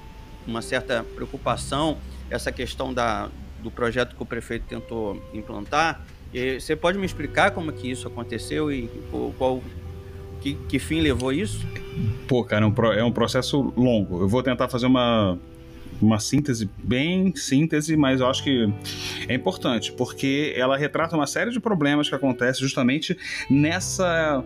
uma 0.47 0.61
certa 0.61 1.03
preocupação, 1.15 1.97
essa 2.29 2.51
questão 2.51 2.93
da, 2.93 3.29
do 3.61 3.71
projeto 3.71 4.15
que 4.15 4.21
o 4.21 4.25
prefeito 4.25 4.65
tentou 4.67 5.21
implantar, 5.33 6.05
você 6.59 6.75
pode 6.75 6.97
me 6.97 7.05
explicar 7.05 7.51
como 7.51 7.71
que 7.71 7.89
isso 7.89 8.07
aconteceu 8.07 8.71
e 8.71 8.89
qual 9.37 9.61
que, 10.41 10.55
que 10.67 10.79
fim 10.79 10.99
levou 11.01 11.31
isso? 11.31 11.65
Pô, 12.27 12.43
cara, 12.43 12.65
é 12.65 12.67
um, 12.67 12.93
é 12.93 13.03
um 13.03 13.11
processo 13.11 13.73
longo. 13.77 14.21
Eu 14.21 14.27
vou 14.27 14.41
tentar 14.41 14.67
fazer 14.67 14.87
uma 14.87 15.37
uma 16.01 16.19
síntese 16.19 16.69
bem 16.83 17.33
síntese, 17.35 17.95
mas 17.95 18.19
eu 18.19 18.27
acho 18.27 18.43
que 18.43 18.67
é 19.27 19.33
importante, 19.33 19.91
porque 19.93 20.53
ela 20.55 20.77
retrata 20.77 21.15
uma 21.15 21.27
série 21.27 21.51
de 21.51 21.59
problemas 21.59 22.09
que 22.09 22.15
acontecem 22.15 22.61
justamente 22.61 23.17
nessa, 23.49 24.43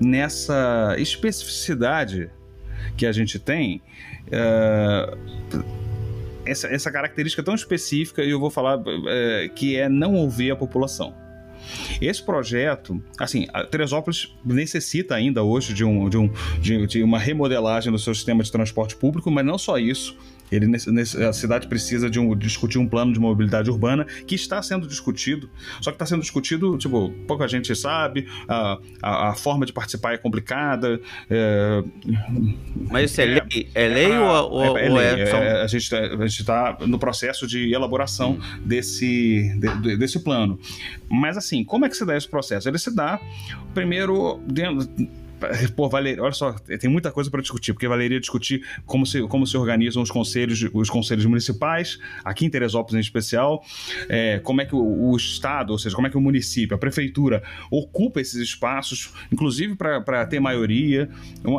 nessa 0.00 0.96
especificidade 0.98 2.30
que 2.96 3.06
a 3.06 3.12
gente 3.12 3.38
tem. 3.38 3.80
Uh, 4.26 5.86
essa, 6.44 6.68
essa 6.68 6.90
característica 6.90 7.42
tão 7.42 7.54
específica, 7.54 8.22
e 8.22 8.30
eu 8.30 8.40
vou 8.40 8.50
falar 8.50 8.78
uh, 8.78 8.84
que 9.54 9.76
é 9.76 9.88
não 9.88 10.14
ouvir 10.14 10.50
a 10.50 10.56
população. 10.56 11.14
Esse 12.00 12.22
projeto, 12.22 13.02
assim, 13.18 13.46
Teresópolis 13.70 14.34
necessita 14.44 15.14
ainda 15.14 15.42
hoje 15.42 15.72
de, 15.72 15.84
um, 15.84 16.08
de, 16.08 16.16
um, 16.16 16.30
de, 16.60 16.86
de 16.86 17.02
uma 17.02 17.18
remodelagem 17.18 17.92
do 17.92 17.98
seu 17.98 18.14
sistema 18.14 18.42
de 18.42 18.50
transporte 18.50 18.96
público, 18.96 19.30
mas 19.30 19.44
não 19.44 19.58
só 19.58 19.78
isso. 19.78 20.16
Ele, 20.50 20.66
nesse, 20.66 21.22
a 21.22 21.32
cidade 21.32 21.66
precisa 21.66 22.08
de 22.08 22.18
um, 22.18 22.36
discutir 22.36 22.78
um 22.78 22.88
plano 22.88 23.12
de 23.12 23.18
mobilidade 23.18 23.70
urbana 23.70 24.04
que 24.26 24.34
está 24.34 24.62
sendo 24.62 24.86
discutido, 24.86 25.50
só 25.80 25.90
que 25.90 25.96
está 25.96 26.06
sendo 26.06 26.20
discutido, 26.20 26.76
tipo, 26.78 27.12
pouca 27.26 27.48
gente 27.48 27.74
sabe, 27.74 28.26
a, 28.48 28.78
a, 29.02 29.30
a 29.30 29.34
forma 29.34 29.66
de 29.66 29.72
participar 29.72 30.14
é 30.14 30.18
complicada. 30.18 31.00
É... 31.28 31.82
Mas 32.90 33.10
isso 33.10 33.20
é, 33.20 33.24
é 33.24 33.26
lei? 33.26 33.68
É 33.74 33.88
lei 33.88 34.12
é, 34.12 34.20
ou, 34.20 34.76
é, 34.76 34.86
é, 34.86 34.88
lei. 34.88 35.22
é 35.22 35.26
só... 35.26 35.36
É, 35.36 35.62
a 35.62 35.66
gente 35.66 36.40
está 36.40 36.78
no 36.86 36.98
processo 36.98 37.46
de 37.46 37.72
elaboração 37.72 38.32
hum. 38.32 38.60
desse, 38.64 39.52
de, 39.82 39.96
desse 39.96 40.20
plano. 40.20 40.58
Mas 41.08 41.36
assim, 41.36 41.64
como 41.64 41.84
é 41.84 41.88
que 41.88 41.96
se 41.96 42.04
dá 42.04 42.16
esse 42.16 42.28
processo? 42.28 42.68
Ele 42.68 42.78
se 42.78 42.94
dá 42.94 43.20
primeiro 43.74 44.40
dentro 44.46 44.88
Pô, 45.74 45.88
Valeria, 45.88 46.22
olha 46.22 46.32
só, 46.32 46.52
tem 46.52 46.88
muita 46.88 47.10
coisa 47.10 47.30
para 47.30 47.40
discutir, 47.40 47.72
porque 47.72 47.86
valeria 47.86 48.18
discutir 48.18 48.64
como 48.84 49.04
se, 49.04 49.22
como 49.28 49.46
se 49.46 49.56
organizam 49.56 50.02
os 50.02 50.10
conselhos, 50.10 50.64
os 50.72 50.88
conselhos 50.88 51.26
municipais, 51.26 51.98
aqui 52.24 52.46
em 52.46 52.50
Teresópolis 52.50 52.96
em 52.96 53.00
especial, 53.00 53.62
é, 54.08 54.38
como 54.38 54.60
é 54.60 54.64
que 54.64 54.74
o, 54.74 55.10
o, 55.10 55.16
Estado, 55.16 55.70
ou 55.70 55.78
seja, 55.78 55.94
como 55.94 56.06
é 56.06 56.10
que 56.10 56.16
o 56.16 56.20
município, 56.20 56.74
a 56.74 56.78
prefeitura, 56.78 57.42
ocupa 57.70 58.20
esses 58.20 58.40
espaços, 58.40 59.12
inclusive 59.32 59.76
para 59.76 60.26
ter 60.26 60.40
maioria. 60.40 61.08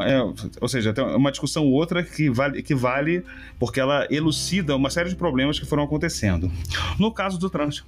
É, 0.03 0.21
ou 0.61 0.67
seja, 0.67 0.93
tem 0.93 1.03
uma 1.03 1.31
discussão 1.31 1.67
outra 1.67 2.03
que 2.03 2.29
vale, 2.29 2.63
que 2.63 2.73
vale 2.73 3.23
porque 3.59 3.79
ela 3.79 4.07
elucida 4.09 4.75
uma 4.75 4.89
série 4.89 5.09
de 5.09 5.15
problemas 5.15 5.59
que 5.59 5.65
foram 5.65 5.83
acontecendo. 5.83 6.51
No 6.99 7.11
caso 7.11 7.37
do 7.37 7.49
trânsito 7.49 7.85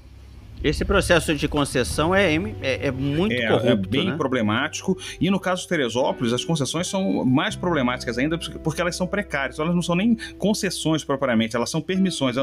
esse 0.64 0.84
processo 0.84 1.34
de 1.34 1.48
concessão 1.48 2.14
é, 2.14 2.36
é, 2.62 2.88
é 2.88 2.92
muito 2.92 3.34
é, 3.34 3.48
corrupto, 3.48 3.68
É 3.68 3.76
bem 3.76 4.06
né? 4.08 4.18
problemático. 4.18 4.98
E 5.20 5.30
no 5.30 5.40
caso 5.40 5.62
de 5.62 5.70
Teresópolis, 5.70 6.34
as 6.34 6.44
concessões 6.44 6.88
são 6.88 7.24
mais 7.26 7.56
problemáticas 7.56 8.18
ainda 8.18 8.38
porque 8.38 8.82
elas 8.82 8.96
são 8.96 9.08
precárias. 9.08 9.60
Elas 9.60 9.74
não 9.74 9.82
são 9.82 9.96
nem 9.96 10.18
concessões 10.38 11.04
propriamente, 11.04 11.56
elas 11.56 11.70
são 11.70 11.82
permissões. 11.82 12.36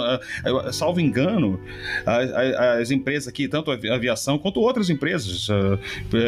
Salvo 0.73 1.01
engano, 1.01 1.61
as, 2.07 2.91
empresas 2.91 3.29
aqui, 3.29 3.49
tanto 3.49 3.71
a 3.71 3.75
aviação 3.95 4.39
quanto 4.39 4.61
outras 4.61 4.89
empresas, 4.89 5.49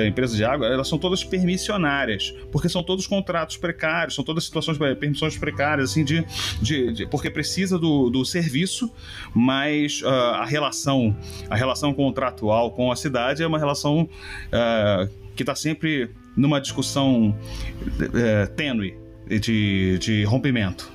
empresas 0.07 0.37
de 0.37 0.45
água, 0.45 0.67
elas 0.67 0.89
são 0.89 0.99
todas 0.99 1.25
permissionárias, 1.25 2.35
porque 2.53 2.69
são 2.69 2.83
todos 2.83 3.07
contratos 3.07 3.57
precários, 3.57 4.15
são 4.15 4.25
todas 4.25 4.45
situações, 4.45 4.77
permissões 4.99 5.37
precárias, 5.39 5.91
assim, 5.91 6.05
de, 6.05 6.25
de, 6.61 6.93
de 6.93 7.07
porque 7.07 7.31
precisa 7.31 7.79
do, 7.79 8.11
do 8.11 8.25
serviço, 8.25 8.93
mas 9.35 10.03
a 10.05 10.45
relação, 10.45 11.17
a 11.49 11.57
relação 11.57 11.78
relação 11.79 11.95
contratual 11.95 12.73
com 12.73 12.91
a 12.91 12.97
cidade 12.97 13.43
é 13.43 13.47
uma 13.47 13.59
relação 13.59 14.03
uh, 14.03 15.09
que 15.37 15.43
está 15.43 15.55
sempre 15.55 16.11
numa 16.37 16.61
discussão 16.61 17.31
uh, 17.31 18.55
tênue 18.57 18.97
de, 19.41 19.99
de 19.99 20.25
rompimento. 20.25 20.91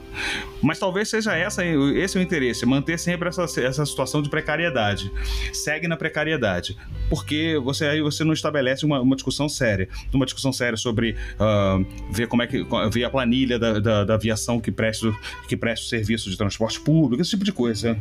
Mas 0.62 0.78
talvez 0.78 1.10
seja 1.10 1.36
essa, 1.36 1.66
esse 1.66 2.18
o 2.18 2.22
interesse, 2.22 2.66
manter 2.66 3.00
sempre 3.00 3.30
essa, 3.30 3.44
essa 3.62 3.86
situação 3.86 4.22
de 4.22 4.30
precariedade. 4.30 5.12
Segue 5.52 5.88
na 5.88 5.98
precariedade. 5.98 6.78
Porque 7.10 7.60
você 7.64 7.86
aí 7.86 8.02
você 8.02 8.24
não 8.24 8.34
estabelece 8.34 8.86
uma, 8.86 9.02
uma 9.02 9.16
discussão 9.16 9.50
séria. 9.50 9.90
Uma 10.14 10.26
discussão 10.26 10.54
séria 10.54 10.78
sobre 10.78 11.16
uh, 11.40 11.84
ver 12.12 12.28
como 12.28 12.44
é 12.44 12.48
que. 12.48 12.64
ver 12.92 13.04
a 13.06 13.10
planilha 13.10 13.58
da, 13.58 13.80
da, 13.80 14.04
da 14.04 14.14
aviação 14.14 14.60
que 14.60 14.72
presta, 14.72 15.12
que 15.48 15.58
presta 15.58 15.86
o 15.86 15.90
serviço 15.90 16.30
de 16.30 16.38
transporte 16.38 16.80
público, 16.80 17.22
esse 17.22 17.32
tipo 17.32 17.44
de 17.44 17.52
coisa. 17.52 17.98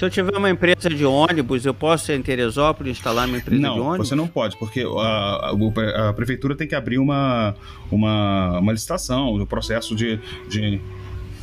Se 0.00 0.06
eu 0.06 0.08
tiver 0.08 0.34
uma 0.34 0.48
empresa 0.48 0.88
de 0.88 1.04
ônibus, 1.04 1.66
eu 1.66 1.74
posso 1.74 2.06
ser 2.06 2.18
em 2.18 2.22
Teresópolis 2.22 2.96
instalar 2.96 3.28
uma 3.28 3.36
empresa 3.36 3.60
não, 3.60 3.74
de 3.74 3.80
ônibus? 3.80 3.98
Não, 3.98 4.04
você 4.06 4.14
não 4.14 4.26
pode, 4.26 4.56
porque 4.56 4.80
a, 4.80 5.52
a, 5.52 6.08
a, 6.08 6.12
prefeitura 6.14 6.56
tem 6.56 6.66
que 6.66 6.74
abrir 6.74 6.98
uma, 6.98 7.54
uma, 7.92 8.60
uma 8.60 8.72
licitação, 8.72 9.26
o 9.26 9.42
um 9.42 9.44
processo 9.44 9.94
de, 9.94 10.18
de 10.48 10.80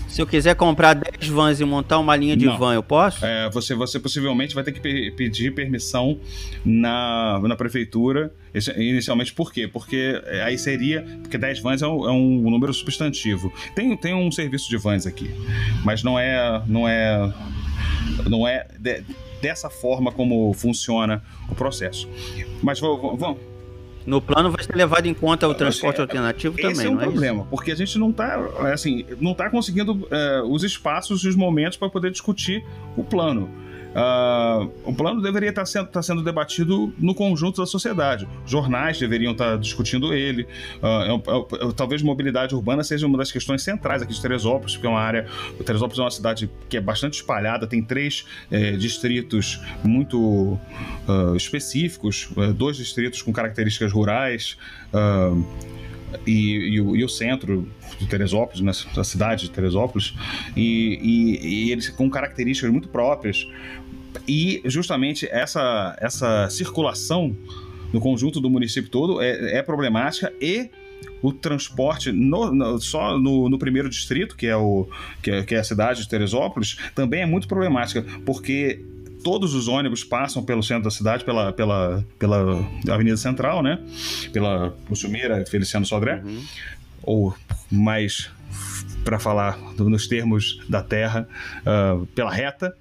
se 0.07 0.21
eu 0.21 0.27
quiser 0.27 0.55
comprar 0.55 0.93
10 0.93 1.27
vans 1.29 1.59
e 1.59 1.65
montar 1.65 1.99
uma 1.99 2.15
linha 2.15 2.35
de 2.35 2.45
Não. 2.45 2.57
van, 2.57 2.73
eu 2.73 2.83
posso? 2.83 3.25
É, 3.25 3.49
você, 3.49 3.75
você 3.75 3.99
possivelmente 3.99 4.55
vai 4.55 4.63
ter 4.63 4.71
que 4.71 4.79
pe 4.79 5.11
pedir 5.11 5.53
permissão 5.53 6.19
na, 6.65 7.39
na 7.39 7.55
prefeitura. 7.55 8.33
Inicialmente, 8.75 9.33
por 9.33 9.51
quê? 9.51 9.67
Porque 9.67 10.21
aí 10.43 10.57
seria. 10.57 11.01
Porque 11.21 11.37
10 11.37 11.59
vans 11.59 11.81
é 11.81 11.87
um, 11.87 12.07
é 12.07 12.11
um 12.11 12.49
número 12.49 12.73
substantivo. 12.73 13.51
Tem, 13.75 13.95
tem 13.97 14.13
um 14.13 14.31
serviço 14.31 14.69
de 14.69 14.77
vans 14.77 15.05
aqui, 15.05 15.29
mas 15.83 16.03
não 16.03 16.17
é. 16.17 16.61
Não 16.67 16.87
é 16.87 17.33
não 18.29 18.47
é 18.47 18.67
de, 18.79 19.03
dessa 19.41 19.69
forma 19.69 20.11
como 20.11 20.53
funciona 20.53 21.23
o 21.49 21.55
processo. 21.55 22.09
Mas 22.61 22.79
vamos. 22.79 23.37
No 24.07 24.21
plano 24.21 24.49
vai 24.49 24.63
ser 24.63 24.73
levado 24.73 25.05
em 25.05 25.13
conta 25.13 25.45
o 25.49 25.53
transporte 25.53 25.97
é, 25.97 26.01
alternativo 26.01 26.57
esse 26.57 26.69
também, 26.69 26.87
é 26.87 26.89
um 26.89 26.97
problema, 26.97 27.39
isso? 27.41 27.47
porque 27.49 27.71
a 27.71 27.75
gente 27.75 27.99
não 27.99 28.09
está 28.09 28.39
assim, 28.73 29.05
não 29.19 29.33
tá 29.33 29.49
conseguindo 29.49 30.07
é, 30.09 30.41
os 30.43 30.63
espaços 30.63 31.25
e 31.25 31.27
os 31.27 31.35
momentos 31.35 31.77
para 31.77 31.89
poder 31.89 32.09
discutir 32.09 32.65
o 32.95 33.03
plano. 33.03 33.49
Uh, 33.97 34.71
o 34.85 34.93
plano 34.93 35.23
deveria 35.23 35.49
estar 35.49 35.65
sendo, 35.65 35.87
estar 35.87 36.03
sendo 36.03 36.23
debatido 36.23 36.93
no 36.99 37.15
conjunto 37.15 37.59
da 37.61 37.65
sociedade. 37.65 38.27
Jornais 38.45 38.99
deveriam 38.99 39.31
estar 39.31 39.57
discutindo 39.57 40.13
ele. 40.13 40.47
Uh, 40.77 41.73
talvez 41.73 42.03
mobilidade 42.03 42.53
urbana 42.53 42.83
seja 42.83 43.07
uma 43.07 43.17
das 43.17 43.31
questões 43.31 43.63
centrais 43.63 44.03
aqui 44.03 44.13
de 44.13 44.21
Teresópolis, 44.21 44.75
porque 44.75 44.85
é 44.85 44.89
uma 44.89 45.01
área. 45.01 45.25
Teresópolis 45.65 45.97
é 45.97 46.01
uma 46.03 46.11
cidade 46.11 46.49
que 46.69 46.77
é 46.77 46.81
bastante 46.81 47.15
espalhada, 47.15 47.65
tem 47.65 47.81
três 47.81 48.25
eh, 48.51 48.71
distritos 48.73 49.59
muito 49.83 50.19
uh, 50.19 51.35
específicos, 51.35 52.29
eh, 52.37 52.53
dois 52.53 52.77
distritos 52.77 53.21
com 53.21 53.33
características 53.33 53.91
rurais. 53.91 54.57
E, 56.25 56.31
e, 56.31 56.75
e, 56.75 57.03
o, 57.03 57.09
centro 57.09 57.67
de 57.99 58.07
Teresópolis, 58.07 58.61
na 58.61 59.03
cidade 59.03 59.43
de 59.43 59.51
Teresópolis, 59.51 60.13
e, 60.55 60.99
e, 61.67 61.71
eles 61.71 61.89
com 61.89 62.09
características 62.09 62.71
muito 62.71 62.87
próprias. 62.89 63.47
E 64.27 64.61
justamente 64.65 65.27
essa, 65.29 65.95
essa 65.99 66.49
circulação 66.49 67.35
no 67.93 67.99
conjunto 67.99 68.41
do 68.41 68.49
município 68.49 68.89
todo 68.89 69.21
é, 69.21 69.57
é 69.57 69.61
problemática 69.61 70.33
e 70.41 70.69
o 71.21 71.31
transporte 71.31 72.11
no, 72.11 72.53
no, 72.53 72.79
só 72.79 73.17
no, 73.17 73.49
no, 73.49 73.57
primeiro 73.57 73.89
distrito, 73.89 74.35
que 74.35 74.47
é, 74.47 74.55
o, 74.55 74.87
que 75.21 75.31
é, 75.31 75.43
que 75.43 75.55
é 75.55 75.59
a 75.59 75.63
cidade 75.63 76.01
de 76.01 76.09
Teresópolis, 76.09 76.77
também 76.93 77.21
é 77.21 77.25
muito 77.25 77.47
problemática, 77.47 78.05
porque 78.25 78.83
todos 79.23 79.53
os 79.53 79.67
ônibus 79.67 80.03
passam 80.03 80.43
pelo 80.43 80.61
centro 80.63 80.83
da 80.83 80.91
cidade, 80.91 81.23
pela, 81.23 81.51
pela, 81.51 82.05
pela 82.19 82.65
Avenida 82.89 83.17
Central, 83.17 83.63
né? 83.63 83.79
Pela 84.31 84.75
Mussumeira 84.89 85.43
Feliciano 85.45 85.85
Sodré, 85.85 86.21
uhum. 86.23 86.43
Ou 87.07 87.33
mais 87.71 88.29
para 89.03 89.17
falar 89.17 89.57
nos 89.79 90.07
termos 90.07 90.59
da 90.67 90.83
terra, 90.83 91.27
uh, 91.61 92.05
pela 92.07 92.31
reta 92.31 92.75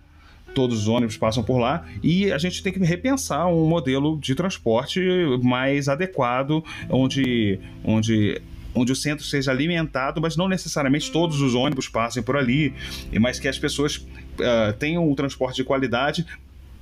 todos 0.55 0.81
os 0.81 0.89
ônibus 0.89 1.19
passam 1.19 1.45
por 1.45 1.59
lá 1.59 1.87
e 2.03 2.33
a 2.33 2.39
gente 2.39 2.63
tem 2.63 2.73
que 2.73 2.79
repensar 2.79 3.47
um 3.47 3.69
modelo 3.69 4.19
de 4.19 4.35
transporte 4.35 4.99
mais 5.43 5.87
adequado, 5.87 6.65
onde, 6.89 7.61
onde 7.85 8.41
onde 8.75 8.93
o 8.93 8.97
centro 8.97 9.25
seja 9.25 9.51
alimentado, 9.51 10.21
mas 10.21 10.37
não 10.37 10.49
necessariamente 10.49 11.11
todos 11.11 11.41
os 11.41 11.55
ônibus 11.55 11.89
passem 11.89 12.23
por 12.23 12.37
ali, 12.37 12.75
mas 13.19 13.41
que 13.41 13.49
as 13.49 13.59
pessoas 13.59 13.97
uh, 13.97 14.73
tenham 14.79 15.09
um 15.09 15.15
transporte 15.15 15.57
de 15.57 15.65
qualidade, 15.65 16.27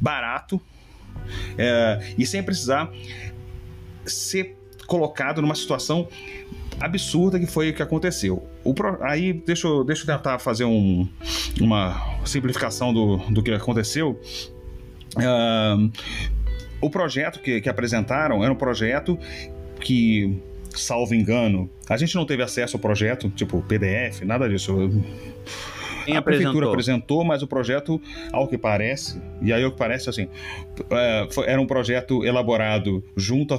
barato, 0.00 0.56
uh, 0.56 2.04
e 2.18 2.26
sem 2.26 2.42
precisar 2.42 2.90
ser 4.04 4.56
colocado 4.86 5.40
numa 5.40 5.54
situação 5.54 6.08
absurda 6.80 7.38
que 7.38 7.46
foi 7.46 7.70
o 7.70 7.74
que 7.74 7.82
aconteceu. 7.82 8.46
O 8.62 8.74
pro... 8.74 9.02
Aí, 9.02 9.32
deixa 9.32 9.66
eu, 9.66 9.84
deixa 9.84 10.02
eu 10.02 10.16
tentar 10.16 10.38
fazer 10.38 10.64
um, 10.64 11.08
uma 11.60 12.18
simplificação 12.24 12.92
do, 12.92 13.16
do 13.30 13.42
que 13.42 13.52
aconteceu. 13.52 14.20
Uh, 15.16 15.90
o 16.80 16.90
projeto 16.90 17.40
que, 17.40 17.60
que 17.60 17.68
apresentaram 17.68 18.42
era 18.42 18.52
um 18.52 18.56
projeto 18.56 19.18
que, 19.80 20.38
salvo 20.70 21.14
engano, 21.14 21.70
a 21.88 21.96
gente 21.96 22.14
não 22.14 22.26
teve 22.26 22.42
acesso 22.42 22.76
ao 22.76 22.80
projeto, 22.80 23.30
tipo 23.30 23.62
PDF, 23.62 24.22
nada 24.22 24.48
disso. 24.48 24.74
Quem 26.04 26.16
a 26.16 26.18
apresentou? 26.18 26.22
prefeitura 26.22 26.66
apresentou, 26.68 27.24
mas 27.24 27.42
o 27.42 27.46
projeto, 27.46 28.00
ao 28.32 28.46
que 28.46 28.58
parece, 28.58 29.20
e 29.40 29.52
aí 29.52 29.64
o 29.64 29.70
que 29.70 29.78
parece 29.78 30.10
assim, 30.10 30.28
é, 30.90 31.28
era 31.46 31.60
um 31.60 31.66
projeto 31.66 32.24
elaborado 32.24 33.02
junto 33.16 33.54
à 33.54 33.58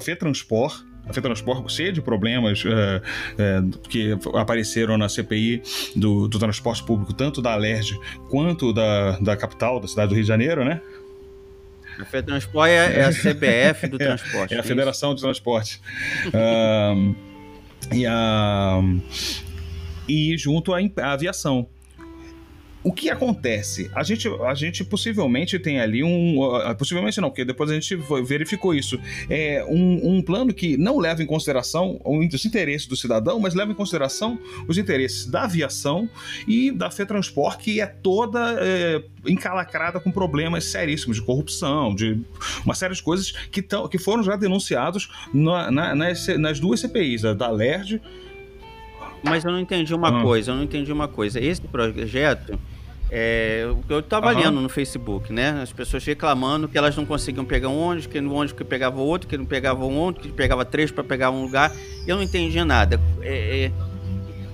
FETransport, 1.05 1.09
a 1.09 1.13
FETransport 1.13 1.69
cheia 1.71 1.91
de 1.91 2.01
problemas 2.01 2.63
é, 2.65 3.01
é, 3.37 3.61
que 3.89 4.17
apareceram 4.33 4.97
na 4.97 5.09
CPI 5.09 5.61
do, 5.95 6.27
do, 6.27 6.39
transporte 6.39 6.83
público, 6.83 7.13
tanto 7.13 7.41
da 7.41 7.53
Alerj 7.53 7.97
quanto 8.29 8.73
da, 8.73 9.19
da 9.19 9.37
capital, 9.37 9.79
da 9.79 9.87
cidade 9.87 10.09
do 10.09 10.15
Rio 10.15 10.23
de 10.23 10.27
Janeiro, 10.27 10.63
né? 10.63 10.81
A 11.99 12.05
FETransport 12.05 12.69
é, 12.69 12.99
é 12.99 13.03
a 13.05 13.11
CBF 13.13 13.87
do 13.87 13.97
transporte. 13.97 14.53
É, 14.53 14.57
é 14.57 14.59
a 14.59 14.63
Federação 14.63 15.15
de 15.15 15.21
Transporte. 15.21 15.81
um, 16.33 17.15
e, 17.93 18.05
a, 18.05 18.81
e 20.07 20.37
junto 20.37 20.73
à 20.73 20.79
aviação. 21.11 21.67
O 22.85 22.93
que 22.93 23.09
acontece? 23.09 23.89
A 23.95 24.03
gente, 24.03 24.27
a 24.27 24.53
gente 24.53 24.83
possivelmente 24.83 25.57
tem 25.57 25.79
ali 25.79 26.03
um. 26.03 26.37
Possivelmente 26.77 27.19
não, 27.19 27.31
porque 27.31 27.43
depois 27.43 27.71
a 27.71 27.73
gente 27.73 27.95
verificou 28.23 28.75
isso. 28.75 28.99
É 29.27 29.65
um, 29.67 30.17
um 30.17 30.21
plano 30.21 30.53
que 30.53 30.77
não 30.77 30.99
leva 30.99 31.23
em 31.23 31.25
consideração 31.25 31.99
os 32.05 32.45
interesses 32.45 32.85
do 32.85 32.95
cidadão, 32.95 33.39
mas 33.39 33.55
leva 33.55 33.71
em 33.71 33.75
consideração 33.75 34.37
os 34.67 34.77
interesses 34.77 35.25
da 35.25 35.45
aviação 35.45 36.07
e 36.47 36.69
da 36.69 36.91
FETransport, 36.91 37.57
que 37.57 37.81
é 37.81 37.87
toda 37.87 38.55
é, 38.59 39.03
encalacrada 39.25 39.99
com 39.99 40.11
problemas 40.11 40.65
seríssimos 40.65 41.17
de 41.17 41.23
corrupção, 41.23 41.95
de 41.95 42.21
uma 42.63 42.75
série 42.75 42.93
de 42.93 43.01
coisas 43.01 43.31
que, 43.31 43.63
tão, 43.63 43.87
que 43.87 43.97
foram 43.97 44.21
já 44.21 44.35
denunciados 44.35 45.09
na, 45.33 45.71
na, 45.71 45.95
nas, 45.95 46.27
nas 46.37 46.59
duas 46.59 46.81
CPIs, 46.81 47.23
da 47.23 47.49
LERD. 47.49 47.99
Mas 49.23 49.43
eu 49.43 49.51
não 49.51 49.59
entendi 49.59 49.91
uma 49.91 50.19
ah. 50.19 50.21
coisa, 50.21 50.51
eu 50.51 50.55
não 50.55 50.63
entendi 50.63 50.91
uma 50.91 51.07
coisa. 51.07 51.39
Esse 51.39 51.61
projeto 51.61 52.59
é, 53.11 53.67
eu 53.87 53.99
estava 53.99 54.33
uhum. 54.33 54.39
lendo 54.39 54.61
no 54.61 54.69
Facebook, 54.69 55.31
né? 55.31 55.61
As 55.61 55.71
pessoas 55.71 56.03
reclamando 56.03 56.67
que 56.67 56.77
elas 56.77 56.95
não 56.95 57.05
conseguiam 57.05 57.45
pegar 57.45 57.69
um 57.69 57.79
ônibus, 57.79 58.07
que 58.07 58.19
no 58.19 58.33
ônibus 58.33 58.53
que 58.53 58.63
pegava 58.63 58.99
outro, 58.99 59.27
que 59.27 59.37
não 59.37 59.45
pegava 59.45 59.85
um 59.85 59.95
outro, 59.97 60.23
que 60.23 60.31
pegava 60.31 60.65
três 60.65 60.91
para 60.91 61.03
pegar 61.03 61.29
um 61.29 61.43
lugar. 61.43 61.71
Eu 62.07 62.15
não 62.15 62.23
entendi 62.23 62.63
nada. 62.63 62.99
É, 63.21 63.71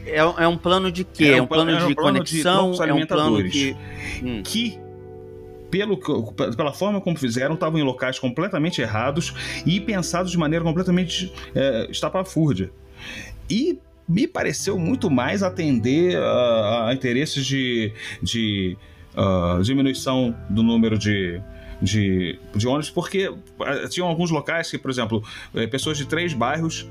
é, 0.05 0.17
é 0.17 0.47
um 0.47 0.57
plano 0.57 0.91
de 0.91 1.03
quê? 1.03 1.29
É 1.29 1.41
um, 1.41 1.47
plano, 1.47 1.77
de 1.77 1.83
um 1.85 1.95
plano 1.95 2.17
conexão? 2.19 2.71
De 2.71 2.81
é 2.83 2.93
um 2.93 3.05
plano 3.05 3.43
que. 3.49 3.75
Hum. 4.23 4.41
que 4.43 4.79
pelo, 5.69 5.97
pela 5.97 6.73
forma 6.73 6.99
como 6.99 7.17
fizeram, 7.17 7.53
estavam 7.53 7.79
em 7.79 7.83
locais 7.83 8.19
completamente 8.19 8.81
errados 8.81 9.33
e 9.65 9.79
pensados 9.79 10.29
de 10.29 10.37
maneira 10.37 10.65
completamente 10.65 11.33
é, 11.55 11.87
estapafúrdia. 11.89 12.69
E 13.49 13.79
me 14.11 14.27
pareceu 14.27 14.77
muito 14.77 15.09
mais 15.09 15.41
atender 15.41 16.17
a, 16.17 16.89
a 16.89 16.93
interesses 16.93 17.45
de, 17.45 17.93
de 18.21 18.77
uh, 19.15 19.63
diminuição 19.63 20.35
do 20.49 20.61
número 20.61 20.97
de, 20.97 21.41
de, 21.81 22.37
de 22.53 22.67
ônibus, 22.67 22.89
porque 22.89 23.29
uh, 23.29 23.89
tinham 23.89 24.07
alguns 24.07 24.29
locais 24.29 24.69
que, 24.69 24.77
por 24.77 24.91
exemplo, 24.91 25.23
eh, 25.55 25.65
pessoas 25.65 25.97
de 25.97 26.05
três 26.05 26.33
bairros 26.33 26.89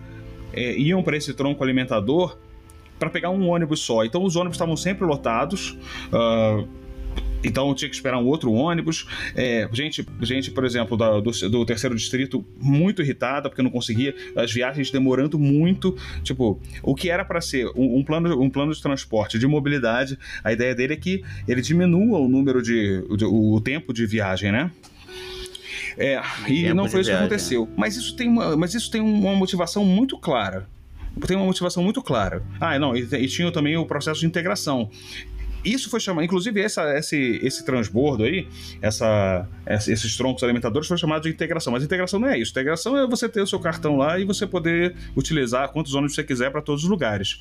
eh, 0.53 0.79
iam 0.79 1.03
para 1.03 1.17
esse 1.17 1.35
tronco 1.35 1.63
alimentador 1.63 2.39
para 2.99 3.11
pegar 3.11 3.31
um 3.31 3.49
ônibus 3.49 3.81
só. 3.81 4.05
Então 4.05 4.25
os 4.25 4.37
ônibus 4.37 4.57
estavam 4.57 4.77
sempre 4.77 5.07
lotados. 5.07 5.77
Uh, 6.13 6.69
então 7.43 7.75
tinha 7.75 7.89
que 7.89 7.95
esperar 7.95 8.19
um 8.19 8.27
outro 8.27 8.53
ônibus. 8.53 9.07
É, 9.35 9.69
gente, 9.73 10.07
gente, 10.21 10.51
por 10.51 10.65
exemplo, 10.65 10.97
da, 10.97 11.21
do, 11.21 11.31
do, 11.31 11.65
terceiro 11.65 11.95
distrito, 11.95 12.45
muito 12.61 13.03
irritada, 13.03 13.49
porque 13.49 13.63
não 13.63 13.71
conseguia, 13.71 14.15
as 14.37 14.53
viagens 14.53 14.91
demorando 14.91 15.39
muito. 15.39 15.97
Tipo, 16.23 16.61
o 16.83 16.95
que 16.95 17.11
era 17.11 17.25
para 17.25 17.41
ser 17.41 17.67
um, 17.75 17.99
um, 17.99 18.05
plano, 18.05 18.41
um 18.41 18.51
plano 18.51 18.73
de 18.73 18.81
transporte, 18.81 19.39
de 19.39 19.47
mobilidade, 19.47 20.19
a 20.45 20.53
ideia 20.53 20.75
dele 20.75 20.95
é 20.95 20.97
que 20.97 21.23
ele 21.47 21.61
diminua 21.61 22.19
o 22.19 22.29
número 22.29 22.63
de. 22.63 23.03
de 23.17 23.25
o, 23.25 23.61
tempo 23.61 23.93
de 23.93 24.07
viagem, 24.07 24.51
né? 24.51 24.71
É, 25.99 26.21
e 26.49 26.73
não 26.73 26.89
foi 26.89 27.03
isso 27.03 27.11
que 27.11 27.17
aconteceu. 27.17 27.69
Mas 27.77 27.97
isso 27.97 28.17
tem 28.17 28.29
uma, 28.29 28.57
mas 28.57 28.75
isso 28.75 28.91
tem 28.91 29.01
uma 29.01 29.35
motivação 29.35 29.85
muito 29.85 30.19
clara 30.19 30.67
tem 31.27 31.37
uma 31.37 31.47
motivação 31.47 31.83
muito 31.83 32.01
clara. 32.03 32.43
Ah, 32.61 32.79
não, 32.79 32.97
e, 32.97 33.03
e, 33.03 33.29
tinha 33.29 33.51
também 33.51 33.77
o 33.77 33.85
processo 33.85 34.21
de 34.21 34.27
integração. 34.27 34.89
Isso 35.65 35.91
foi 35.91 36.01
chamado, 36.01 36.25
inclusive 36.25 36.61
essa, 36.61 36.97
esse, 36.97 37.41
esse 37.43 37.65
transbordo 37.65 38.25
aí, 38.25 38.49
essa, 38.81 39.47
esses 39.67 40.17
troncos 40.17 40.43
alimentadores 40.43 40.89
foi 40.89 40.97
chamado 40.97 41.23
de 41.23 41.29
integração. 41.29 41.73
Mas 41.73 41.85
integração 41.85 42.19
não 42.19 42.29
é 42.29 42.39
isso. 42.39 42.51
Integração 42.51 42.97
é 42.97 43.07
você 43.07 43.29
ter 43.29 43.43
o 43.43 43.47
seu 43.47 43.61
cartão 43.61 43.97
lá 43.97 44.19
e 44.19 44.25
você 44.25 44.47
poder 44.47 44.95
utilizar 45.17 45.69
quantos 45.71 45.95
ônibus 45.95 46.15
você 46.15 46.25
quiser 46.25 46.51
para 46.51 46.63
todos 46.63 46.85
os 46.85 46.91
lugares. 46.91 47.39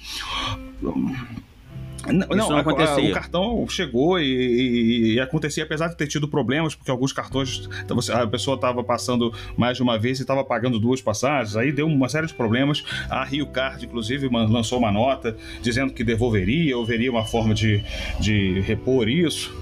Não, 2.08 2.28
não, 2.28 2.50
não 2.50 2.58
a, 2.58 2.62
a, 2.62 2.97
o 2.97 3.12
cartão 3.12 3.68
chegou 3.68 4.20
e, 4.20 4.24
e, 4.24 5.14
e, 5.14 5.20
acontecia, 5.20 5.64
apesar 5.64 5.89
de 5.89 5.97
ter 5.97 6.08
tido 6.08 6.28
problemas, 6.28 6.74
porque 6.74 6.89
alguns 6.89 7.12
cartões 7.12 7.68
a 8.14 8.26
pessoa 8.28 8.56
estava 8.56 8.84
passando 8.84 9.34
mais 9.58 9.78
de 9.78 9.84
uma 9.84 10.00
vez 10.00 10.20
e 10.20 10.22
estava 10.22 10.43
pagando 10.43 10.80
duas 10.80 11.02
passagens, 11.02 11.56
aí 11.56 11.72
deu 11.72 11.88
uma 11.88 12.08
série 12.08 12.28
de 12.28 12.34
problemas. 12.34 12.84
A 13.10 13.24
Rio 13.24 13.47
Card, 13.47 13.86
inclusive, 13.86 14.30
lançou 14.30 14.80
uma 14.80 14.91
nota 14.91 15.36
dizendo 15.62 15.93
que 15.93 16.04
devolveria, 16.04 16.78
ou 16.78 16.86
veria 16.86 17.12
uma 17.12 17.26
forma 17.26 17.54
de, 17.54 17.84
de 18.20 18.62
repor 18.62 19.10
isso. 19.10 19.54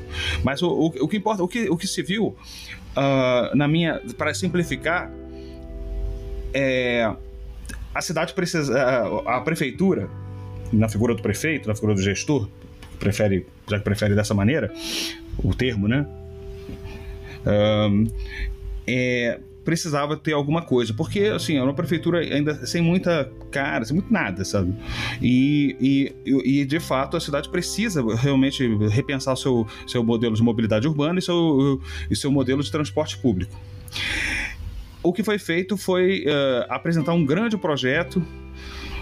Mas 0.43 0.61
o, 0.61 0.69
o, 0.69 0.85
o 0.85 1.07
que 1.07 1.17
importa, 1.17 1.43
o 1.43 1.47
que, 1.47 1.69
o 1.69 1.75
que 1.75 1.87
se 1.87 2.03
viu, 2.03 2.35
uh, 2.95 3.55
na 3.55 3.67
minha, 3.67 3.99
para 4.17 4.33
simplificar, 4.33 5.11
é 6.53 7.11
a 7.93 8.01
cidade 8.01 8.33
precisa, 8.33 8.79
a, 8.79 9.37
a 9.37 9.41
prefeitura 9.41 10.07
na 10.71 10.89
figura 10.89 11.13
do 11.13 11.21
prefeito, 11.21 11.67
na 11.67 11.75
figura 11.75 11.93
do 11.93 12.01
gestor, 12.01 12.47
prefere, 12.99 13.45
já 13.69 13.77
que 13.77 13.83
prefere 13.83 14.15
dessa 14.15 14.33
maneira, 14.33 14.73
o 15.43 15.53
termo, 15.53 15.87
né? 15.87 16.05
Um, 17.45 18.07
é, 18.85 19.39
precisava 19.67 20.15
ter 20.15 20.31
alguma 20.31 20.61
coisa, 20.61 20.93
porque 20.93 21.23
assim, 21.23 21.57
é 21.57 21.61
uma 21.61 21.73
prefeitura 21.73 22.19
ainda 22.19 22.65
sem 22.65 22.81
muita 22.81 23.29
cara, 23.51 23.83
sem 23.83 23.93
muito 23.95 24.11
nada, 24.11 24.45
sabe? 24.45 24.73
E, 25.21 25.75
e, 26.25 26.61
e 26.61 26.65
de 26.65 26.79
fato 26.79 27.17
a 27.17 27.19
cidade 27.19 27.49
precisa 27.49 28.01
realmente 28.15 28.65
repensar 28.87 29.35
seu, 29.35 29.67
seu 29.85 30.01
modelo 30.03 30.35
de 30.35 30.41
mobilidade 30.41 30.87
urbana 30.87 31.19
e 31.19 31.21
seu, 31.21 31.81
e 32.09 32.15
seu 32.15 32.31
modelo 32.31 32.63
de 32.63 32.71
transporte 32.71 33.17
público. 33.17 33.59
O 35.03 35.11
que 35.11 35.21
foi 35.21 35.37
feito 35.37 35.75
foi 35.75 36.23
uh, 36.25 36.65
apresentar 36.69 37.13
um 37.13 37.25
grande 37.25 37.57
projeto 37.57 38.25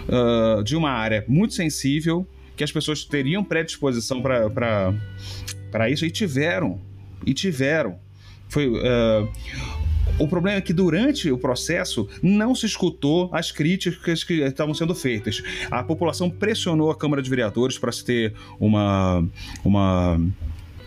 uh, 0.08 0.62
de 0.62 0.76
uma 0.76 0.90
área 0.90 1.24
muito 1.28 1.54
sensível, 1.54 2.26
que 2.56 2.64
as 2.64 2.72
pessoas 2.72 3.04
teriam 3.04 3.44
predisposição 3.44 4.22
para 4.22 5.90
isso, 5.90 6.04
e 6.06 6.10
tiveram. 6.10 6.80
E 7.24 7.34
tiveram. 7.34 7.98
Foi. 8.48 8.68
Uh, 8.68 9.28
o 10.18 10.26
problema 10.26 10.58
é 10.58 10.60
que 10.60 10.72
durante 10.72 11.30
o 11.30 11.36
processo 11.36 12.08
não 12.22 12.54
se 12.54 12.64
escutou 12.64 13.28
as 13.32 13.50
críticas 13.50 14.24
que 14.24 14.34
estavam 14.34 14.72
sendo 14.72 14.94
feitas. 14.94 15.42
A 15.70 15.82
população 15.82 16.30
pressionou 16.30 16.90
a 16.90 16.96
Câmara 16.96 17.20
de 17.20 17.28
Vereadores 17.28 17.78
para 17.78 17.92
se 17.92 18.04
ter 18.04 18.32
uma, 18.58 19.26
uma 19.62 20.18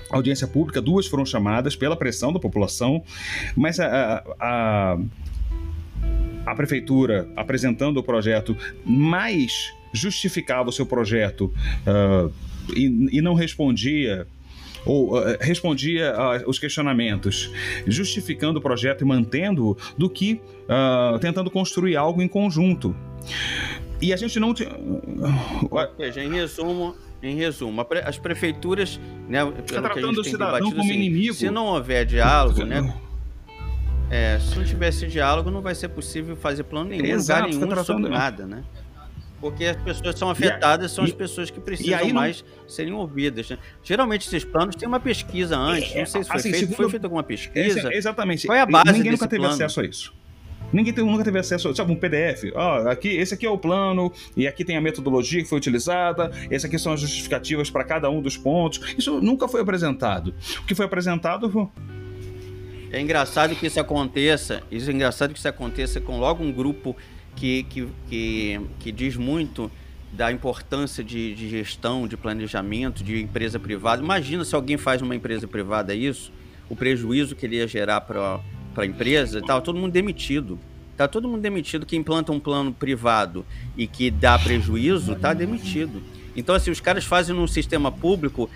audiência 0.10 0.48
pública, 0.48 0.82
duas 0.82 1.06
foram 1.06 1.26
chamadas 1.26 1.76
pela 1.76 1.96
pressão 1.96 2.34
da 2.34 2.40
população, 2.40 3.04
mas 3.56 3.80
a, 3.80 3.88
a, 3.88 4.94
a 4.94 4.98
prefeitura 6.56 7.30
apresentando 7.36 7.98
o 7.98 8.04
projeto 8.04 8.56
mais 8.86 9.74
justificava 9.94 10.70
o 10.70 10.72
seu 10.72 10.86
projeto 10.86 11.54
uh, 11.86 12.32
e, 12.76 13.18
e 13.18 13.22
não 13.22 13.34
respondia 13.34 14.28
ou 14.86 15.18
uh, 15.18 15.38
respondia 15.40 16.14
uh, 16.14 16.50
os 16.50 16.58
questionamentos, 16.58 17.52
justificando 17.86 18.60
o 18.60 18.62
projeto 18.62 19.02
e 19.02 19.06
mantendo, 19.06 19.78
do 19.98 20.10
que 20.10 20.42
uh, 20.66 21.20
tentando 21.20 21.50
construir 21.52 21.96
algo 21.96 22.22
em 22.22 22.28
conjunto. 22.28 22.96
E 24.02 24.14
a 24.14 24.18
gente 24.18 24.40
não. 24.40 24.50
Ou 24.50 25.96
seja, 25.98 26.24
em 26.24 26.32
resumo, 26.32 26.96
em 27.22 27.36
resumo, 27.36 27.86
as 28.06 28.18
prefeituras, 28.18 29.00
né, 29.28 29.44
pelo 29.46 29.82
tá 29.82 29.94
a 29.94 30.02
gente 30.02 30.22
tem 30.24 30.32
debatido, 30.32 30.70
como 30.70 30.82
assim, 30.82 30.94
inimigo. 30.94 31.34
se 31.34 31.50
não 31.50 31.66
houver 31.66 32.06
diálogo, 32.06 32.64
né, 32.64 32.94
é, 34.10 34.40
se 34.40 34.58
não 34.58 34.66
tivesse 34.66 35.08
diálogo, 35.08 35.52
não 35.52 35.62
vai 35.62 35.76
ser 35.76 35.90
possível 35.90 36.36
fazer 36.36 36.64
plano 36.64 36.90
nenhum, 36.90 37.06
Exato, 37.06 37.48
lugar 37.50 37.68
nenhum 37.68 37.84
sobre 37.84 38.10
nada, 38.10 38.48
né? 38.48 38.64
Porque 39.40 39.66
as 39.66 39.78
pessoas 39.78 40.20
são 40.20 40.30
afetadas, 40.30 40.92
são 40.92 41.06
e, 41.06 41.08
as 41.08 41.14
pessoas 41.14 41.50
que 41.50 41.62
precisam 41.62 42.10
mais 42.10 42.44
não... 42.44 42.70
serem 42.70 42.92
ouvidas. 42.92 43.50
Né? 43.50 43.58
Geralmente 43.82 44.28
esses 44.28 44.44
planos 44.44 44.76
têm 44.76 44.88
uma 44.88 45.00
pesquisa 45.00 45.58
antes. 45.58 45.96
É, 45.96 46.00
não 46.00 46.06
sei 46.06 46.24
se 46.24 46.30
foi 46.30 46.38
assim, 46.38 46.52
feito, 46.52 46.60
segundo... 46.62 46.76
foi 46.76 46.90
feita 46.90 47.06
alguma 47.06 47.24
pesquisa. 47.24 47.94
exatamente. 47.94 48.48
Qual 48.48 48.58
é 48.58 48.62
a 48.62 48.66
base 48.66 48.92
Ninguém 48.92 49.14
nunca 49.14 49.28
teve 49.28 49.42
plano? 49.42 49.56
acesso 49.56 49.80
a 49.80 49.86
isso. 49.86 50.14
Ninguém 50.74 50.94
nunca 50.94 51.24
teve 51.24 51.40
acesso, 51.40 51.74
sabe, 51.74 51.92
um 51.92 51.96
PDF. 51.96 52.52
Ó, 52.54 52.84
oh, 52.84 52.90
aqui, 52.90 53.08
esse 53.10 53.34
aqui 53.34 53.46
é 53.46 53.50
o 53.50 53.58
plano, 53.58 54.12
e 54.38 54.48
aqui 54.48 54.64
tem 54.64 54.78
a 54.78 54.82
metodologia 54.82 55.42
que 55.42 55.50
foi 55.50 55.58
utilizada, 55.58 56.32
esse 56.52 56.66
aqui 56.66 56.78
são 56.78 56.94
as 56.94 57.00
justificativas 57.00 57.72
para 57.72 57.84
cada 57.84 58.10
um 58.10 58.22
dos 58.22 58.38
pontos. 58.38 58.94
Isso 58.98 59.20
nunca 59.20 59.48
foi 59.48 59.62
apresentado. 59.62 60.36
O 60.60 60.66
que 60.66 60.76
foi 60.76 60.86
apresentado 60.86 61.50
foi 61.50 61.68
é 62.92 63.00
engraçado 63.00 63.56
que 63.56 63.68
isso 63.68 63.80
aconteça, 63.80 64.64
isso 64.72 64.90
é 64.90 64.94
engraçado 64.94 65.32
que 65.34 65.40
isso 65.40 65.48
aconteça 65.48 66.02
com 66.02 66.18
logo 66.20 66.44
um 66.44 66.52
grupo 66.52 66.96
que, 67.36 67.64
que, 67.64 67.88
que, 68.10 68.62
que 68.80 68.92
diz 68.92 69.16
muito 69.16 69.72
da 70.12 70.32
importância 70.32 71.04
de, 71.04 71.36
de, 71.36 71.48
gestão, 71.50 72.08
de 72.08 72.18
planejamento, 72.18 73.04
de 73.04 73.22
empresa 73.22 73.60
privada. 73.60 74.02
Imagina 74.02 74.44
se 74.44 74.56
alguém 74.56 74.78
faz 74.78 75.02
uma 75.02 75.16
empresa 75.16 75.48
privada 75.48 75.94
isso, 75.94 76.32
o 76.68 76.76
prejuízo 76.76 77.36
que 77.36 77.46
ele 77.46 77.58
ia 77.58 77.68
gerar 77.68 78.02
para 78.02 78.40
a 78.76 78.86
empresa, 78.86 79.42
tá 79.42 79.60
todo 79.62 79.78
mundo 79.78 79.92
demitido. 79.92 80.60
Tá 80.98 81.08
todo 81.08 81.30
mundo 81.30 81.42
demitido 81.42 81.86
que 81.86 81.96
implanta 81.96 82.32
um 82.32 82.40
plano 82.40 82.74
privado 82.74 83.46
e 83.78 83.88
que 83.88 84.12
dá 84.12 84.38
prejuízo, 84.38 85.16
tá 85.16 85.34
demitido. 85.34 86.04
Então, 86.36 86.54
assim, 86.54 86.72
os 86.72 86.82
caras 86.82 87.06
fazem 87.06 87.34
num 87.34 87.48
sistema 87.48 87.90
público 87.90 88.50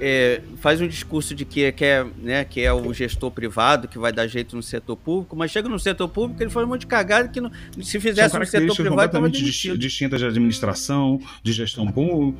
é, 0.00 0.40
faz 0.56 0.80
um 0.80 0.86
discurso 0.86 1.34
de 1.34 1.44
que, 1.44 1.70
que, 1.72 1.84
é, 1.84 2.06
né, 2.18 2.44
que 2.44 2.60
é 2.60 2.72
o 2.72 2.92
gestor 2.92 3.30
privado 3.30 3.88
que 3.88 3.98
vai 3.98 4.12
dar 4.12 4.26
jeito 4.26 4.56
no 4.56 4.62
setor 4.62 4.96
público, 4.96 5.34
mas 5.36 5.50
chega 5.50 5.68
no 5.68 5.78
setor 5.78 6.08
público 6.08 6.42
ele 6.42 6.50
faz 6.50 6.66
um 6.66 6.70
monte 6.70 6.80
de 6.80 6.86
cagada 6.86 7.28
que 7.28 7.40
não, 7.40 7.50
se 7.82 7.98
fizesse 7.98 8.38
no 8.38 8.46
setor 8.46 8.76
privado 8.76 9.10
completamente 9.10 9.42
distintas 9.78 10.20
de 10.20 10.26
administração, 10.26 11.20
de 11.42 11.52
gestão 11.52 11.86
pública. 11.86 12.38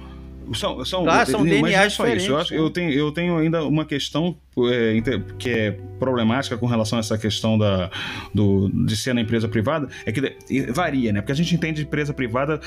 São, 0.54 0.84
são, 0.84 1.02
claro, 1.02 1.28
são 1.28 1.44
mas 1.44 1.74
é 1.74 1.90
só 1.90 2.06
isso. 2.06 2.30
Eu, 2.30 2.38
acho, 2.38 2.54
eu, 2.54 2.70
tenho, 2.70 2.92
eu 2.92 3.10
tenho 3.10 3.36
ainda 3.36 3.64
uma 3.64 3.84
questão 3.84 4.36
é, 4.70 5.02
que 5.38 5.50
é 5.50 5.72
problemática 5.98 6.56
com 6.56 6.66
relação 6.66 6.98
a 6.98 7.00
essa 7.00 7.18
questão 7.18 7.58
da, 7.58 7.90
do, 8.32 8.68
de 8.68 8.96
ser 8.96 9.12
na 9.12 9.20
empresa 9.20 9.48
privada, 9.48 9.88
é 10.04 10.12
que 10.12 10.36
varia, 10.72 11.12
né? 11.12 11.20
Porque 11.20 11.32
a 11.32 11.34
gente 11.34 11.52
entende 11.52 11.82
empresa 11.82 12.14
privada 12.14 12.60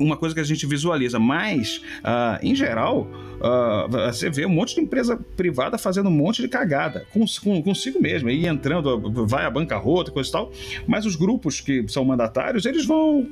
uma 0.00 0.16
coisa 0.16 0.34
que 0.34 0.40
a 0.40 0.44
gente 0.44 0.66
visualiza, 0.66 1.18
mas, 1.18 1.82
uh, 1.98 2.38
em 2.42 2.54
geral, 2.54 3.08
uh, 3.40 3.88
você 4.10 4.30
vê 4.30 4.46
um 4.46 4.50
monte 4.50 4.74
de 4.74 4.80
empresa 4.80 5.18
privada 5.36 5.76
fazendo 5.78 6.08
um 6.08 6.12
monte 6.12 6.42
de 6.42 6.48
cagada 6.48 7.06
com, 7.12 7.24
consigo 7.62 8.00
mesmo, 8.00 8.30
e 8.30 8.46
entrando, 8.46 9.26
vai 9.26 9.44
à 9.44 9.50
bancarrota, 9.50 10.10
coisa 10.10 10.28
e 10.28 10.32
tal, 10.32 10.52
mas 10.86 11.04
os 11.04 11.16
grupos 11.16 11.60
que 11.60 11.84
são 11.88 12.04
mandatários, 12.04 12.64
eles 12.64 12.86
vão 12.86 13.28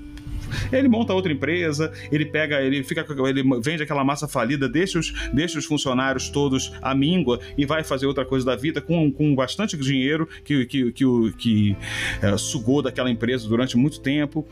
ele 0.73 0.89
monta 0.89 1.13
outra 1.13 1.33
empresa, 1.33 1.93
ele 2.11 2.25
pega, 2.25 2.61
ele 2.63 2.83
fica, 2.83 3.05
ele 3.29 3.43
vende 3.61 3.83
aquela 3.83 4.05
massa 4.05 4.27
falida, 4.27 4.69
deixa 4.69 4.99
os, 4.99 5.13
deixa 5.33 5.59
os 5.59 5.65
funcionários 5.67 6.29
todos 6.29 6.73
à 6.81 6.95
míngua 6.95 7.39
e 7.57 7.67
vai 7.67 7.85
fazer 7.85 8.07
outra 8.07 8.25
coisa 8.25 8.47
da 8.47 8.57
vida 8.57 8.81
com, 8.81 9.11
com 9.13 9.35
bastante 9.35 9.77
dinheiro 9.77 10.29
que, 10.45 10.67
que, 10.67 10.93
que, 10.93 10.93
que, 10.93 11.33
que 11.37 11.77
é, 12.23 12.37
sugou 12.37 12.83
daquela 12.83 13.11
empresa 13.11 13.49
durante 13.49 13.77
muito 13.77 14.01
tempo. 14.01 14.47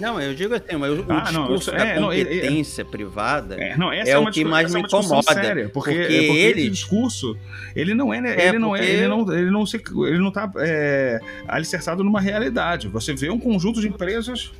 Não, 0.00 0.20
eu 0.20 0.34
digo 0.34 0.54
assim, 0.54 0.76
mas 0.78 0.98
o, 0.98 1.04
ah, 1.08 1.20
discurso 1.20 1.70
não, 1.70 1.78
da 1.78 1.86
é, 1.86 1.94
competência 1.98 2.84
não, 2.84 2.90
privada 2.90 3.54
é, 3.56 3.76
não, 3.76 3.92
é, 3.92 4.08
é 4.08 4.18
o 4.18 4.30
que 4.30 4.44
mais 4.44 4.72
me 4.72 4.80
incomoda. 4.80 5.34
Séria, 5.34 5.68
porque, 5.68 5.90
porque, 5.90 6.14
é, 6.14 6.26
porque 6.26 6.40
ele... 6.40 6.60
esse 6.62 6.70
discurso, 6.70 7.36
ele 7.74 7.94
não 7.94 8.12
é, 8.12 8.18
é 8.18 8.48
ele 8.48 8.58
não 8.58 8.76
é, 8.76 8.84
ele 8.84 9.08
não, 9.08 9.32
ele 9.32 9.50
não 9.50 9.66
se, 9.66 9.76
ele 9.76 10.18
não 10.18 10.30
tá 10.30 10.50
é, 10.58 11.20
alicerçado 11.46 12.04
numa 12.04 12.20
realidade. 12.20 12.88
Você 12.88 13.14
vê 13.14 13.30
um 13.30 13.38
conjunto 13.38 13.80
de 13.80 13.88
empresas. 13.88 14.52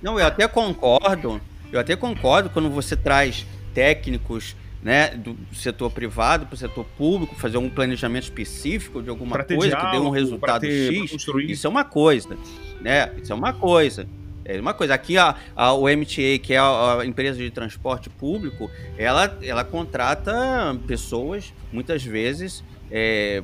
Não, 0.00 0.18
eu 0.18 0.26
até 0.26 0.46
concordo. 0.46 1.40
Eu 1.72 1.78
até 1.78 1.94
concordo 1.96 2.50
quando 2.50 2.70
você 2.70 2.96
traz 2.96 3.46
técnicos 3.74 4.56
né, 4.82 5.08
do 5.08 5.36
setor 5.52 5.90
privado 5.90 6.46
para 6.46 6.54
o 6.54 6.56
setor 6.56 6.84
público, 6.96 7.34
fazer 7.34 7.58
um 7.58 7.68
planejamento 7.68 8.24
específico 8.24 9.02
de 9.02 9.10
alguma 9.10 9.44
coisa 9.44 9.68
diálogo, 9.68 9.90
que 9.90 9.98
dê 9.98 10.06
um 10.06 10.10
resultado 10.10 10.60
ter, 10.62 10.94
X. 10.94 11.26
Isso 11.48 11.66
é 11.66 11.70
uma 11.70 11.84
coisa, 11.84 12.36
né? 12.80 13.12
Isso 13.20 13.32
é 13.32 13.34
uma 13.34 13.52
coisa. 13.52 14.06
É 14.56 14.60
uma 14.60 14.74
coisa, 14.74 14.94
aqui 14.94 15.16
a, 15.16 15.36
a, 15.54 15.72
o 15.72 15.84
MTA, 15.84 16.38
que 16.42 16.54
é 16.54 16.58
a, 16.58 16.98
a, 17.00 17.06
empresa 17.06 17.38
de 17.38 17.50
transporte 17.50 18.10
público, 18.10 18.70
ela, 18.98 19.38
ela 19.42 19.64
contrata 19.64 20.32
pessoas, 20.86 21.52
muitas 21.72 22.02
vezes, 22.02 22.64
é, 22.90 23.42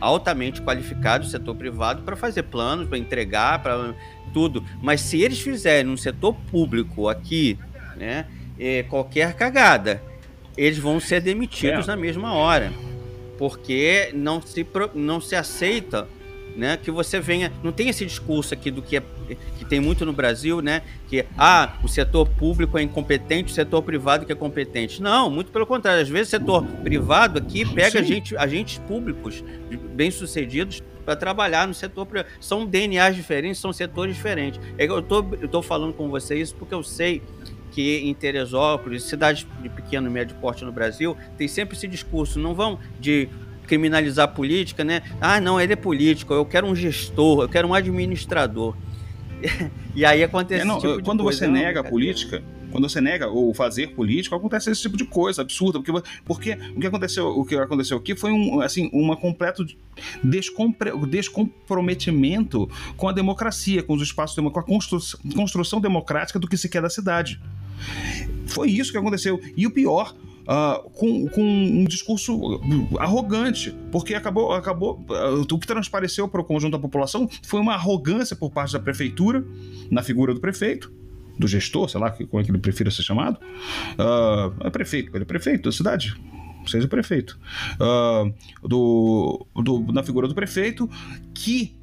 altamente 0.00 0.60
qualificadas 0.60 1.28
do 1.28 1.30
setor 1.30 1.54
privado 1.54 2.02
para 2.02 2.16
fazer 2.16 2.42
planos, 2.44 2.88
para 2.88 2.98
entregar, 2.98 3.62
para 3.62 3.94
tudo. 4.32 4.64
Mas 4.82 5.00
se 5.00 5.22
eles 5.22 5.40
fizerem 5.40 5.84
no 5.84 5.96
setor 5.96 6.34
público 6.50 7.08
aqui, 7.08 7.56
né, 7.96 8.26
é, 8.58 8.82
qualquer 8.82 9.34
cagada, 9.34 10.02
eles 10.56 10.78
vão 10.78 10.98
ser 10.98 11.20
demitidos 11.20 11.86
é. 11.86 11.90
na 11.92 11.96
mesma 11.96 12.34
hora. 12.34 12.72
Porque 13.38 14.10
não 14.12 14.42
se, 14.42 14.66
não 14.94 15.20
se 15.20 15.36
aceita 15.36 16.08
né? 16.58 16.76
Que 16.76 16.90
você 16.90 17.20
venha, 17.20 17.52
não 17.62 17.70
tem 17.70 17.88
esse 17.88 18.04
discurso 18.04 18.52
aqui 18.52 18.70
do 18.70 18.82
que 18.82 18.96
é, 18.96 19.02
que 19.58 19.64
tem 19.64 19.78
muito 19.78 20.04
no 20.04 20.12
Brasil, 20.12 20.60
né? 20.60 20.82
Que 21.08 21.24
ah, 21.38 21.76
o 21.82 21.88
setor 21.88 22.28
público 22.28 22.76
é 22.76 22.82
incompetente, 22.82 23.52
o 23.52 23.54
setor 23.54 23.80
privado 23.82 24.26
que 24.26 24.32
é 24.32 24.34
competente. 24.34 25.00
Não, 25.00 25.30
muito 25.30 25.52
pelo 25.52 25.64
contrário. 25.64 26.02
Às 26.02 26.08
vezes 26.08 26.28
o 26.28 26.30
setor 26.32 26.64
privado 26.82 27.38
aqui 27.38 27.64
pega 27.64 28.02
gente, 28.02 28.36
agentes 28.36 28.78
públicos 28.78 29.42
bem 29.94 30.10
sucedidos 30.10 30.82
para 31.04 31.14
trabalhar 31.14 31.68
no 31.68 31.74
setor 31.74 32.04
privado. 32.04 32.28
São 32.40 32.66
DNAs 32.66 33.14
diferentes, 33.14 33.60
são 33.60 33.72
setores 33.72 34.16
diferentes. 34.16 34.60
É 34.76 34.84
eu 34.84 35.00
tô, 35.00 35.24
eu 35.40 35.48
tô 35.48 35.62
falando 35.62 35.92
com 35.92 36.08
vocês 36.08 36.48
isso 36.48 36.56
porque 36.56 36.74
eu 36.74 36.82
sei 36.82 37.22
que 37.70 37.98
em 37.98 38.14
Teresópolis, 38.14 39.04
cidades 39.04 39.46
de 39.62 39.68
pequeno 39.68 40.08
e 40.08 40.10
médio 40.10 40.36
porte 40.40 40.64
no 40.64 40.72
Brasil, 40.72 41.16
tem 41.36 41.46
sempre 41.46 41.76
esse 41.76 41.86
discurso, 41.86 42.38
não 42.40 42.54
vão 42.54 42.78
de 42.98 43.28
criminalizar 43.68 44.24
a 44.24 44.28
política, 44.28 44.82
né? 44.82 45.02
Ah, 45.20 45.40
não, 45.40 45.60
ele 45.60 45.74
é 45.74 45.76
político, 45.76 46.34
eu 46.34 46.44
quero 46.44 46.66
um 46.66 46.74
gestor, 46.74 47.42
eu 47.42 47.48
quero 47.48 47.68
um 47.68 47.74
administrador. 47.74 48.74
e 49.94 50.04
aí 50.04 50.24
acontece 50.24 50.62
é, 50.62 50.64
não, 50.64 50.80
tipo 50.80 51.00
Quando 51.02 51.22
coisa, 51.22 51.38
você 51.38 51.46
não, 51.46 51.54
nega 51.54 51.80
a 51.80 51.84
política, 51.84 52.42
quando 52.70 52.88
você 52.88 53.00
nega 53.00 53.30
o 53.30 53.54
fazer 53.54 53.88
político, 53.88 54.34
acontece 54.34 54.70
esse 54.70 54.82
tipo 54.82 54.96
de 54.96 55.04
coisa 55.04 55.42
absurda, 55.42 55.80
porque, 55.80 56.08
porque 56.24 56.58
o 56.74 56.80
que 56.80 56.86
aconteceu, 56.86 57.28
o 57.28 57.44
que 57.44 57.54
aconteceu 57.56 57.96
aqui 57.96 58.16
foi 58.16 58.32
um 58.32 58.60
assim, 58.60 58.90
uma 58.92 59.16
completo 59.16 59.64
descompre, 60.22 60.90
descomprometimento 61.06 62.68
com 62.96 63.08
a 63.08 63.12
democracia, 63.12 63.82
com 63.82 63.94
os 63.94 64.02
espaços 64.02 64.36
com 64.36 64.58
a 64.58 64.62
construção, 64.62 65.20
construção 65.34 65.80
democrática 65.80 66.38
do 66.38 66.48
que 66.48 66.56
se 66.56 66.68
quer 66.68 66.82
da 66.82 66.90
cidade. 66.90 67.40
Foi 68.46 68.70
isso 68.70 68.90
que 68.90 68.98
aconteceu. 68.98 69.40
E 69.56 69.66
o 69.66 69.70
pior, 69.70 70.14
uh, 70.48 70.88
com, 70.90 71.28
com, 71.28 71.42
um 71.42 71.84
discurso 71.84 72.60
arrogante, 72.98 73.74
porque 73.92 74.14
acabou, 74.14 74.52
acabou 74.52 75.04
uh, 75.10 75.40
o 75.40 75.58
que 75.58 75.66
transpareceu 75.66 76.26
para 76.26 76.40
o 76.40 76.44
conjunto 76.44 76.72
da 76.72 76.78
população 76.78 77.28
foi 77.42 77.60
uma 77.60 77.74
arrogância 77.74 78.34
por 78.34 78.50
parte 78.50 78.72
da 78.72 78.80
prefeitura, 78.80 79.44
na 79.90 80.02
figura 80.02 80.32
do 80.32 80.40
prefeito, 80.40 80.92
do 81.38 81.46
gestor, 81.46 81.88
sei 81.88 82.00
lá 82.00 82.10
como 82.10 82.40
é 82.40 82.44
que 82.44 82.50
ele 82.50 82.58
prefira 82.58 82.90
ser 82.90 83.02
chamado. 83.02 83.38
Uh, 83.94 84.66
é 84.66 84.70
prefeito, 84.70 85.14
ele 85.14 85.22
é 85.22 85.26
prefeito 85.26 85.64
da 85.64 85.72
cidade, 85.72 86.16
seja 86.66 86.88
prefeito. 86.88 87.38
Uh, 87.74 88.34
do, 88.66 89.46
do, 89.54 89.92
na 89.92 90.02
figura 90.02 90.26
do 90.26 90.34
prefeito, 90.34 90.88
que 91.34 91.77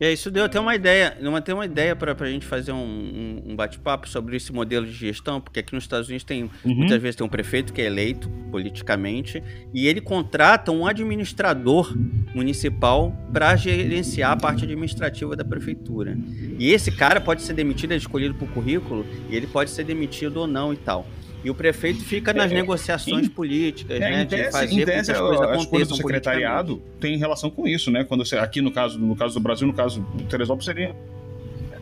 é, 0.00 0.12
isso 0.12 0.30
deu 0.30 0.44
até 0.44 0.60
uma 0.60 0.74
ideia, 0.74 1.16
até 1.36 1.52
uma 1.52 1.64
ideia 1.64 1.96
para 1.96 2.14
a 2.18 2.30
gente 2.30 2.46
fazer 2.46 2.70
um, 2.70 2.76
um, 2.76 3.42
um 3.52 3.56
bate-papo 3.56 4.08
sobre 4.08 4.36
esse 4.36 4.52
modelo 4.52 4.86
de 4.86 4.92
gestão, 4.92 5.40
porque 5.40 5.58
aqui 5.58 5.74
nos 5.74 5.84
Estados 5.84 6.08
Unidos 6.08 6.24
tem 6.24 6.44
uhum. 6.44 6.74
muitas 6.74 7.02
vezes 7.02 7.16
tem 7.16 7.26
um 7.26 7.30
prefeito 7.30 7.72
que 7.72 7.82
é 7.82 7.86
eleito 7.86 8.28
politicamente 8.50 9.42
e 9.74 9.88
ele 9.88 10.00
contrata 10.00 10.70
um 10.70 10.86
administrador 10.86 11.96
municipal 12.34 13.12
para 13.32 13.56
gerenciar 13.56 14.32
a 14.32 14.36
parte 14.36 14.64
administrativa 14.64 15.34
da 15.34 15.44
prefeitura. 15.44 16.16
E 16.58 16.70
esse 16.70 16.92
cara 16.92 17.20
pode 17.20 17.42
ser 17.42 17.54
demitido, 17.54 17.92
é 17.92 17.96
escolhido 17.96 18.34
por 18.34 18.48
currículo 18.48 19.04
e 19.28 19.34
ele 19.34 19.46
pode 19.46 19.70
ser 19.70 19.84
demitido 19.84 20.38
ou 20.38 20.46
não 20.46 20.72
e 20.72 20.76
tal. 20.76 21.06
E 21.48 21.50
o 21.50 21.54
prefeito 21.54 22.04
fica 22.04 22.34
nas 22.34 22.52
é, 22.52 22.54
negociações 22.54 23.26
em, 23.26 23.30
políticas, 23.30 23.96
é, 23.96 24.00
né? 24.00 24.24
Tese, 24.26 24.44
de 24.44 24.52
fazer 24.52 24.84
tese, 24.84 25.14
com 25.14 25.30
que 25.30 25.44
as 25.44 25.64
coisas 25.64 25.88
do 25.88 25.96
secretariado 25.96 26.82
tem 27.00 27.16
relação 27.16 27.48
com 27.48 27.66
isso, 27.66 27.90
né? 27.90 28.04
Quando 28.04 28.22
você, 28.22 28.36
aqui 28.36 28.60
no 28.60 28.70
caso, 28.70 28.98
no 28.98 29.16
caso 29.16 29.32
do 29.32 29.40
Brasil, 29.40 29.66
no 29.66 29.72
caso 29.72 30.02
do 30.12 30.24
Teresópolis, 30.24 30.66
seria 30.66 30.94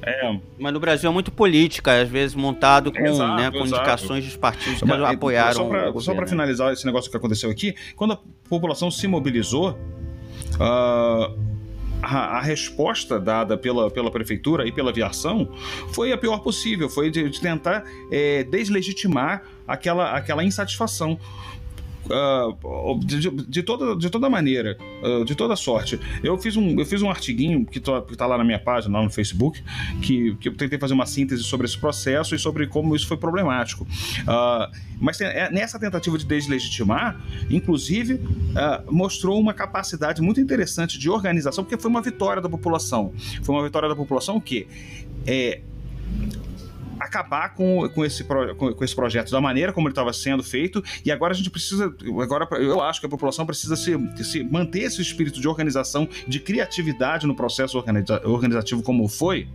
é. 0.04 0.38
Mas 0.56 0.72
no 0.72 0.78
Brasil 0.78 1.10
é 1.10 1.12
muito 1.12 1.32
política, 1.32 2.00
às 2.00 2.08
vezes 2.08 2.36
montado 2.36 2.92
com, 2.92 3.04
exato, 3.04 3.42
né, 3.42 3.50
com 3.50 3.66
indicações 3.66 4.24
dos 4.24 4.36
partidos 4.36 4.78
que 4.78 4.84
Mas, 4.84 5.02
apoiaram. 5.02 6.00
Só 6.00 6.14
para 6.14 6.28
finalizar 6.28 6.72
esse 6.72 6.86
negócio 6.86 7.10
que 7.10 7.16
aconteceu 7.16 7.50
aqui, 7.50 7.74
quando 7.96 8.12
a 8.12 8.18
população 8.48 8.88
se 8.88 9.08
mobilizou, 9.08 9.70
uh, 10.60 11.36
a, 12.02 12.38
a, 12.38 12.40
resposta 12.40 13.18
dada 13.18 13.56
pela, 13.56 13.90
pela 13.90 14.10
prefeitura 14.10 14.66
e 14.66 14.72
pela 14.72 14.90
aviação 14.90 15.48
foi 15.92 16.12
a 16.12 16.18
pior 16.18 16.38
possível, 16.38 16.88
foi 16.88 17.10
de, 17.10 17.28
de 17.28 17.40
tentar 17.40 17.84
é, 18.10 18.44
deslegitimar 18.44 19.42
aquela, 19.66 20.16
aquela 20.16 20.44
insatisfação. 20.44 21.18
Uh, 22.06 22.98
de, 23.04 23.30
de, 23.30 23.62
toda, 23.62 23.96
de 23.96 24.08
toda 24.08 24.30
maneira, 24.30 24.78
uh, 25.02 25.24
de 25.24 25.34
toda 25.34 25.56
sorte. 25.56 25.98
Eu 26.22 26.38
fiz 26.38 26.56
um, 26.56 26.78
eu 26.78 26.86
fiz 26.86 27.02
um 27.02 27.10
artiguinho 27.10 27.66
que 27.66 27.78
está 27.78 28.26
lá 28.26 28.38
na 28.38 28.44
minha 28.44 28.58
página, 28.58 28.98
lá 28.98 29.04
no 29.04 29.10
Facebook, 29.10 29.62
que, 30.00 30.36
que 30.36 30.48
eu 30.48 30.56
tentei 30.56 30.78
fazer 30.78 30.94
uma 30.94 31.06
síntese 31.06 31.42
sobre 31.42 31.66
esse 31.66 31.76
processo 31.76 32.34
e 32.34 32.38
sobre 32.38 32.66
como 32.66 32.94
isso 32.94 33.08
foi 33.08 33.16
problemático. 33.16 33.84
Uh, 33.84 34.72
mas 35.00 35.20
é, 35.20 35.50
nessa 35.50 35.78
tentativa 35.78 36.16
de 36.16 36.24
deslegitimar, 36.24 37.20
inclusive, 37.50 38.20
mostrou 38.88 39.38
uma 39.38 39.52
capacidade 39.52 40.22
muito 40.22 40.40
interessante 40.40 40.98
de 40.98 41.10
organização, 41.10 41.64
porque 41.64 41.76
foi 41.76 41.90
uma 41.90 42.00
vitória 42.00 42.40
da 42.40 42.48
população. 42.48 43.12
Foi 43.42 43.54
uma 43.54 43.62
vitória 43.62 43.88
da 43.88 43.96
população 43.96 44.40
que 44.40 44.66
é, 45.26 45.60
acabar 46.98 47.54
com, 47.54 47.88
com, 47.90 48.04
esse, 48.04 48.24
com, 48.24 48.72
com, 48.72 48.84
esse 48.84 48.94
projeto 48.94 49.30
da 49.30 49.40
maneira 49.40 49.72
como 49.72 49.88
ele 49.88 49.92
estava 49.92 50.12
sendo 50.12 50.42
feito 50.42 50.82
e 51.04 51.10
agora 51.10 51.32
a 51.32 51.36
gente 51.36 51.50
precisa 51.50 51.94
agora 52.22 52.46
eu 52.56 52.80
acho 52.80 53.00
que 53.00 53.06
a 53.06 53.08
população 53.08 53.46
precisa 53.46 53.76
se, 53.76 53.96
se 54.24 54.44
manter 54.44 54.80
esse 54.80 55.00
espírito 55.00 55.40
de 55.40 55.48
organização 55.48 56.08
de 56.26 56.40
criatividade 56.40 57.26
no 57.26 57.34
processo 57.34 57.76
organiza, 57.76 58.20
organizativo 58.26 58.82
como 58.82 59.08
foi 59.08 59.48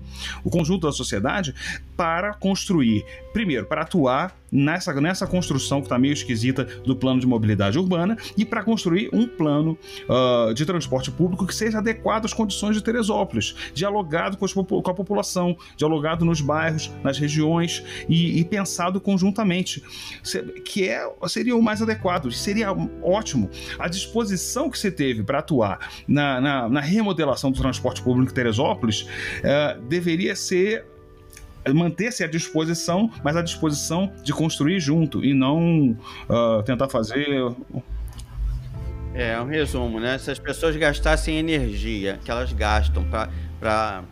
o 0.44 0.50
conjunto 0.50 0.88
da 0.88 0.94
sociedade 0.94 1.54
para 1.96 2.34
construir 2.34 3.06
primeiro 3.34 3.66
para 3.66 3.82
atuar 3.82 4.41
nessa, 4.52 4.94
nessa 5.00 5.26
construção 5.26 5.80
que 5.80 5.86
está 5.86 5.98
meio 5.98 6.14
esquisita 6.14 6.66
do 6.84 6.96
plano 6.96 7.20
de 7.20 7.28
mobilidade 7.28 7.80
urbana 7.80 8.18
e 8.38 8.44
para 8.44 8.64
construir 8.64 9.10
um 9.14 9.28
plano 9.28 9.78
uh, 10.10 10.54
de 10.54 10.66
transporte 10.66 11.10
público 11.10 11.48
que 11.48 11.56
seja 11.56 11.78
adequado 11.78 12.26
às 12.26 12.34
condições 12.34 12.76
de 12.76 12.84
Teresópolis, 12.84 13.56
dialogado 13.74 14.38
com, 14.38 14.48
com 14.48 14.92
a 14.92 14.94
população, 14.94 15.56
dialogado 15.78 16.26
nos 16.26 16.42
bairros, 16.42 16.92
nas 17.04 17.18
regiões 17.18 17.84
e, 18.10 18.40
e 18.40 18.46
pensado 18.46 19.00
conjuntamente, 19.00 19.84
que 20.66 20.88
é, 20.88 21.10
seria 21.28 21.56
o 21.56 21.62
mais 21.62 21.82
adequado, 21.82 22.32
seria 22.32 22.72
ótimo. 23.04 23.50
A 23.80 23.88
disposição 23.88 24.70
que 24.70 24.78
você 24.78 24.92
teve 24.92 25.24
para 25.24 25.40
atuar 25.40 25.92
na, 26.08 26.42
na, 26.42 26.70
na, 26.70 26.82
remodelação 26.82 27.52
do 27.52 27.60
transporte 27.60 28.02
público 28.02 28.32
em 28.32 28.36
Teresópolis 28.36 29.02
uh, 29.02 29.82
deveria 29.88 30.36
ser 30.36 30.91
manter-se 31.70 32.24
à 32.24 32.28
disposição, 32.28 33.12
mas 33.24 33.36
à 33.36 33.42
disposição 33.42 34.12
de 34.24 34.34
construir 34.34 34.80
junto 34.80 35.24
e 35.24 35.34
não 35.34 35.98
uh, 36.30 36.64
tentar 36.64 36.90
fazer. 36.90 37.28
É, 39.14 39.40
um 39.40 39.46
resumo, 39.46 40.00
né? 40.00 40.18
Se 40.18 40.32
as 40.32 40.40
pessoas 40.40 40.76
gastassem 40.76 41.38
energia 41.38 42.20
que 42.24 42.32
elas 42.32 42.52
gastam 42.54 43.06
para 43.60 44.04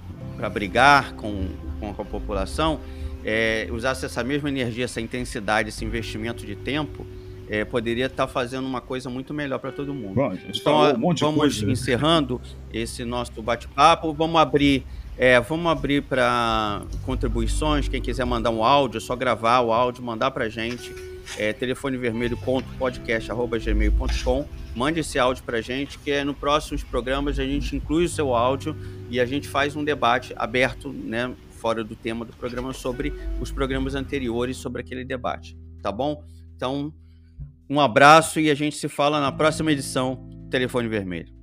brigar 0.50 1.14
com, 1.14 1.48
com 1.80 1.90
a 1.90 2.06
população, 2.06 2.80
é, 3.24 3.68
usasse 3.72 4.06
essa 4.06 4.24
mesma 4.24 4.50
energia, 4.50 4.86
essa 4.86 5.02
intensidade, 5.02 5.70
esse 5.70 5.84
investimento 5.84 6.46
de 6.46 6.56
tempo, 6.56 7.06
é, 7.50 7.66
poderia 7.66 8.06
estar 8.06 8.28
tá 8.28 8.32
fazendo 8.32 8.66
uma 8.66 8.80
coisa 8.80 9.10
muito 9.10 9.34
melhor 9.34 9.60
para 9.60 9.72
todo 9.72 9.94
mundo. 9.94 10.16
Bom, 10.16 10.34
então, 10.48 10.94
um 10.94 11.16
vamos 11.16 11.40
coisa. 11.40 11.72
encerrando 11.72 12.40
esse 12.72 13.04
nosso 13.04 13.42
bate-papo. 13.42 14.14
Vamos 14.14 14.40
abrir, 14.40 14.86
é, 15.20 15.40
vamos 15.42 15.70
abrir 15.70 16.04
para 16.04 16.84
contribuições. 17.06 17.90
Quem 17.90 18.02
quiser 18.02 18.26
mandar 18.26 18.52
um 18.52 18.64
áudio, 18.64 19.00
é 19.00 19.02
só 19.02 19.18
gravar 19.18 19.60
o 19.60 19.74
áudio, 19.74 20.02
mandar 20.02 20.32
para 20.32 20.48
gente. 20.48 20.96
É, 21.38 21.52
telefonevermelho.podcast@gmail.com. 21.52 24.48
Mande 24.74 25.02
esse 25.02 25.20
áudio 25.20 25.44
para 25.44 25.60
gente, 25.62 26.00
que 26.00 26.10
é 26.10 26.24
no 26.24 26.34
próximos 26.34 26.84
programas 26.84 27.38
a 27.38 27.44
gente 27.44 27.76
inclui 27.76 28.06
o 28.06 28.10
seu 28.10 28.34
áudio 28.34 28.76
e 29.10 29.20
a 29.20 29.26
gente 29.26 29.46
faz 29.48 29.76
um 29.76 29.84
debate 29.84 30.34
aberto, 30.38 30.92
né, 30.92 31.36
fora 31.50 31.84
do 31.84 31.96
tema 31.96 32.26
do 32.26 32.34
programa 32.34 32.74
sobre 32.74 33.14
os 33.42 33.52
programas 33.52 33.94
anteriores 33.94 34.58
sobre 34.58 34.82
aquele 34.82 35.04
debate, 35.04 35.56
tá 35.84 35.92
bom? 35.92 36.24
Então 36.56 36.92
um 37.70 37.80
abraço 37.80 38.40
e 38.40 38.50
a 38.50 38.56
gente 38.56 38.76
se 38.76 38.90
fala 38.90 39.22
na 39.22 39.32
próxima 39.32 39.72
edição 39.72 40.28
Telefone 40.50 40.88
Vermelho. 40.88 41.39